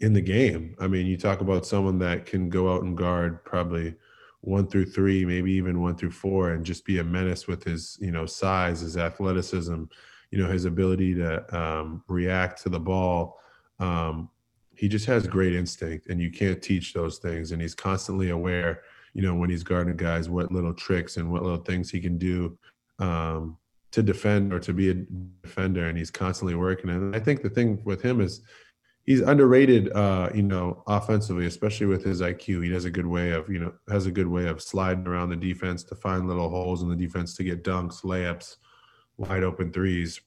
in 0.00 0.12
the 0.12 0.20
game. 0.20 0.74
I 0.80 0.88
mean, 0.88 1.06
you 1.06 1.16
talk 1.16 1.40
about 1.40 1.66
someone 1.66 1.98
that 2.00 2.26
can 2.26 2.48
go 2.48 2.72
out 2.72 2.82
and 2.82 2.96
guard 2.96 3.44
probably 3.44 3.94
one 4.40 4.66
through 4.66 4.86
three, 4.86 5.24
maybe 5.24 5.52
even 5.52 5.80
one 5.80 5.96
through 5.96 6.10
four, 6.10 6.50
and 6.50 6.64
just 6.64 6.84
be 6.84 6.98
a 6.98 7.04
menace 7.04 7.46
with 7.46 7.64
his, 7.64 7.96
you 8.00 8.10
know, 8.10 8.26
size, 8.26 8.80
his 8.80 8.96
athleticism, 8.96 9.84
you 10.30 10.38
know, 10.38 10.50
his 10.50 10.64
ability 10.64 11.14
to 11.14 11.56
um, 11.56 12.02
react 12.08 12.62
to 12.62 12.68
the 12.68 12.80
ball. 12.80 13.38
Um, 13.78 14.28
he 14.76 14.88
just 14.88 15.06
has 15.06 15.26
great 15.26 15.54
instinct 15.54 16.08
and 16.08 16.20
you 16.20 16.30
can't 16.30 16.62
teach 16.62 16.92
those 16.92 17.18
things. 17.18 17.52
And 17.52 17.60
he's 17.60 17.74
constantly 17.74 18.30
aware 18.30 18.82
you 19.14 19.22
know 19.22 19.34
when 19.34 19.48
he's 19.48 19.62
guarding 19.62 19.96
guys 19.96 20.28
what 20.28 20.52
little 20.52 20.74
tricks 20.74 21.16
and 21.16 21.30
what 21.30 21.42
little 21.42 21.58
things 21.58 21.90
he 21.90 22.00
can 22.00 22.18
do 22.18 22.58
um, 22.98 23.56
to 23.92 24.02
defend 24.02 24.52
or 24.52 24.58
to 24.60 24.72
be 24.72 24.90
a 24.90 24.94
defender. 25.42 25.86
And 25.88 25.96
he's 25.96 26.10
constantly 26.10 26.54
working. 26.54 26.90
And 26.90 27.14
i 27.14 27.20
think 27.20 27.42
the 27.42 27.50
thing 27.50 27.80
with 27.84 28.02
him 28.02 28.20
is 28.20 28.42
he's 29.04 29.20
underrated 29.20 29.92
uh, 29.92 30.30
you 30.34 30.42
know 30.42 30.82
offensively 30.86 31.46
especially 31.46 31.86
with 31.86 32.02
his 32.02 32.20
iq 32.20 32.64
he 32.64 32.72
has 32.72 32.86
a 32.86 32.90
good 32.90 33.06
way 33.06 33.30
of 33.30 33.48
you 33.48 33.58
know 33.58 33.72
has 33.88 34.06
a 34.06 34.10
good 34.10 34.26
way 34.26 34.48
of 34.48 34.62
sliding 34.62 35.06
around 35.06 35.28
the 35.28 35.36
defense 35.36 35.84
to 35.84 35.94
find 35.94 36.26
little 36.26 36.48
holes 36.48 36.82
in 36.82 36.88
the 36.88 36.96
defense 36.96 37.34
to 37.36 37.44
get 37.44 37.62
dunks 37.62 38.02
layups 38.02 38.56
wide 39.16 39.44
open 39.44 39.72
threes. 39.72 40.20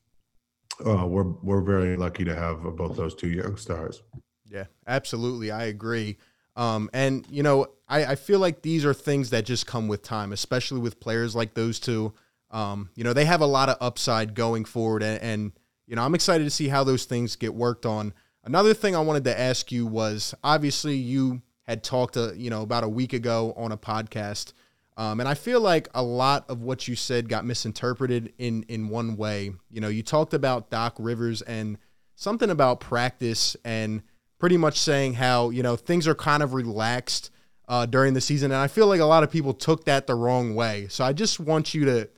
Uh, 0.86 1.06
we're 1.08 1.32
we're 1.42 1.62
very 1.62 1.98
lucky 1.98 2.24
to 2.24 2.36
have 2.36 2.62
both 2.76 2.96
those 2.96 3.16
two 3.16 3.30
young 3.30 3.58
stars 3.58 4.04
yeah, 4.50 4.66
absolutely. 4.86 5.52
I 5.52 5.66
agree. 5.66 6.18
Um, 6.56 6.90
and 6.94 7.26
you 7.30 7.44
know, 7.44 7.68
I, 7.88 8.06
I 8.06 8.16
feel 8.16 8.40
like 8.40 8.62
these 8.62 8.86
are 8.86 8.94
things 8.94 9.30
that 9.30 9.46
just 9.46 9.68
come 9.68 9.88
with 9.88 10.02
time, 10.02 10.34
especially 10.34 10.80
with 10.80 11.00
players 11.00 11.36
like 11.36 11.54
those 11.54 11.80
two. 11.80 12.14
um, 12.52 12.90
you 12.96 13.04
know, 13.04 13.14
they 13.14 13.26
have 13.26 13.42
a 13.42 13.46
lot 13.46 13.70
of 13.70 13.78
upside 13.82 14.34
going 14.34 14.66
forward. 14.66 15.04
And, 15.04 15.22
and, 15.22 15.52
you 15.86 15.96
know, 15.96 16.04
I'm 16.04 16.16
excited 16.16 16.44
to 16.44 16.50
see 16.50 16.68
how 16.68 16.84
those 16.84 17.06
things 17.06 17.36
get 17.36 17.54
worked 17.54 17.86
on. 17.86 18.14
Another 18.44 18.74
thing 18.74 18.96
I 18.96 19.02
wanted 19.02 19.26
to 19.26 19.40
ask 19.40 19.72
you 19.72 19.86
was 19.86 20.34
obviously 20.44 20.96
you 20.96 21.42
had 21.64 21.84
talked, 21.84 22.16
uh, 22.16 22.32
you 22.34 22.50
know, 22.50 22.62
about 22.62 22.84
a 22.84 22.90
week 22.90 23.14
ago 23.14 23.54
on 23.58 23.72
a 23.72 23.78
podcast. 23.78 24.54
Um, 24.96 25.20
and 25.20 25.28
I 25.30 25.34
feel 25.34 25.60
like 25.60 25.90
a 25.94 26.02
lot 26.02 26.50
of 26.50 26.62
what 26.62 26.88
you 26.88 26.96
said 26.96 27.30
got 27.30 27.46
misinterpreted 27.46 28.34
in 28.40 28.64
in 28.64 28.90
one 28.90 29.16
way. 29.16 29.52
You 29.70 29.82
know, 29.82 29.90
you 29.90 30.02
talked 30.02 30.34
about 30.34 30.72
Doc 30.72 30.96
Rivers 30.98 31.44
and 31.44 31.78
something 32.16 32.50
about 32.50 32.80
practice 32.80 33.56
and 33.64 34.02
pretty 34.40 34.58
much 34.58 34.80
saying 34.80 35.16
how 35.16 35.50
you 35.50 35.64
know 35.64 35.76
things 35.76 36.08
are 36.08 36.16
kind 36.16 36.44
of 36.44 36.54
relaxed 36.54 37.32
uh, 37.68 37.86
during 37.86 38.14
the 38.14 38.22
season, 38.22 38.52
and 38.52 38.60
I 38.60 38.68
feel 38.68 38.88
like 38.88 39.02
a 39.02 39.06
lot 39.06 39.24
of 39.24 39.32
people 39.32 39.54
took 39.54 39.86
that 39.86 40.08
the 40.08 40.16
wrong 40.16 40.56
way. 40.56 40.88
So 40.90 41.04
I 41.04 41.14
just 41.14 41.40
want 41.40 41.74
you 41.74 41.86
to 41.86 42.10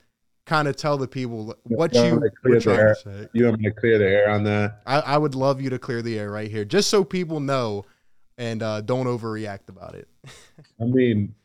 kind 0.46 0.68
of 0.68 0.76
tell 0.76 0.98
the 0.98 1.08
people 1.08 1.56
what 1.64 1.94
you, 1.94 2.04
you 2.04 2.20
were 2.44 2.60
trying 2.60 2.88
to 2.88 2.96
say. 2.96 3.28
You 3.34 3.46
want 3.46 3.60
me 3.60 3.70
to 3.70 3.76
clear 3.76 4.00
the 4.00 4.08
air 4.08 4.30
on 4.30 4.44
that? 4.46 4.82
I, 4.86 5.00
I, 5.00 5.18
would 5.18 5.36
love 5.36 5.62
you 5.62 5.70
to 5.70 5.78
clear 5.78 6.02
the 6.02 6.18
air 6.18 6.32
right 6.32 6.50
here, 6.50 6.66
just 6.66 6.90
so 6.90 7.04
people 7.04 7.40
know 7.40 7.86
and 8.40 8.64
uh, 8.64 8.82
don't 8.82 9.06
overreact 9.06 9.70
about 9.70 9.94
it. 9.94 10.08
I 10.82 10.86
mean, 10.86 11.36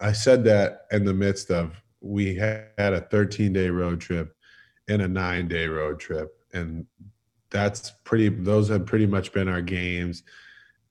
I 0.00 0.12
said 0.12 0.44
that 0.44 0.86
in 0.92 1.04
the 1.04 1.14
midst 1.14 1.50
of 1.50 1.82
we 2.00 2.36
had 2.36 2.68
a 2.78 3.00
13 3.00 3.52
day 3.52 3.68
road 3.68 4.00
trip 4.00 4.36
and 4.88 5.02
a 5.02 5.08
nine 5.08 5.48
day 5.48 5.66
road 5.66 5.98
trip, 5.98 6.36
and 6.52 6.86
that's 7.56 7.92
pretty. 8.04 8.28
Those 8.28 8.68
have 8.68 8.86
pretty 8.86 9.06
much 9.06 9.32
been 9.32 9.48
our 9.48 9.62
games, 9.62 10.22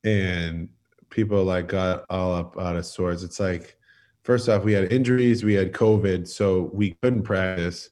and 0.04 0.70
people 1.10 1.44
like 1.44 1.68
got 1.68 2.06
all 2.10 2.34
up 2.34 2.58
out 2.60 2.76
of 2.76 2.86
sorts. 2.86 3.24
It's 3.24 3.40
like 3.40 3.78
first 4.24 4.50
off, 4.50 4.64
we 4.64 4.74
had 4.74 4.92
injuries, 4.92 5.44
we 5.44 5.54
had 5.54 5.72
COVID, 5.72 6.28
so 6.28 6.70
we 6.74 6.98
couldn't 7.02 7.24
practice. 7.24 7.90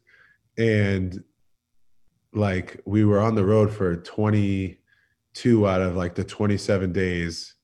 And 0.58 1.24
like 2.34 2.82
we 2.86 3.06
were 3.06 3.20
on 3.20 3.36
the 3.36 3.46
road 3.46 3.72
for 3.72 3.96
22 3.96 5.68
out 5.68 5.82
of 5.82 5.96
like 5.96 6.16
the 6.16 6.24
27 6.24 6.92
days 6.92 7.56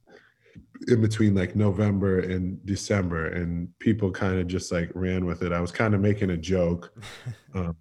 in 0.88 1.02
between 1.02 1.36
like 1.36 1.56
November 1.56 2.20
and 2.20 2.64
December, 2.66 3.28
and 3.28 3.68
people 3.80 4.12
kind 4.12 4.40
of 4.40 4.48
just 4.48 4.72
like 4.72 4.92
ran 4.94 5.26
with 5.26 5.42
it. 5.42 5.52
I 5.52 5.60
was 5.60 5.72
kind 5.72 5.94
of 5.94 6.02
making 6.02 6.30
a 6.30 6.38
joke, 6.38 6.94
um, 7.56 7.76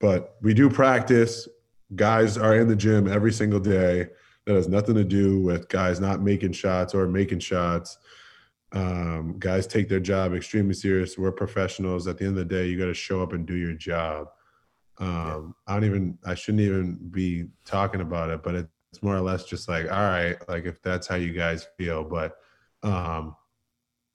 but 0.00 0.36
we 0.42 0.54
do 0.54 0.68
practice. 0.68 1.48
Guys 1.94 2.38
are 2.38 2.56
in 2.56 2.68
the 2.68 2.76
gym 2.76 3.06
every 3.06 3.32
single 3.32 3.60
day. 3.60 4.08
That 4.46 4.56
has 4.56 4.68
nothing 4.68 4.94
to 4.96 5.04
do 5.04 5.40
with 5.40 5.68
guys 5.68 6.00
not 6.00 6.20
making 6.20 6.52
shots 6.52 6.94
or 6.94 7.06
making 7.06 7.40
shots. 7.40 7.98
Um, 8.72 9.36
guys 9.38 9.66
take 9.66 9.88
their 9.88 10.00
job 10.00 10.34
extremely 10.34 10.74
serious. 10.74 11.18
We're 11.18 11.32
professionals. 11.32 12.08
At 12.08 12.18
the 12.18 12.24
end 12.24 12.38
of 12.38 12.48
the 12.48 12.54
day, 12.54 12.66
you 12.66 12.78
got 12.78 12.86
to 12.86 12.94
show 12.94 13.22
up 13.22 13.32
and 13.32 13.46
do 13.46 13.54
your 13.54 13.74
job. 13.74 14.28
Um. 14.98 15.54
I 15.66 15.74
don't 15.74 15.84
even, 15.84 16.18
I 16.24 16.34
shouldn't 16.34 16.62
even 16.62 16.98
be 17.10 17.48
talking 17.64 18.00
about 18.00 18.30
it, 18.30 18.42
but 18.42 18.54
it's 18.54 19.02
more 19.02 19.16
or 19.16 19.20
less 19.20 19.44
just 19.44 19.68
like, 19.68 19.90
all 19.90 20.02
right, 20.02 20.36
like 20.48 20.64
if 20.66 20.82
that's 20.82 21.06
how 21.06 21.16
you 21.16 21.32
guys 21.32 21.66
feel. 21.78 22.04
But 22.04 22.36
um, 22.82 23.36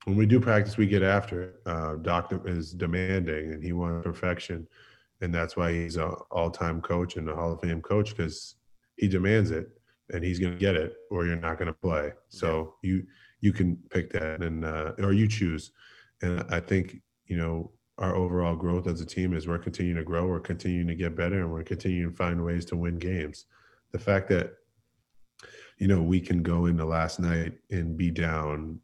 when 0.06 0.16
we 0.16 0.26
do 0.26 0.40
practice, 0.40 0.78
we 0.78 0.86
get 0.86 1.04
after 1.04 1.42
it. 1.42 1.56
Uh, 1.66 1.96
Doc 1.96 2.32
is 2.46 2.74
demanding 2.74 3.54
and 3.54 3.63
he 3.63 3.74
wants 3.74 4.06
perfection. 4.06 4.68
And 5.21 5.34
that's 5.34 5.58
why 5.58 5.71
he's 5.71 5.95
an 5.95 6.12
all 6.32 6.51
time 6.51 6.82
coach 6.82 7.15
and 7.17 7.30
a 7.30 7.36
Hall 7.36 7.53
of 7.53 7.62
Fame 7.62 7.82
coach 7.82 8.15
because 8.15 8.56
he 8.95 9.08
demands 9.08 9.51
it 9.51 9.67
and 10.12 10.23
he's 10.23 10.39
going 10.39 10.53
to 10.53 10.60
get 10.60 10.75
it 10.75 10.95
or 11.12 11.25
you're 11.25 11.36
not 11.36 11.58
going 11.58 11.67
to 11.67 11.73
play. 11.73 12.12
So 12.30 12.75
yeah. 12.84 12.89
you, 12.89 13.03
you 13.41 13.53
can 13.53 13.77
pick 13.89 14.12
that 14.13 14.41
and 14.41 14.65
uh, 14.65 14.93
or 14.99 15.13
you 15.13 15.27
choose. 15.27 15.71
And 16.21 16.43
I 16.49 16.60
think 16.60 17.01
you 17.25 17.38
know 17.38 17.71
our 17.97 18.15
overall 18.15 18.56
growth 18.56 18.88
as 18.88 19.01
a 19.01 19.06
team 19.06 19.34
is 19.34 19.47
we're 19.47 19.58
continuing 19.58 19.97
to 19.97 20.03
grow, 20.03 20.27
we're 20.27 20.39
continuing 20.39 20.88
to 20.88 20.95
get 20.95 21.15
better, 21.15 21.41
and 21.41 21.51
we're 21.51 21.63
continuing 21.63 22.12
to 22.12 22.15
find 22.15 22.43
ways 22.43 22.65
to 22.65 22.75
win 22.75 22.97
games. 22.97 23.45
The 23.91 23.99
fact 23.99 24.30
that 24.30 24.53
you 25.77 25.88
know 25.88 26.01
we 26.01 26.19
can 26.19 26.41
go 26.41 26.65
into 26.65 26.86
last 26.86 27.19
night 27.19 27.53
and 27.69 27.97
be 27.97 28.12
down. 28.12 28.80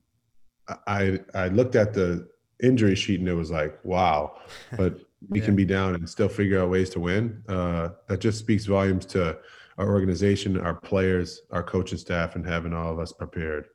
I 0.87 1.19
I 1.33 1.49
looked 1.49 1.75
at 1.75 1.93
the 1.93 2.27
injury 2.61 2.95
sheet 2.95 3.19
and 3.19 3.29
it 3.29 3.33
was 3.33 3.51
like 3.51 3.77
wow, 3.83 4.37
but 4.77 4.99
we 5.29 5.39
yeah. 5.39 5.45
can 5.45 5.55
be 5.55 5.65
down 5.65 5.95
and 5.95 6.09
still 6.09 6.29
figure 6.29 6.62
out 6.62 6.69
ways 6.69 6.89
to 6.91 6.99
win. 6.99 7.43
Uh, 7.47 7.89
that 8.07 8.19
just 8.19 8.39
speaks 8.39 8.65
volumes 8.65 9.05
to 9.07 9.38
our 9.77 9.89
organization, 9.89 10.59
our 10.59 10.75
players, 10.75 11.41
our 11.51 11.63
coaching 11.63 11.97
staff, 11.97 12.36
and 12.36 12.45
having 12.45 12.73
all 12.73 12.91
of 12.91 12.99
us 12.99 13.12
prepared 13.12 13.65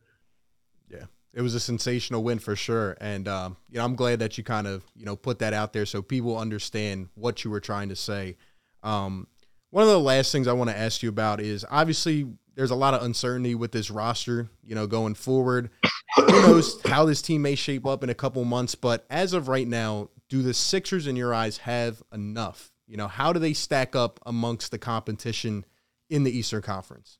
Yeah, 0.91 1.05
it 1.33 1.43
was 1.43 1.55
a 1.55 1.61
sensational 1.61 2.23
win 2.23 2.39
for 2.39 2.57
sure. 2.57 2.97
And 3.01 3.27
um, 3.29 3.57
you 3.71 3.79
know, 3.79 3.85
I'm 3.85 3.97
glad 3.97 4.21
that 4.21 4.39
you 4.39 4.45
kind 4.45 4.67
of 4.67 4.85
you 4.95 5.05
know 5.05 5.17
put 5.17 5.41
that 5.41 5.53
out 5.53 5.73
there 5.73 5.87
so 5.87 6.03
people 6.03 6.39
understand 6.39 7.09
what 7.15 7.45
you 7.45 7.51
were 7.51 7.61
trying 7.61 7.89
to 7.89 7.97
say. 7.97 8.37
Um, 8.83 9.27
one 9.71 9.83
of 9.83 9.91
the 9.91 10.01
last 10.01 10.33
things 10.33 10.49
I 10.49 10.53
want 10.53 10.71
to 10.71 10.79
ask 10.79 11.03
you 11.03 11.09
about 11.09 11.41
is 11.41 11.65
obviously 11.71 12.27
there's 12.55 12.71
a 12.71 12.77
lot 12.77 12.95
of 12.95 13.03
uncertainty 13.03 13.55
with 13.55 13.71
this 13.71 13.91
roster, 13.91 14.49
you 14.65 14.75
know, 14.75 14.87
going 14.87 15.15
forward. 15.15 15.71
Who 16.17 16.27
knows 16.27 16.81
how 16.83 17.05
this 17.05 17.23
team 17.23 17.43
may 17.43 17.55
shape 17.55 17.87
up 17.87 18.03
in 18.03 18.11
a 18.11 18.15
couple 18.15 18.45
months, 18.45 18.75
but 18.75 19.05
as 19.11 19.33
of 19.33 19.47
right 19.47 19.69
now, 19.69 20.09
do 20.29 20.43
the 20.43 20.55
Sixers 20.55 21.07
in 21.07 21.17
your 21.17 21.35
eyes 21.35 21.59
have 21.59 22.03
enough? 22.13 22.71
You 22.87 22.97
know, 22.97 23.09
how 23.09 23.33
do 23.33 23.39
they 23.39 23.53
stack 23.53 23.95
up 23.95 24.21
amongst 24.25 24.71
the 24.71 24.79
competition 24.79 25.65
in 26.09 26.25
the 26.25 26.37
Eastern 26.37 26.63
Conference? 26.63 27.19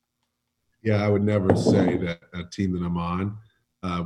Yeah, 0.83 1.05
I 1.05 1.09
would 1.09 1.23
never 1.23 1.55
say 1.57 1.97
that 1.99 2.21
a 2.33 2.45
team 2.45 2.73
that 2.73 2.85
I'm 2.85 2.97
on 2.97 3.37
uh, 3.83 4.05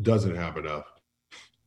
doesn't 0.00 0.36
have 0.36 0.56
enough. 0.56 0.86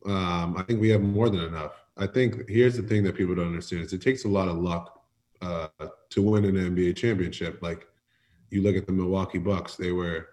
Um, 0.06 0.56
I 0.58 0.64
think 0.64 0.80
we 0.80 0.90
have 0.90 1.02
more 1.02 1.30
than 1.30 1.44
enough. 1.44 1.84
I 1.98 2.08
think 2.08 2.48
here's 2.50 2.78
the 2.78 2.84
thing 2.84 3.04
that 3.04 3.16
people 3.16 3.36
don't 3.36 3.48
understand 3.48 3.84
is 3.84 3.94
it 3.94 4.02
takes 4.02 4.26
a 4.26 4.30
lot 4.30 4.48
of 4.48 4.58
luck 4.58 5.02
uh, 5.42 5.68
to 6.10 6.22
win 6.22 6.46
an 6.46 6.56
NBA 6.56 6.96
championship. 6.96 7.62
Like 7.62 7.88
you 8.50 8.62
look 8.62 8.76
at 8.76 8.86
the 8.86 8.94
Milwaukee 8.94 9.38
Bucks, 9.38 9.76
they 9.76 9.92
were 9.92 10.30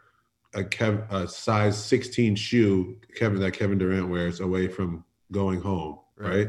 a, 0.55 0.63
Kev, 0.63 1.11
a 1.11 1.27
size 1.27 1.83
16 1.83 2.37
shoe 2.37 2.97
Kevin 3.15 3.41
that 3.41 3.53
Kevin 3.53 3.79
Durant 3.79 4.09
wears 4.09 4.41
away 4.41 4.69
from 4.69 5.05
going 5.33 5.61
home, 5.61 5.99
right. 6.17 6.47
right? 6.47 6.49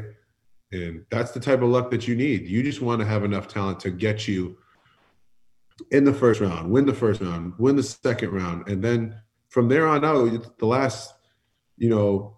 And 0.72 1.04
that's 1.10 1.32
the 1.32 1.40
type 1.40 1.62
of 1.62 1.68
luck 1.68 1.90
that 1.90 2.06
you 2.06 2.14
need. 2.14 2.46
You 2.46 2.62
just 2.62 2.80
want 2.80 3.00
to 3.00 3.06
have 3.06 3.24
enough 3.24 3.48
talent 3.48 3.80
to 3.80 3.90
get 3.90 4.28
you 4.28 4.58
in 5.90 6.04
the 6.04 6.12
first 6.12 6.40
round, 6.40 6.70
win 6.70 6.86
the 6.86 6.94
first 6.94 7.20
round, 7.20 7.54
win 7.58 7.76
the 7.76 7.82
second 7.82 8.30
round, 8.30 8.68
and 8.68 8.82
then 8.82 9.16
from 9.48 9.68
there 9.68 9.86
on 9.86 10.04
out, 10.04 10.58
the 10.58 10.66
last, 10.66 11.14
you 11.76 11.88
know, 11.88 12.36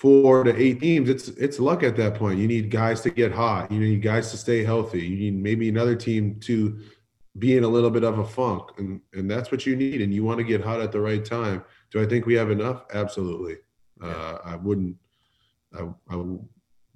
four 0.00 0.42
to 0.42 0.56
eight 0.60 0.80
teams, 0.80 1.08
it's 1.08 1.28
it's 1.28 1.60
luck 1.60 1.82
at 1.82 1.96
that 1.96 2.14
point. 2.14 2.38
You 2.38 2.48
need 2.48 2.70
guys 2.70 3.02
to 3.02 3.10
get 3.10 3.30
hot. 3.32 3.70
You 3.70 3.78
need 3.78 4.02
guys 4.02 4.30
to 4.30 4.36
stay 4.36 4.64
healthy. 4.64 5.06
You 5.06 5.16
need 5.16 5.42
maybe 5.42 5.68
another 5.68 5.94
team 5.94 6.40
to 6.40 6.80
be 7.38 7.56
in 7.56 7.64
a 7.64 7.68
little 7.68 7.90
bit 7.90 8.02
of 8.02 8.18
a 8.18 8.24
funk, 8.24 8.70
and 8.78 9.00
and 9.12 9.30
that's 9.30 9.52
what 9.52 9.64
you 9.66 9.76
need. 9.76 10.00
And 10.00 10.12
you 10.12 10.24
want 10.24 10.38
to 10.38 10.44
get 10.44 10.60
hot 10.60 10.80
at 10.80 10.90
the 10.90 11.00
right 11.00 11.24
time. 11.24 11.62
Do 11.92 12.02
I 12.02 12.06
think 12.06 12.26
we 12.26 12.34
have 12.34 12.50
enough? 12.50 12.84
Absolutely. 12.92 13.58
Uh, 14.02 14.38
I 14.44 14.56
wouldn't. 14.56 14.96
I, 15.74 15.88
I 16.10 16.24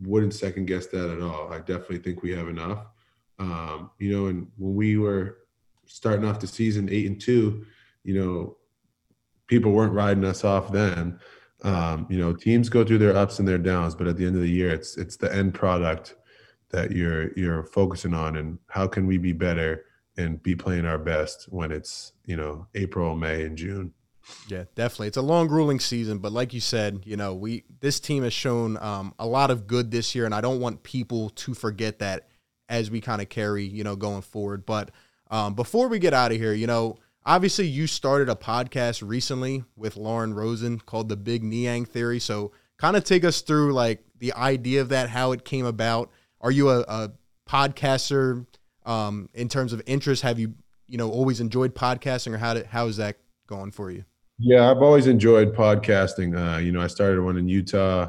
wouldn't 0.01 0.35
second 0.35 0.67
guess 0.67 0.87
that 0.89 1.11
at 1.11 1.23
all. 1.23 1.53
I 1.53 1.59
definitely 1.59 1.99
think 1.99 2.23
we 2.23 2.33
have 2.33 2.49
enough. 2.49 2.87
Um, 3.39 3.91
you 3.99 4.13
know, 4.13 4.27
and 4.27 4.47
when 4.57 4.75
we 4.75 4.97
were 4.97 5.39
starting 5.87 6.25
off 6.25 6.41
the 6.41 6.47
season 6.47 6.89
eight 6.91 7.07
and 7.07 7.21
two, 7.21 7.67
you 8.03 8.15
know, 8.15 8.57
people 9.47 9.73
weren't 9.73 9.93
riding 9.93 10.25
us 10.25 10.45
off 10.45 10.73
then. 10.73 11.19
Um, 11.63 12.07
you 12.11 12.19
know, 12.19 12.33
teams 12.33 12.69
go 12.69 12.85
through 12.85 12.99
their 12.99 13.17
ups 13.17 13.39
and 13.39 13.49
their 13.49 13.59
downs, 13.59 13.95
but 13.95 14.07
at 14.07 14.17
the 14.17 14.27
end 14.27 14.37
of 14.37 14.43
the 14.43 14.51
year, 14.51 14.71
it's 14.71 14.97
it's 14.97 15.17
the 15.17 15.35
end 15.35 15.55
product 15.55 16.17
that 16.71 16.91
you're 16.91 17.33
you're 17.39 17.65
focusing 17.65 18.13
on, 18.13 18.37
and 18.37 18.59
how 18.69 18.87
can 18.87 19.07
we 19.07 19.17
be 19.17 19.33
better 19.33 19.87
and 20.17 20.43
be 20.43 20.55
playing 20.55 20.85
our 20.85 20.99
best 20.99 21.45
when 21.51 21.73
it's 21.73 22.13
you 22.27 22.37
know 22.37 22.67
April, 22.75 23.17
May, 23.17 23.45
and 23.45 23.57
June. 23.57 23.93
Yeah, 24.49 24.65
definitely. 24.75 25.09
It's 25.09 25.17
a 25.17 25.23
long, 25.23 25.47
grueling 25.47 25.81
season, 25.81 26.19
but 26.19 26.33
like 26.33 26.53
you 26.53 26.61
said, 26.61 27.03
you 27.05 27.17
know, 27.17 27.35
we 27.35 27.65
this 27.81 28.01
team 28.01 28.23
has 28.23 28.33
shown 28.33 28.77
um, 28.79 29.15
a 29.19 29.27
lot 29.27 29.51
of 29.51 29.67
good 29.67 29.91
this 29.91 30.15
year, 30.15 30.25
and 30.25 30.35
I 30.35 30.41
don't 30.41 30.61
want 30.61 30.83
people 30.83 31.31
to 31.31 31.55
forget 31.55 31.99
that 31.99 32.29
as 32.69 32.91
we 32.91 33.01
kind 33.01 33.21
of 33.21 33.29
carry, 33.29 33.65
you 33.65 33.85
know, 33.85 33.97
going 33.97 34.23
forward. 34.23 34.65
But 34.65 34.91
um, 35.31 35.55
before 35.55 35.89
we 35.89 35.99
get 35.99 36.15
out 36.15 36.33
of 36.33 36.39
here, 36.39 36.53
you 36.53 36.67
know, 36.67 36.99
obviously 37.25 37.67
you 37.67 37.87
started 37.87 38.29
a 38.29 38.35
podcast 38.35 39.07
recently 39.07 39.65
with 39.77 39.97
Lauren 39.97 40.35
Rosen 40.35 40.79
called 40.79 41.09
the 41.09 41.17
Big 41.17 41.43
Niang 41.43 41.85
Theory. 41.85 42.19
So 42.19 42.53
kind 42.79 42.97
of 42.97 43.05
take 43.05 43.25
us 43.25 43.41
through 43.43 43.73
like 43.73 44.05
the 44.19 44.33
idea 44.35 44.81
of 44.81 44.89
that, 44.91 45.11
how 45.11 45.33
it 45.33 45.45
came 45.45 45.67
about. 45.67 46.11
Are 46.41 46.51
you 46.51 46.71
a, 46.71 46.81
a 46.81 47.13
podcaster 47.49 48.47
um, 48.87 49.29
in 49.35 49.49
terms 49.49 49.73
of 49.73 49.83
interest? 49.87 50.23
Have 50.23 50.39
you 50.39 50.55
you 50.87 50.99
know 50.99 51.11
always 51.11 51.41
enjoyed 51.41 51.75
podcasting, 51.75 52.33
or 52.33 52.39
how 52.39 52.55
did, 52.55 52.67
how 52.67 52.87
is 52.87 52.97
that 52.99 53.17
going 53.47 53.71
for 53.71 53.91
you? 53.91 54.05
Yeah, 54.39 54.71
I've 54.71 54.83
always 54.83 55.07
enjoyed 55.07 55.55
podcasting. 55.55 56.37
Uh, 56.37 56.59
you 56.59 56.73
know, 56.73 56.81
I 56.81 56.89
started 56.89 57.23
one 57.23 57.37
in 57.37 57.49
Utah. 57.49 58.09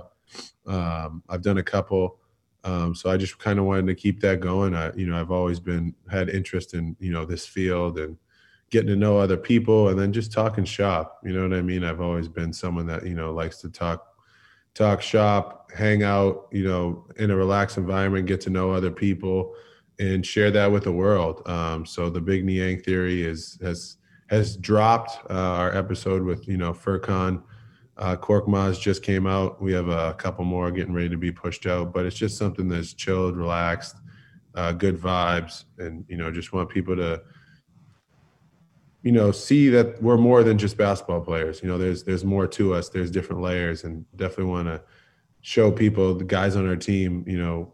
Um, 0.66 1.22
I've 1.30 1.42
done 1.44 1.60
a 1.60 1.64
couple. 1.64 2.18
Um, 2.64 2.96
so 2.96 3.12
I 3.12 3.18
just 3.18 3.38
kind 3.38 3.60
of 3.60 3.66
wanted 3.66 3.86
to 3.88 3.96
keep 3.96 4.20
that 4.22 4.40
going. 4.40 4.74
I, 4.76 4.92
you 4.96 5.06
know, 5.06 5.20
I've 5.20 5.30
always 5.32 5.60
been 5.60 5.94
had 6.10 6.30
interest 6.30 6.74
in 6.74 6.96
you 7.00 7.12
know 7.12 7.26
this 7.26 7.46
field 7.46 8.00
and 8.00 8.18
getting 8.72 8.88
to 8.90 8.96
know 8.96 9.18
other 9.20 9.38
people 9.38 9.90
and 9.90 10.00
then 10.00 10.12
just 10.12 10.32
talking 10.32 10.66
shop. 10.66 11.20
You 11.24 11.34
know 11.34 11.48
what 11.48 11.56
I 11.58 11.62
mean? 11.62 11.84
I've 11.84 12.02
always 12.02 12.28
been 12.28 12.52
someone 12.52 12.88
that, 12.88 13.06
you 13.06 13.14
know, 13.14 13.32
likes 13.32 13.62
to 13.62 13.70
talk 13.70 14.08
talk 14.74 15.02
shop, 15.02 15.72
hang 15.72 16.04
out, 16.04 16.48
you 16.52 16.64
know, 16.68 17.08
in 17.18 17.32
a 17.32 17.36
relaxed 17.36 17.78
environment, 17.78 18.28
get 18.28 18.42
to 18.42 18.50
know 18.50 18.72
other 18.72 18.92
people, 18.92 19.54
and 20.00 20.26
share 20.26 20.52
that 20.52 20.72
with 20.72 20.84
the 20.86 20.92
world. 20.92 21.48
Um, 21.48 21.86
so 21.86 22.10
the 22.10 22.22
Big 22.22 22.46
Niang 22.46 22.82
theory 22.82 23.24
is 23.24 23.58
has 23.62 23.98
has 24.28 24.58
dropped. 24.58 25.20
Uh, 25.30 25.34
our 25.34 25.76
episode 25.76 26.24
with 26.24 26.48
you 26.48 26.58
know 26.58 26.74
Furkan. 26.74 27.44
uh, 27.98 28.16
Korkmaz 28.18 28.80
just 28.80 29.04
came 29.04 29.26
out. 29.26 29.62
We 29.62 29.72
have 29.74 29.88
a 29.88 30.14
couple 30.16 30.44
more 30.46 30.72
getting 30.72 30.94
ready 30.94 31.10
to 31.10 31.18
be 31.18 31.32
pushed 31.32 31.66
out, 31.66 31.94
but 31.94 32.06
it's 32.06 32.16
just 32.16 32.38
something 32.38 32.68
that's 32.68 32.94
chilled, 32.94 33.38
relaxed, 33.38 33.96
uh, 34.56 34.74
good 34.74 34.98
vibes, 34.98 35.66
and 35.78 36.06
you 36.10 36.18
know, 36.18 36.32
just 36.32 36.52
want 36.52 36.70
people 36.70 36.96
to, 36.96 37.22
you 39.04 39.12
know, 39.12 39.32
see 39.32 39.70
that 39.70 40.02
we're 40.02 40.18
more 40.18 40.44
than 40.44 40.58
just 40.58 40.78
basketball 40.78 41.22
players. 41.22 41.62
You 41.62 41.70
know, 41.70 41.78
there's 41.78 42.04
there's 42.04 42.26
more 42.26 42.48
to 42.48 42.74
us. 42.74 42.90
There's 42.90 43.12
different 43.12 43.42
layers, 43.42 43.84
and 43.86 44.06
definitely 44.16 44.52
want 44.52 44.68
to 44.68 44.82
show 45.42 45.72
people 45.72 46.16
the 46.16 46.24
guys 46.24 46.56
on 46.56 46.68
our 46.68 46.76
team, 46.76 47.24
you 47.28 47.38
know, 47.38 47.74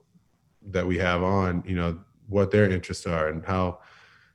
that 0.67 0.85
we 0.85 0.97
have 0.97 1.23
on, 1.23 1.63
you 1.65 1.75
know, 1.75 1.97
what 2.27 2.51
their 2.51 2.69
interests 2.69 3.07
are 3.07 3.29
and 3.29 3.45
how 3.45 3.79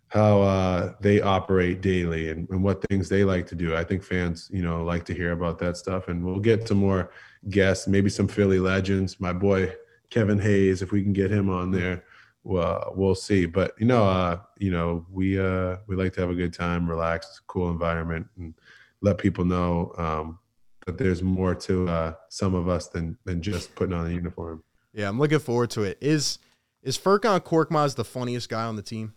how 0.08 0.40
uh, 0.40 0.92
they 1.00 1.20
operate 1.20 1.80
daily 1.80 2.30
and, 2.30 2.48
and, 2.50 2.62
what 2.62 2.80
things 2.88 3.08
they 3.08 3.24
like 3.24 3.46
to 3.48 3.54
do. 3.56 3.74
I 3.74 3.82
think 3.82 4.04
fans, 4.04 4.48
you 4.52 4.62
know, 4.62 4.84
like 4.84 5.04
to 5.06 5.14
hear 5.14 5.32
about 5.32 5.58
that 5.58 5.76
stuff. 5.76 6.08
And 6.08 6.24
we'll 6.24 6.38
get 6.38 6.64
to 6.66 6.74
more 6.74 7.10
guests, 7.50 7.88
maybe 7.88 8.08
some 8.08 8.28
Philly 8.28 8.60
legends. 8.60 9.20
My 9.20 9.32
boy 9.32 9.74
Kevin 10.10 10.38
Hayes, 10.38 10.82
if 10.82 10.92
we 10.92 11.02
can 11.02 11.12
get 11.12 11.30
him 11.30 11.50
on 11.50 11.72
there, 11.72 12.04
well, 12.44 12.92
we'll 12.96 13.16
see. 13.16 13.46
But 13.46 13.74
you 13.78 13.86
know, 13.86 14.04
uh, 14.04 14.38
you 14.58 14.70
know, 14.70 15.04
we 15.10 15.38
uh, 15.38 15.78
we 15.88 15.96
like 15.96 16.12
to 16.14 16.20
have 16.20 16.30
a 16.30 16.34
good 16.34 16.54
time, 16.54 16.88
relaxed, 16.88 17.42
cool 17.48 17.70
environment, 17.70 18.28
and 18.38 18.54
let 19.00 19.18
people 19.18 19.44
know 19.44 19.92
um, 19.98 20.38
that 20.86 20.96
there's 20.96 21.22
more 21.22 21.54
to 21.54 21.88
uh, 21.88 22.14
some 22.28 22.54
of 22.54 22.68
us 22.68 22.88
than 22.88 23.18
than 23.24 23.42
just 23.42 23.74
putting 23.74 23.94
on 23.94 24.06
a 24.06 24.10
uniform. 24.10 24.62
Yeah, 24.92 25.08
I'm 25.08 25.18
looking 25.18 25.40
forward 25.40 25.70
to 25.70 25.82
it. 25.82 25.98
Is 26.00 26.38
is 26.82 26.96
Furkan 26.96 27.40
Korkmaz 27.40 27.96
the 27.96 28.04
funniest 28.04 28.48
guy 28.48 28.64
on 28.64 28.76
the 28.76 28.82
team? 28.82 29.14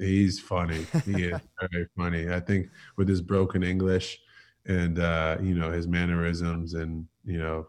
He's 0.00 0.40
funny. 0.40 0.86
He 1.04 1.24
is 1.24 1.40
very 1.70 1.86
funny. 1.96 2.30
I 2.30 2.40
think 2.40 2.70
with 2.96 3.08
his 3.08 3.20
broken 3.20 3.62
English 3.62 4.18
and 4.66 4.98
uh, 4.98 5.36
you 5.42 5.54
know 5.54 5.70
his 5.70 5.86
mannerisms 5.86 6.74
and 6.74 7.06
you 7.24 7.38
know 7.38 7.68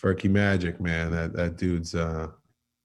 Furky 0.00 0.30
Magic, 0.30 0.80
man. 0.80 1.10
That 1.10 1.32
that 1.32 1.56
dude's 1.56 1.94
uh, 1.94 2.28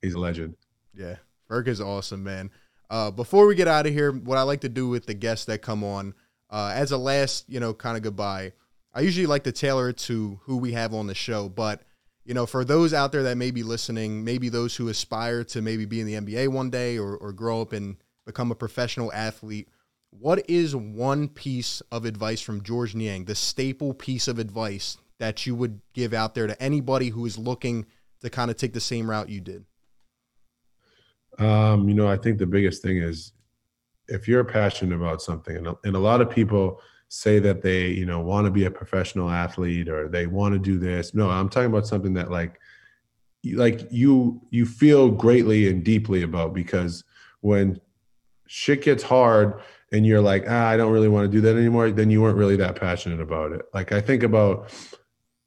he's 0.01 0.13
a 0.13 0.19
legend. 0.19 0.55
Yeah, 0.93 1.17
Ferk 1.49 1.67
is 1.67 1.82
awesome, 1.82 2.24
man. 2.24 2.49
Uh, 2.89 3.11
before 3.11 3.45
we 3.45 3.55
get 3.55 3.67
out 3.67 3.86
of 3.86 3.93
here, 3.93 4.11
what 4.11 4.38
I 4.38 4.41
like 4.43 4.61
to 4.61 4.69
do 4.69 4.88
with 4.88 5.05
the 5.05 5.13
guests 5.13 5.45
that 5.45 5.61
come 5.61 5.84
on, 5.84 6.13
uh, 6.49 6.72
as 6.76 6.91
a 6.91 6.97
last, 6.97 7.45
you 7.47 7.59
know, 7.59 7.74
kind 7.74 7.95
of 7.95 8.03
goodbye, 8.03 8.51
I 8.93 9.01
usually 9.01 9.28
like 9.28 9.45
to 9.45 9.53
tailor 9.53 9.89
it 9.89 9.97
to 9.99 10.41
who 10.43 10.57
we 10.57 10.74
have 10.74 10.93
on 10.93 11.07
the 11.07 11.15
show. 11.15 11.47
But 11.47 11.82
you 12.26 12.34
know, 12.34 12.45
for 12.45 12.63
those 12.63 12.93
out 12.93 13.11
there 13.11 13.24
that 13.24 13.38
may 13.38 13.51
be 13.51 13.63
listening, 13.63 14.24
maybe 14.24 14.49
those 14.49 14.76
who 14.76 14.88
aspire 14.89 15.43
to 15.45 15.61
maybe 15.61 15.86
be 15.86 15.99
in 15.99 16.07
the 16.07 16.13
NBA 16.13 16.49
one 16.49 16.69
day 16.69 16.97
or, 16.97 17.17
or 17.17 17.34
grow 17.34 17.61
up 17.61 17.74
and 17.74 17.97
become 18.26 18.51
a 18.51 18.55
professional 18.55 19.11
athlete, 19.13 19.69
what 20.11 20.49
is 20.49 20.76
one 20.76 21.28
piece 21.30 21.82
of 21.91 22.05
advice 22.05 22.41
from 22.41 22.61
George 22.63 22.95
Niang, 22.95 23.26
the 23.26 23.36
staple 23.36 23.93
piece 23.93 24.28
of 24.28 24.39
advice 24.39 24.97
that 25.19 25.45
you 25.45 25.55
would 25.55 25.80
give 25.93 26.13
out 26.13 26.36
there 26.36 26.47
to 26.47 26.61
anybody 26.61 27.09
who 27.09 27.26
is 27.26 27.38
looking 27.38 27.86
to 28.22 28.30
kind 28.30 28.51
of 28.51 28.57
take 28.57 28.74
the 28.74 28.80
same 28.80 29.09
route 29.09 29.30
you 29.30 29.39
did? 29.39 29.65
Um, 31.39 31.88
you 31.88 31.95
know, 31.95 32.07
I 32.07 32.17
think 32.17 32.38
the 32.38 32.45
biggest 32.45 32.82
thing 32.82 32.97
is 32.97 33.32
if 34.07 34.28
you're 34.28 34.43
passionate 34.43 34.95
about 34.95 35.22
something, 35.22 35.55
and, 35.55 35.76
and 35.84 35.95
a 35.95 35.99
lot 35.99 36.22
of 36.22 36.30
people 36.30 36.82
say 37.07 37.39
that 37.39 37.61
they, 37.61 37.88
you 37.88 38.05
know, 38.05 38.19
want 38.19 38.45
to 38.45 38.51
be 38.51 38.65
a 38.65 38.72
professional 38.72 39.30
athlete 39.30 39.89
or 39.89 40.07
they 40.07 40.28
want 40.28 40.53
to 40.53 40.59
do 40.59 40.78
this. 40.78 41.13
No, 41.13 41.30
I'm 41.30 41.49
talking 41.49 41.69
about 41.69 41.88
something 41.88 42.13
that 42.13 42.32
like, 42.32 42.59
like 43.53 43.88
you 43.89 44.41
you 44.51 44.65
feel 44.65 45.09
greatly 45.09 45.67
and 45.67 45.84
deeply 45.84 46.22
about 46.22 46.53
because 46.53 47.03
when 47.41 47.80
shit 48.54 48.82
gets 48.82 49.02
hard 49.02 49.62
and 49.93 50.06
you're 50.06 50.20
like, 50.20 50.43
ah, 50.45 50.68
I 50.68 50.76
don't 50.76 50.91
really 50.91 51.08
want 51.08 51.24
to 51.24 51.32
do 51.32 51.39
that 51.39 51.56
anymore, 51.56 51.89
then 51.89 52.10
you 52.10 52.22
weren't 52.22 52.36
really 52.36 52.58
that 52.58 52.76
passionate 52.76 53.22
about 53.22 53.54
it. 53.54 53.62
Like 53.74 53.93
I 53.93 54.02
think 54.02 54.24
about, 54.24 54.70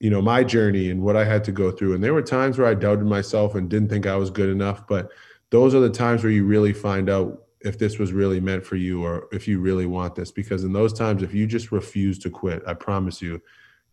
you 0.00 0.08
know, 0.08 0.22
my 0.22 0.42
journey 0.42 0.88
and 0.88 1.02
what 1.02 1.14
I 1.14 1.26
had 1.26 1.44
to 1.44 1.52
go 1.52 1.70
through. 1.70 1.92
And 1.92 2.02
there 2.02 2.14
were 2.14 2.22
times 2.22 2.56
where 2.56 2.66
I 2.66 2.72
doubted 2.72 3.04
myself 3.04 3.56
and 3.56 3.68
didn't 3.68 3.90
think 3.90 4.06
I 4.06 4.16
was 4.16 4.30
good 4.30 4.48
enough. 4.48 4.86
But 4.86 5.10
those 5.50 5.74
are 5.74 5.80
the 5.80 5.90
times 5.90 6.22
where 6.22 6.32
you 6.32 6.46
really 6.46 6.72
find 6.72 7.10
out 7.10 7.42
if 7.60 7.78
this 7.78 7.98
was 7.98 8.14
really 8.14 8.40
meant 8.40 8.64
for 8.64 8.76
you 8.76 9.04
or 9.04 9.28
if 9.32 9.46
you 9.46 9.60
really 9.60 9.84
want 9.84 10.14
this. 10.14 10.32
Because 10.32 10.64
in 10.64 10.72
those 10.72 10.94
times, 10.94 11.22
if 11.22 11.34
you 11.34 11.46
just 11.46 11.72
refuse 11.72 12.18
to 12.20 12.30
quit, 12.30 12.62
I 12.66 12.72
promise 12.72 13.20
you, 13.20 13.42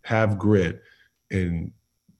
have 0.03 0.39
grit 0.39 0.81
and 1.31 1.73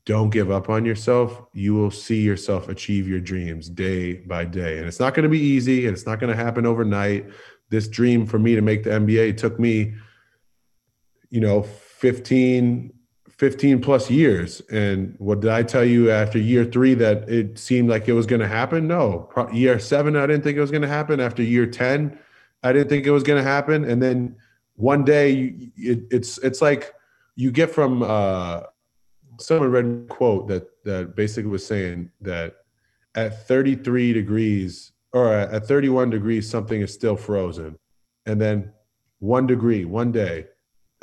don't 0.06 0.30
give 0.32 0.50
up 0.50 0.70
on 0.70 0.84
yourself, 0.84 1.44
you 1.54 1.74
will 1.74 1.92
see 1.92 2.22
yourself 2.22 2.70
achieve 2.70 3.08
your 3.08 3.20
dreams 3.20 3.70
day 3.70 4.14
by 4.14 4.46
day. 4.46 4.78
And 4.78 4.88
it's 4.88 5.00
not 5.00 5.14
going 5.14 5.24
to 5.24 5.30
be 5.30 5.40
easy 5.40 5.86
and 5.86 5.96
it's 5.96 6.06
not 6.06 6.20
going 6.20 6.36
to 6.36 6.44
happen 6.44 6.66
overnight. 6.66 7.28
This 7.70 7.88
dream 7.88 8.26
for 8.26 8.40
me 8.40 8.56
to 8.56 8.62
make 8.62 8.84
the 8.84 8.90
NBA 8.90 9.38
took 9.38 9.60
me, 9.60 9.94
you 11.30 11.40
know, 11.40 11.62
15, 11.62 12.92
15 13.30 13.82
plus 13.82 14.10
years. 14.10 14.62
And 14.72 15.16
what 15.20 15.40
did 15.40 15.52
I 15.52 15.64
tell 15.64 15.86
you 15.86 16.10
after 16.10 16.40
year 16.40 16.66
three 16.66 16.96
that 16.96 17.30
it 17.30 17.60
seemed 17.60 17.90
like 17.90 18.08
it 18.08 18.14
was 18.14 18.26
going 18.26 18.42
to 18.42 18.48
happen? 18.48 18.88
No. 18.88 19.30
Year 19.54 19.78
seven, 19.80 20.16
I 20.16 20.26
didn't 20.26 20.44
think 20.44 20.58
it 20.58 20.62
was 20.62 20.72
going 20.72 20.82
to 20.82 20.88
happen. 20.88 21.20
After 21.20 21.44
year 21.44 21.68
10, 21.68 22.18
I 22.64 22.74
didn't 22.74 22.90
think 22.90 23.06
it 23.06 23.12
was 23.12 23.24
going 23.24 23.42
to 23.42 23.48
happen. 23.48 23.86
And 23.86 24.02
then 24.02 24.36
one 24.76 25.04
day, 25.04 25.56
it, 25.78 26.04
it's 26.10 26.38
it's 26.40 26.62
like 26.62 26.94
you 27.36 27.52
get 27.52 27.70
from 27.70 28.04
uh, 28.04 28.62
someone 29.40 29.72
read 29.72 29.86
a 29.86 30.14
quote 30.14 30.48
that 30.48 30.68
that 30.84 31.16
basically 31.16 31.50
was 31.50 31.66
saying 31.66 32.12
that 32.22 32.56
at 33.16 33.48
33 33.48 34.14
degrees 34.14 34.92
or 35.14 35.34
at 35.34 35.66
31 35.66 36.10
degrees 36.10 36.50
something 36.50 36.82
is 36.82 36.94
still 36.94 37.16
frozen. 37.16 37.78
And 38.26 38.40
then 38.40 38.72
one 39.20 39.48
degree 39.48 39.86
one 39.86 40.12
day 40.12 40.48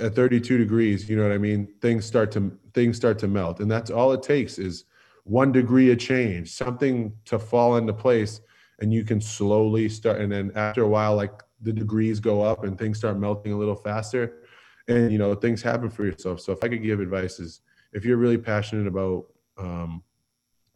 at 0.00 0.14
32 0.14 0.58
degrees 0.58 1.08
you 1.08 1.16
know 1.16 1.22
what 1.22 1.32
i 1.32 1.38
mean? 1.38 1.68
Things 1.80 2.04
start 2.04 2.30
to 2.32 2.56
things 2.74 2.96
start 2.96 3.18
to 3.20 3.28
melt. 3.28 3.60
And 3.60 3.70
that's 3.70 3.90
all 3.90 4.12
it 4.12 4.22
takes 4.22 4.58
is 4.58 4.84
one 5.24 5.52
degree 5.52 5.90
of 5.92 5.98
change 5.98 6.52
something 6.52 7.12
to 7.26 7.38
fall 7.38 7.76
into 7.76 7.92
place 7.92 8.40
and 8.80 8.92
you 8.92 9.04
can 9.04 9.20
slowly 9.20 9.88
start. 9.88 10.20
And 10.20 10.30
then 10.30 10.52
after 10.54 10.82
a 10.82 10.88
while 10.88 11.16
like 11.16 11.42
the 11.60 11.72
degrees 11.72 12.20
go 12.20 12.42
up 12.42 12.64
and 12.64 12.78
things 12.78 12.98
start 12.98 13.18
melting 13.18 13.52
a 13.52 13.58
little 13.58 13.74
faster. 13.74 14.42
And 14.86 15.12
you 15.12 15.18
know 15.18 15.34
things 15.34 15.60
happen 15.62 15.90
for 15.90 16.04
yourself. 16.04 16.40
So 16.40 16.52
if 16.52 16.64
i 16.64 16.68
could 16.68 16.82
give 16.82 17.00
advice 17.00 17.40
is 17.40 17.60
if 17.98 18.04
you're 18.04 18.16
really 18.16 18.38
passionate 18.38 18.86
about 18.86 19.26
um, 19.58 20.04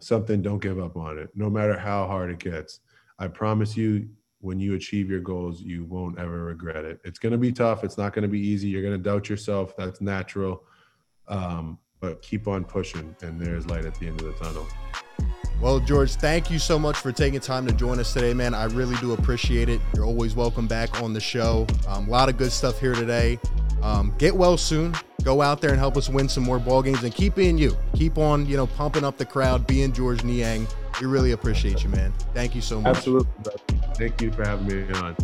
something, 0.01 0.43
don't 0.43 0.61
give 0.61 0.81
up 0.81 0.97
on 0.97 1.19
it, 1.19 1.31
no 1.37 1.49
matter 1.49 1.79
how 1.79 2.05
hard 2.05 2.33
it 2.33 2.41
gets. 2.41 2.81
I 3.17 3.29
promise 3.29 3.77
you, 3.77 4.09
when 4.41 4.59
you 4.59 4.75
achieve 4.75 5.09
your 5.09 5.21
goals, 5.21 5.61
you 5.61 5.85
won't 5.85 6.19
ever 6.19 6.43
regret 6.43 6.85
it. 6.85 6.99
It's 7.05 7.21
going 7.21 7.31
to 7.31 7.39
be 7.39 7.53
tough. 7.53 7.85
It's 7.85 7.97
not 7.97 8.13
going 8.13 8.25
to 8.25 8.29
be 8.29 8.41
easy. 8.41 8.67
You're 8.67 8.83
going 8.83 9.01
to 9.01 9.11
doubt 9.11 9.29
yourself. 9.29 9.77
That's 9.77 10.01
natural. 10.01 10.65
Um, 11.29 11.79
but 12.01 12.23
keep 12.23 12.49
on 12.49 12.65
pushing, 12.65 13.15
and 13.23 13.41
there's 13.41 13.69
light 13.69 13.85
at 13.85 13.95
the 14.01 14.09
end 14.09 14.21
of 14.21 14.27
the 14.27 14.45
tunnel. 14.45 14.67
Well, 15.61 15.79
George, 15.79 16.17
thank 16.17 16.51
you 16.51 16.59
so 16.59 16.77
much 16.77 16.97
for 16.97 17.13
taking 17.13 17.39
time 17.39 17.69
to 17.69 17.73
join 17.73 18.01
us 18.01 18.13
today, 18.13 18.35
man. 18.35 18.53
I 18.53 18.65
really 18.65 18.97
do 18.97 19.13
appreciate 19.13 19.69
it. 19.69 19.81
You're 19.95 20.07
always 20.07 20.35
welcome 20.35 20.67
back 20.67 21.01
on 21.01 21.13
the 21.13 21.21
show. 21.21 21.69
Um, 21.87 22.09
a 22.09 22.11
lot 22.11 22.29
of 22.29 22.37
good 22.37 22.51
stuff 22.51 22.81
here 22.81 22.97
today. 22.97 23.39
Um, 23.83 24.15
get 24.19 24.35
well 24.35 24.57
soon. 24.57 24.95
Go 25.23 25.43
out 25.43 25.61
there 25.61 25.71
and 25.71 25.79
help 25.79 25.97
us 25.97 26.09
win 26.09 26.29
some 26.29 26.43
more 26.43 26.59
ball 26.59 26.83
games 26.83 27.03
and 27.03 27.15
keep 27.15 27.35
being 27.35 27.59
you. 27.59 27.77
Keep 27.95 28.19
on, 28.19 28.47
you 28.47 28.57
know, 28.57 28.67
pumping 28.67 29.05
up 29.05 29.19
the 29.19 29.27
crowd, 29.27 29.67
being 29.67 29.93
George 29.93 30.25
Niang. 30.25 30.67
We 31.01 31.07
really 31.07 31.33
appreciate 31.33 31.83
you, 31.83 31.91
man. 31.91 32.13
Thank 32.35 32.55
you 32.55 32.61
so 32.61 32.81
much. 32.81 32.97
Absolutely. 32.97 33.53
Thank 33.97 34.21
you 34.21 34.33
for 34.33 34.45
having 34.45 34.67
me 34.67 34.93
on. 34.95 35.17